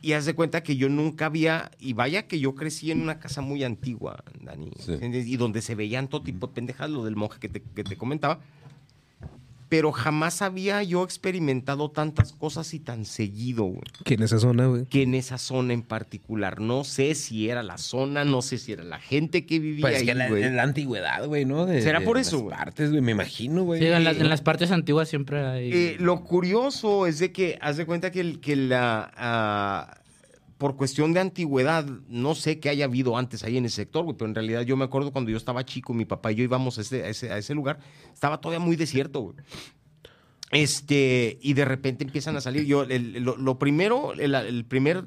[0.00, 3.18] y haz de cuenta que yo nunca había, y vaya que yo crecí en una
[3.18, 4.70] casa muy antigua, Dani,
[5.02, 7.96] y donde se veían todo tipo de pendejadas, lo del monje que te, que te
[7.96, 8.40] comentaba,
[9.72, 14.66] pero jamás había yo experimentado tantas cosas y tan seguido, güey, Que en esa zona,
[14.66, 14.84] güey.
[14.84, 16.60] que en esa zona en particular.
[16.60, 19.94] No sé si era la zona, no sé si era la gente que vivía Pues
[19.94, 20.50] es ahí, que la, güey.
[20.52, 21.64] la antigüedad, güey, ¿no?
[21.64, 22.54] De- ¿Será de por las eso, güey?
[22.54, 23.80] partes, güey, me imagino, güey.
[23.80, 25.72] Sí, en las, en las partes antiguas siempre hay.
[25.72, 30.01] Eh, lo curioso es de que, haz de cuenta que, el- que la, ah,
[30.62, 34.16] por cuestión de antigüedad, no sé qué haya habido antes ahí en ese sector, güey,
[34.16, 36.78] pero en realidad yo me acuerdo cuando yo estaba chico, mi papá y yo íbamos
[36.78, 37.80] a ese, a ese, lugar,
[38.14, 39.36] estaba todavía muy desierto, güey.
[40.52, 42.64] Este, y de repente empiezan a salir.
[42.64, 45.02] Yo, lo, primero, el, el primer,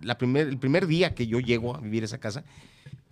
[0.00, 2.42] la primer, el primer día que yo llego a vivir esa casa,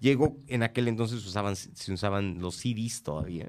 [0.03, 3.47] llego, en aquel entonces usaban, se usaban los CDs todavía.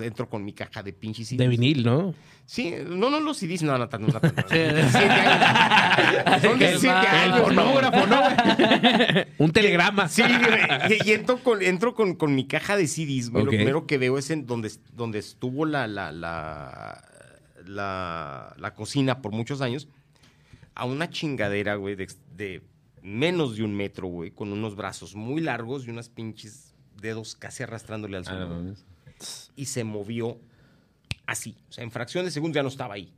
[0.00, 1.38] Entro con mi caja de pinches CDs.
[1.38, 2.14] De vinil, ¿no?
[2.44, 4.20] Sí, no, no los CDs, no, no, no, no, no.
[4.20, 4.34] Son
[6.58, 7.38] de siete años.
[7.38, 8.20] el fonógrafo, ¿no?
[9.38, 10.06] Un telegrama.
[10.08, 10.22] Sí.
[11.04, 13.32] Y, entro, con, entro con, con mi caja de CDs.
[13.32, 16.12] Lo primero que veo es en donde, donde estuvo la, la,
[17.64, 19.88] la, cocina por muchos años.
[20.74, 22.62] A una chingadera, güey, de
[23.04, 27.62] menos de un metro, güey, con unos brazos muy largos y unas pinches dedos casi
[27.62, 28.74] arrastrándole al Ah, suelo.
[29.54, 30.38] y se movió
[31.26, 31.54] así.
[31.68, 33.12] O sea, en fracción de segundo ya no estaba ahí.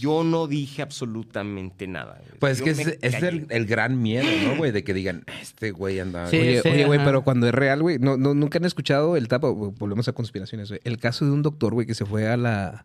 [0.00, 2.20] Yo no dije absolutamente nada.
[2.26, 2.38] güey.
[2.40, 4.70] Pues es que es, el, el gran miedo, ¿no, güey?
[4.72, 6.26] De que digan, este güey anda...
[6.26, 9.16] Sí, Oye, sí, oye, güey, pero cuando es real, güey, no, no, nunca han escuchado
[9.16, 10.80] el tapa, volvemos a conspiraciones, güey.
[10.84, 12.84] El caso de un doctor, güey, que se fue a la,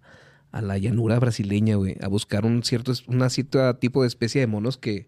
[0.52, 4.48] a la llanura brasileña, güey, a buscar un cierto, una cierta tipo de especie de
[4.48, 5.08] monos que,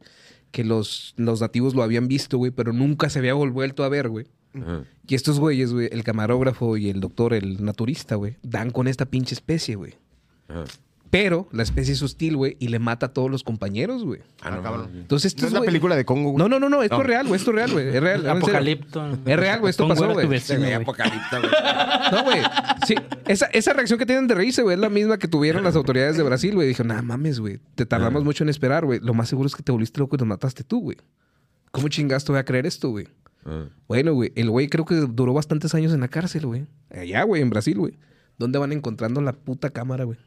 [0.51, 4.09] que los, los nativos lo habían visto, güey, pero nunca se había vuelto a ver,
[4.09, 4.27] güey.
[4.53, 4.83] Ajá.
[5.09, 9.05] Y estos güeyes, güey, el camarógrafo y el doctor, el naturista, güey, dan con esta
[9.05, 9.95] pinche especie, güey.
[11.09, 14.21] Pero la especie es hostil, güey, y le mata a todos los compañeros, güey.
[14.41, 14.85] Ah, no, cabrón.
[14.87, 15.01] mames.
[15.01, 16.37] Entonces, ¿No estos es la película de Congo, güey?
[16.37, 17.01] No, no, no, no, esto No.
[17.01, 17.87] es real, güey, esto es real, güey.
[17.87, 18.29] Es real.
[18.29, 19.17] Apocalipto.
[19.25, 20.27] Es real, güey, esto Pongo pasó, güey.
[20.27, 20.73] ve güey.
[20.73, 21.51] apocalipta, güey.
[22.11, 22.41] No, güey.
[22.85, 22.95] Sí,
[23.27, 26.15] esa, esa reacción que tienen de reírse, güey, es la misma que tuvieron las autoridades
[26.15, 26.67] de Brasil, güey.
[26.67, 27.59] Dijeron, nah, mames, güey.
[27.73, 28.99] Te tardamos mucho en esperar, güey.
[29.01, 30.97] Lo más seguro es que te volviste loco y nos mataste tú, güey.
[31.71, 33.07] ¿Cómo chingaste voy a creer esto, güey?
[33.45, 33.65] Ah.
[33.87, 36.67] Bueno, güey, el güey creo que duró bastantes años en la cárcel, güey.
[36.91, 37.97] Allá, güey, en Brasil, güey.
[38.37, 40.17] ¿Dónde van encontrando la puta cámara, güey?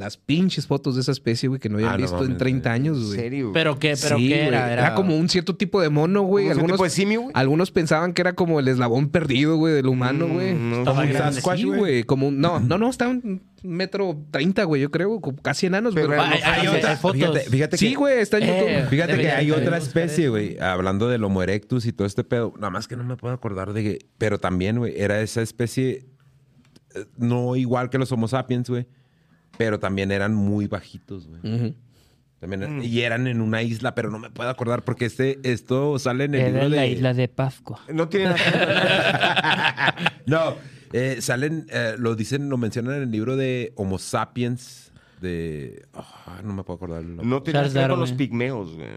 [0.00, 2.38] Las pinches fotos de esa especie, güey, que no habían Ah, no visto en mames,
[2.38, 2.80] 30 güey.
[2.80, 3.18] años, ¿En güey.
[3.18, 3.50] serio?
[3.52, 3.94] ¿Pero qué?
[4.00, 4.72] ¿Pero Sí, qué era?
[4.72, 4.94] Era...
[4.94, 6.44] como un cierto tipo de mono, güey.
[6.46, 7.32] ¿Como ese Algunos, tipo de simio, güey?
[7.36, 10.54] algunos pensaban que era como el eslabón perdido, güey, del humano, Mm, güey.
[10.54, 10.78] no.
[10.78, 11.34] Estaba Como un grande.
[11.34, 11.78] Sasquatch, Sí, güey.
[11.78, 12.02] güey.
[12.04, 15.20] Como un- no, no, no, estaba un metro treinta, güey, yo creo.
[15.42, 17.18] Casi enanos, Pero Hay, hay- Hay otra- hay fotos.
[17.20, 18.68] Fíjate, fíjate Sí, que- güey, está en YouTube.
[18.70, 22.54] Eh, Fíjate que hay otra especie, güey, hablando del Homo erectus y todo este pedo.
[22.56, 23.98] Nada más que no me puedo acordar de que.
[24.16, 26.06] Pero también, güey, era esa especie.
[26.94, 28.86] eh, No igual que los Homo sapiens, güey.
[29.60, 31.74] Pero también eran muy bajitos, güey.
[32.38, 36.24] También- Y eran en una isla, pero no me puedo acordar porque este, esto sale
[36.24, 36.88] en el Era libro la de.
[36.88, 37.80] isla de Pascua.
[37.92, 39.94] No tiene nada
[40.26, 40.54] No,
[40.94, 44.92] eh, salen, eh, lo dicen, lo mencionan en el libro de Homo sapiens.
[45.20, 45.84] De.
[45.92, 47.00] ah, no me puedo acordar.
[47.02, 47.26] el nombre.
[47.26, 48.88] No tiene nada Charles que ver con los pigmeos, güey.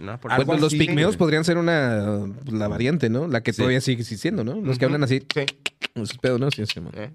[0.00, 2.26] Nada por Algo Bueno, los así, pigmeos podrían ser una...
[2.50, 3.28] La variante, ¿no?
[3.28, 3.58] La que Sí.
[3.58, 4.56] todavía sigue existiendo, ¿no?
[4.60, 5.20] Los que hablan así.
[5.32, 5.42] Sí.
[5.94, 6.50] Esos pedos, ¿no?
[6.50, 6.92] Sí, sí, man.
[6.96, 7.10] ¿Eh?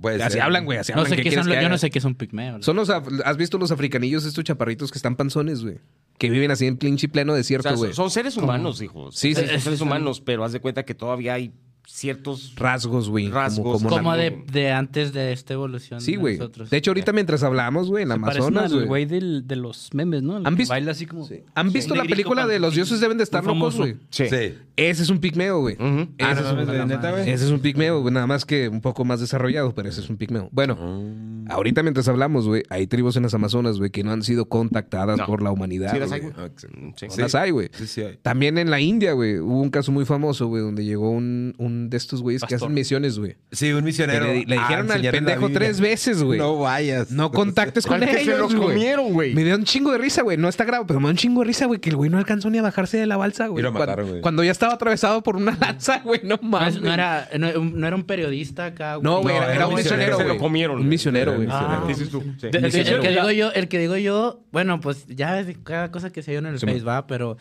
[0.00, 0.42] Puede Así ser.
[0.42, 1.10] hablan, güey, así No hablan.
[1.10, 2.64] sé ¿Qué son, que los- yo no sé qué son pigmeos.
[2.64, 2.90] Son los...
[2.90, 5.78] af- ¿Has visto los africanillos, estos chaparritos que están panzones, güey?
[6.18, 7.92] Que viven así en pinche pleno desierto, güey.
[7.92, 9.14] son, son seres humanos, hijos.
[9.16, 11.52] Sí, sí, Son sí, seres humanos, pero haz de cuenta que todavía hay
[11.86, 13.24] ciertos Rasgos, güey.
[13.26, 13.82] como- Rasgos.
[13.82, 16.00] como Como la- de, de antes de esta evolución.
[16.00, 16.38] Sí, de güey.
[16.38, 16.70] nosotros.
[16.70, 19.04] De hecho, ahorita mientras hablamos, güey, en Se Amazonas, güey.
[19.06, 20.38] de los memes, ¿no?
[20.38, 21.28] El ¿Han visto- Baila así como...
[21.54, 23.96] ¿Han visto la película de Los dioses deben de estar locos, güey?
[24.10, 24.26] Sí.
[24.28, 24.54] Sí.
[24.76, 25.74] Ese es un pigmeo, güey.
[25.76, 26.08] Ujú.
[26.18, 27.30] Ese, Ah, es no un, mames, neta, güey.
[27.30, 28.12] ese es un pigmeo, güey.
[28.12, 30.48] Nada más que un poco más desarrollado, pero ese es un pigmeo.
[30.52, 31.33] Bueno, Mm.
[31.48, 35.18] Ahorita mientras hablamos, güey, hay tribus en las Amazonas, güey, que no han sido contactadas
[35.18, 35.26] No.
[35.26, 35.92] por la humanidad.
[35.92, 36.32] Sí las hay, güey.
[36.32, 36.46] güey.
[36.46, 36.94] Excelente.
[36.98, 37.06] Sí.
[37.16, 37.68] No las hay, güey.
[37.72, 38.18] Sí, sí hay.
[38.22, 41.90] También en la India, güey, hubo un caso muy famoso, güey, donde llegó un, un
[41.90, 43.36] de estos güeyes que hacen misiones, güey.
[43.52, 44.26] Sí, un misionero.
[44.26, 46.38] Le, le Ah, dijeron al pendejo tres veces, güey.
[46.38, 47.10] No vayas.
[47.10, 48.68] No contactes con Al que se lo ellos, güey.
[48.68, 49.34] comieron, güey.
[49.34, 50.36] Me dio un chingo de risa, güey.
[50.36, 52.18] No está grave, pero me dio un chingo de risa, güey, que el güey no
[52.18, 53.62] alcanzó ni a bajarse de la balsa, güey.
[53.62, 54.20] Cuando- mataron, güey.
[54.20, 56.76] Cuando ya estaba atravesado por una lanza, güey, no mames.
[56.76, 58.98] es- no era, no, no era un periodista acá.
[59.02, 60.38] No, güey, No, era, era era un misionero, se lo güey.
[60.40, 60.80] comieron.
[60.80, 61.48] Un misionero, güey.
[61.50, 62.22] Ah, Dices tú.
[62.38, 62.48] Sí.
[62.52, 65.90] El, el que digo yo, el que digo yo, bueno, pues ya es de cada
[65.90, 67.36] cosa que se dio en el Sí, Face, va, pero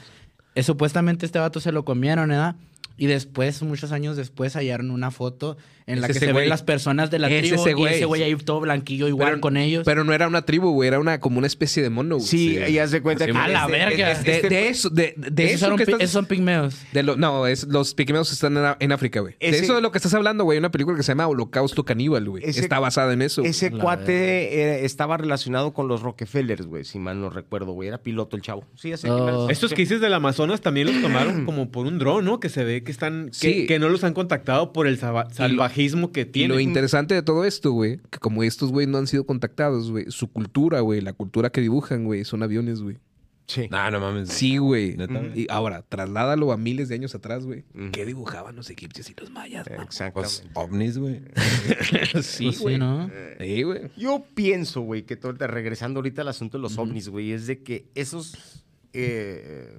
[0.56, 2.56] eh, supuestamente este vato se lo comieron, ¿verdad?
[2.96, 6.44] Y después, muchos años después, hallaron una foto en la que ese se güey.
[6.44, 7.94] ven las personas de la Es tribu ese y güey.
[7.96, 9.84] ese güey ahí todo blanquillo igual con ellos.
[9.86, 10.88] Pero no era una tribu, güey.
[10.88, 12.28] Era una, como una especie de mono, güey.
[12.28, 13.32] Sí, y haz de cuenta que...
[13.32, 14.12] A la verga.
[14.12, 16.04] este- De, este- de eso, de, de esos, eso son, que pi- estás...
[16.04, 16.76] esos son pigmeos.
[16.92, 19.36] de lo- no, es, los pigmeos están en, en África, güey.
[19.40, 20.56] De eso de lo que estás hablando, güey.
[20.56, 22.44] Hay una película que se llama Holocausto Caníbal, güey.
[22.46, 23.44] Ese- Está basada en eso.
[23.44, 27.88] Ese La cuate era- estaba relacionado con los Rockefellers, güey, si mal no recuerdo, güey.
[27.90, 28.64] Era piloto el chavo.
[28.76, 29.10] Sí, ya sé.
[29.10, 29.48] Oh.
[29.48, 29.76] que- Estos sí.
[29.76, 32.40] que dices del Amazonas también los tomaron como por un dron, ¿no?
[32.40, 33.28] Que se ve que están...
[33.28, 33.66] Que, Sí.
[33.68, 35.28] que no los han contactado por el saba-
[35.74, 36.56] salvajismo que Y tienen.
[36.56, 40.06] lo interesante de todo esto, güey, que como estos, güey, no han sido contactados, güey,
[40.10, 42.98] su cultura, güey, la cultura que dibujan, güey, son aviones, güey.
[43.46, 43.68] Sí.
[43.70, 44.30] No, no mames.
[44.30, 44.96] Sí, güey.
[45.36, 47.66] Y ahora, trasládalo a miles de años atrás, güey.
[47.92, 49.70] ¿Qué dibujaban los egipcios y los mayas?
[49.70, 49.84] mamá?
[49.84, 50.50] Pues, Exactamente.
[50.54, 51.20] ovnis, güey.
[51.82, 52.78] sí, Pues sí, güey.
[52.78, 53.10] ¿no?
[53.40, 53.92] Sí, güey.
[53.98, 57.62] Yo pienso, güey, que todo, regresando ahorita al asunto de los ovnis, güey, es de
[57.64, 58.64] que esos,
[58.94, 59.78] eh,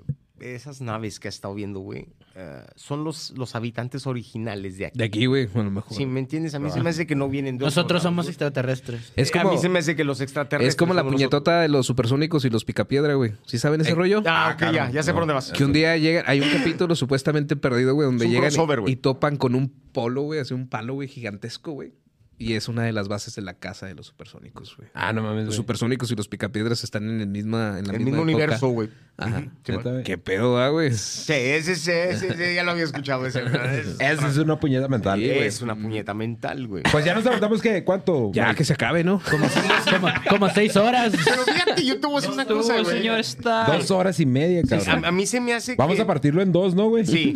[0.53, 4.99] esas naves que ha estado viendo, güey, eh, son los, los habitantes originales de aquí.
[4.99, 5.97] De aquí, güey, a lo mejor.
[5.97, 8.11] Si me entiendes, a mí se me hace que no vienen de otro Nosotros lado,
[8.11, 8.31] somos güey.
[8.33, 9.13] extraterrestres.
[9.17, 10.75] Es A como, mí se me hace que los extraterrestres.
[10.75, 13.33] es como la puñetota de los supersónicos y los picapiedra, güey.
[13.47, 14.21] ¿Sí saben ese rollo?
[14.23, 14.35] nosotros.
[14.37, 15.53] Ah, ok, ya, ya sé por dónde vas.
[15.53, 18.53] Que un día llegan, hay un capítulo supuestamente perdido, güey, donde llegan
[18.87, 21.93] y topan con un polo, güey, así un palo, güey, gigantesco, güey.
[22.37, 24.89] Y es una de las bases de la casa de los supersónicos, güey.
[24.93, 28.01] Ah, no mames, Los supersónicos y los picapiedras están en el misma en la El
[28.01, 28.23] misma mismo época.
[28.23, 28.89] universo, güey.
[29.17, 29.41] Ajá.
[29.65, 29.73] Sí.
[30.05, 30.93] ¿Qué pedo, ah, güey?
[30.93, 33.25] Sí, ese, ese, ese, ese, ya lo había escuchado.
[33.27, 33.41] Ese,
[33.79, 35.23] es, Esa es una puñeta mental.
[35.23, 36.83] es una puñeta mental, güey.
[36.91, 37.85] Pues ya nos aventamos, ¿qué?
[37.85, 38.33] ¿Cuánto?
[38.35, 39.23] Ya, que se acabe, ¿no?
[39.31, 39.47] Como,
[39.91, 41.13] como, como seis horas.
[41.25, 42.97] Pero fíjate, yo te voy a decir una Tú, cosa, güey.
[42.99, 43.67] señor, está...
[43.67, 45.05] Dos horas y media, cabrón.
[45.05, 46.03] A, a mí se me hace Vamos que...
[46.03, 47.07] a partirlo en dos, ¿no, güey?
[47.07, 47.33] Sí.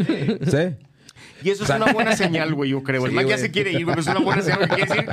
[0.51, 0.75] Sí.
[1.43, 3.05] Y eso es una buena señal, güey, yo creo.
[3.05, 3.47] El Sí, man ya güey.
[3.47, 3.97] se quiere ir, güey.
[3.97, 4.69] pero Es una buena señal.
[4.69, 5.07] Quiere decir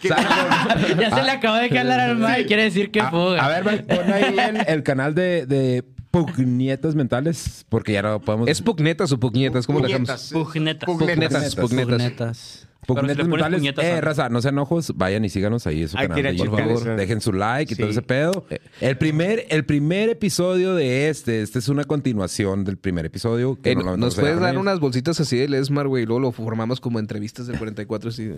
[0.00, 0.08] que...
[1.00, 2.46] ya se le acabó de calar al Mike.
[2.46, 3.44] Quiere decir que A, fuga.
[3.44, 8.20] a ver, Mike, pon ahí en el canal de, de Pugnietas Mentales, porque ya no
[8.20, 8.48] podemos...
[8.48, 9.66] ¿Es pugnetas o pugnietas?
[9.66, 9.92] ¿Cómo le?
[9.94, 10.30] Puñetas.
[10.32, 10.84] Pugnetas.
[10.86, 11.86] Pugnetas, pugnetas.
[11.86, 12.68] Pugnetas.
[12.84, 13.60] Si Mentales.
[13.60, 16.50] puñetas Eh, raza, no sean ojos, vayan y síganos ahí en su canal de Por
[16.58, 16.96] favor, eso.
[16.96, 17.92] dejen su like y todo Sí.
[17.92, 18.44] ese pedo.
[18.80, 23.56] El primer, el primer episodio de este, este es una continuación del primer episodio.
[23.62, 26.02] que Eh, ¿Nos se puedes dar unas bolsitas así de Lesmar, güey?
[26.02, 28.10] Y luego lo formamos como entrevistas del 44.
[28.10, 28.32] Así.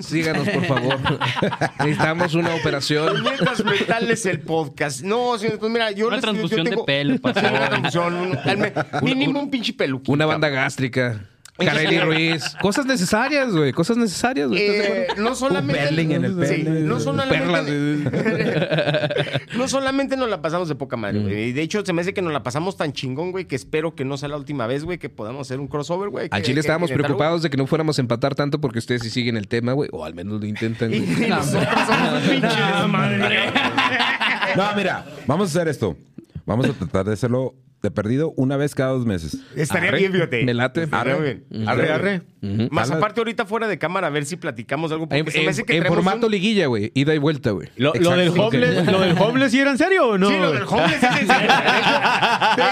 [0.00, 0.96] Síganos, por favor.
[1.80, 3.12] Necesitamos una operación.
[3.24, 5.00] Puñetas mentales el podcast.
[5.02, 7.50] No, señor, pues mira, yo Una les- yo transfusión de tengo- pelo, Sí, pastor.
[7.50, 8.14] una transfusión.
[8.14, 8.72] un- al
[9.02, 10.14] Mínimo un pinche peluquín.
[10.14, 11.24] Una banda gástrica.
[11.66, 12.44] Kareli Ruiz.
[12.60, 13.72] Cosas necesarias, güey.
[13.72, 14.60] Cosas necesarias, güey.
[14.66, 17.66] ¿Estás de Eh, no solamente Un en el Sí, no solamente Perlas,
[19.56, 21.22] no solamente nos la pasamos de poca madre, Mm.
[21.22, 21.44] güey.
[21.48, 23.94] Y De hecho, se me hace que nos la pasamos tan chingón, güey, que espero
[23.94, 26.28] que no sea la última vez, güey, que podamos hacer un crossover, güey.
[26.30, 29.02] Al Chile que- estábamos que preocupados de que no fuéramos a empatar tanto porque ustedes
[29.02, 29.88] sí siguen el tema, güey.
[29.92, 31.28] O al menos lo intentan, Y güey.
[31.28, 33.18] nosotros somos un pinche desmadre.
[34.56, 35.96] No, mira, vamos a hacer esto.
[36.46, 39.38] Vamos a tratar de hacerlo de perdido una vez cada dos meses.
[39.56, 40.44] Estaría Arre, bien, fíjate.
[40.44, 40.86] me late.
[40.90, 41.42] Arre.
[41.50, 41.68] bien.
[41.68, 42.22] Arre, arre.
[42.70, 45.08] Más aparte ahorita fuera de cámara a ver si platicamos algo.
[45.08, 46.90] Porque En, se me en- hace que en formato un- liguilla, güey.
[46.94, 47.68] Ida y vuelta, güey.
[47.76, 48.06] Lo, del
[48.38, 50.28] homeless, ¿Lo del homeless sí era en serio o no?
[50.28, 51.02] Sí, lo del homeless.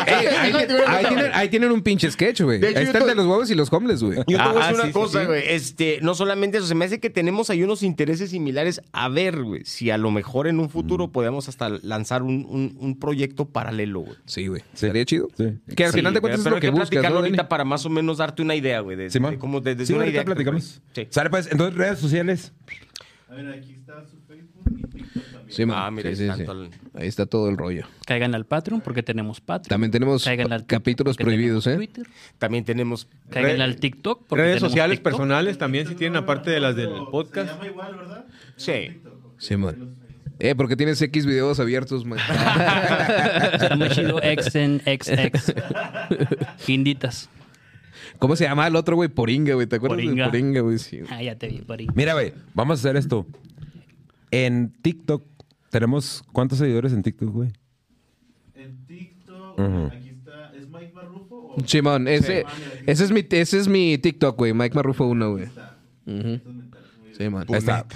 [0.07, 2.65] Ey, de hecho, ahí, tienen, ahí tienen un pinche sketch, güey.
[2.65, 4.19] Ahí está el de los huevos y los homeless, güey.
[4.19, 5.27] Yo te voy a Ah, decir una cosa, sí.
[5.27, 5.43] güey.
[5.47, 8.81] Este, no solamente eso, se me hace que tenemos ahí unos intereses similares.
[8.93, 12.77] A ver, güey, si a lo mejor en un futuro podemos hasta lanzar un, un-
[12.81, 14.17] un proyecto paralelo, güey.
[14.27, 14.63] Sí, güey.
[14.99, 15.01] Sí.
[15.01, 15.29] Estaría chido.
[15.69, 15.75] Sí.
[15.75, 17.17] Que al Sí, final de cuentas es pero lo que buscas, ¿no, Dani?
[17.17, 18.97] ahorita para más o menos darte una idea, güey.
[18.97, 19.33] De, Simón.
[19.33, 20.81] de cómo de, de Sí, una idea platicamos.
[20.95, 21.07] Sí.
[21.11, 22.53] Sale pues, entonces redes sociales.
[25.49, 25.77] Sí, man.
[25.81, 26.29] Ah, mira, Sí, sí, sí.
[26.29, 27.87] tanto al- Ahí está todo el rollo.
[28.07, 29.69] Caigan al Patreon porque tenemos Patreon.
[29.71, 31.89] También tenemos Caigan al capítulos prohibidos, tenemos ¿eh?
[31.89, 32.13] Twitter.
[32.39, 33.09] También tenemos.
[33.31, 34.27] Caigan Red- al TikTok.
[34.27, 35.13] porque Redes tenemos sociales TikTok.
[35.13, 37.51] personales también si tienen aparte de las del podcast.
[38.57, 39.01] Sí.
[39.39, 39.97] Sí, man.
[40.41, 42.19] Eh, porque tienes X videos abiertos, man.
[42.19, 44.23] Está muy chido.
[44.23, 45.55] X en XX.
[46.69, 47.29] Inditas.
[48.19, 49.09] ¿Cómo se llama el otro, güey?
[49.09, 49.67] Poringa, güey.
[49.67, 50.25] ¿Te acuerdas Poringa.
[50.25, 50.79] de Poringa, güey?
[50.79, 51.01] Sí.
[51.11, 51.87] Ah, ya te vi, por ahí.
[51.95, 53.27] Mira, güey, vamos a hacer esto.
[54.31, 55.25] En TikTok,
[55.71, 57.51] tenemos ¿cuántos seguidores en TikTok, güey?
[58.55, 59.87] En TikTok, Ujú.
[59.93, 62.45] aquí está, ¿es Mike Barrufo o Simón, ese,
[62.87, 64.53] ese, es mi, ese es mi TikTok, güey.
[64.53, 65.45] Mike Marrufo 1, güey.
[66.07, 66.41] Ujú.
[67.17, 67.47] Sí, man.
[67.49, 67.87] Ahí está.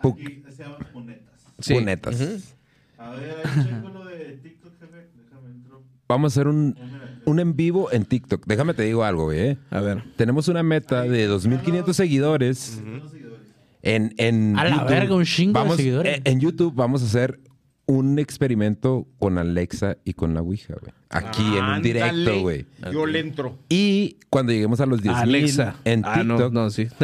[0.00, 1.21] Puc- aquí se llama Punetas?
[1.62, 1.74] Sí.
[1.74, 2.54] Punetas.
[2.98, 5.06] A ver, checo lo de TikTok, jefe.
[5.16, 5.82] Déjame entro.
[6.08, 6.76] Vamos a hacer un,
[7.24, 8.44] un en vivo en TikTok.
[8.46, 9.40] Déjame te digo algo, güey.
[9.40, 9.58] ¿eh?
[9.70, 10.02] A ver.
[10.16, 12.82] Tenemos una meta de 2.500 seguidores.
[13.84, 14.88] En, en A la YouTube.
[14.90, 16.16] verga, un chingo de Vamos- seguidores.
[16.18, 17.40] En, en YouTube vamos a hacer
[17.86, 20.92] un experimento con Alexa y con la Ouija, güey.
[21.10, 22.64] Aquí en un directo, güey.
[22.92, 23.58] Yo le entro.
[23.68, 25.74] Y cuando lleguemos a los 10.000 Alexa.
[25.84, 26.86] en Ah, no, TikTok, no, sí.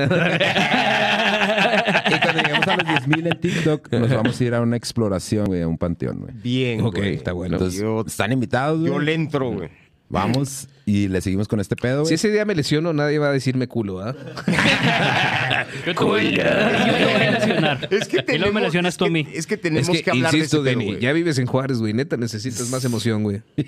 [2.32, 5.62] cuando lleguemos a los 10.000 en TikTok, nos vamos a ir a una exploración, güey,
[5.62, 6.32] a un panteón, güey.
[6.42, 7.14] Bien, Ok, güey.
[7.14, 7.56] está bueno.
[7.56, 8.92] Entonces, Yo- están invitados, güey.
[8.92, 9.68] Yo le entro, güey.
[10.10, 12.14] Vamos y le seguimos con este pedo, Si güey.
[12.14, 14.14] ese día me lesiono, nadie va a decirme culo, ¿ah?
[15.86, 17.88] Yo te voy, yo te voy a lesionar.
[17.90, 19.28] Es que y luego tenemos, me lesionas es tú a que- mí.
[19.34, 21.02] Es que tenemos es que, que, hablar insisto, de ese Denny, pedo, güey.
[21.02, 21.92] ya vives en Juárez, güey.
[21.92, 23.42] Neta, necesitas más emoción, güey.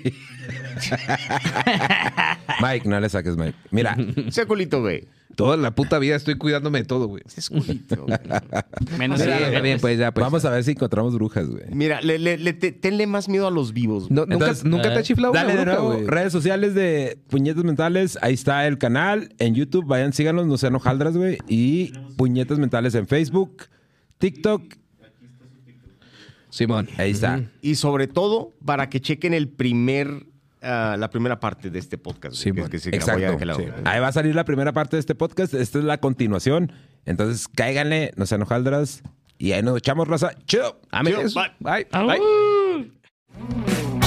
[2.61, 3.55] Mike, no le saques, Mike.
[3.71, 3.95] Mira,
[4.27, 5.05] Ese culito, güey.
[5.35, 7.23] Toda la puta vida estoy cuidándome de todo, güey.
[7.49, 8.17] Culito, güey.
[8.97, 10.23] Menos Sí, de bien, pues ya, pues.
[10.23, 11.63] vamos a ver si encontramos brujas, güey.
[11.71, 14.03] Mira, le, le- le- te- tenle más miedo a los vivos.
[14.09, 14.15] güey.
[14.15, 16.07] No, nunca, Entonces, nunca te ha chiflado una Dale de bruja, nuevo, güey.
[16.07, 18.17] redes sociales de Puñetas Mentales.
[18.21, 19.33] Ahí está el canal.
[19.39, 21.37] En YouTube, vayan, síganos, no sean hojaldras, güey.
[21.47, 23.63] Y Puñetas Mentales en Facebook,
[24.17, 24.63] TikTok.
[26.49, 26.89] Simón.
[26.97, 27.43] Ahí está.
[27.61, 30.25] Y sobre todo, para que chequen el primer,
[30.61, 32.35] ah, la primera parte de este podcast.
[32.35, 32.69] Sí, que, man.
[32.69, 33.55] que se grabó Exacto.
[33.55, 33.65] Sí.
[33.85, 35.53] Ahí va a salir la primera parte de este podcast.
[35.53, 36.71] Esta es la continuación.
[37.05, 39.03] Entonces, cáiganle, no sean hojaldras.
[39.37, 40.33] Y ahí nos echamos raza.
[40.45, 40.79] Chido.
[41.03, 41.51] Chido, bye.
[41.59, 41.87] Bye.
[41.91, 42.07] ¡Au!
[42.07, 44.01] Bye.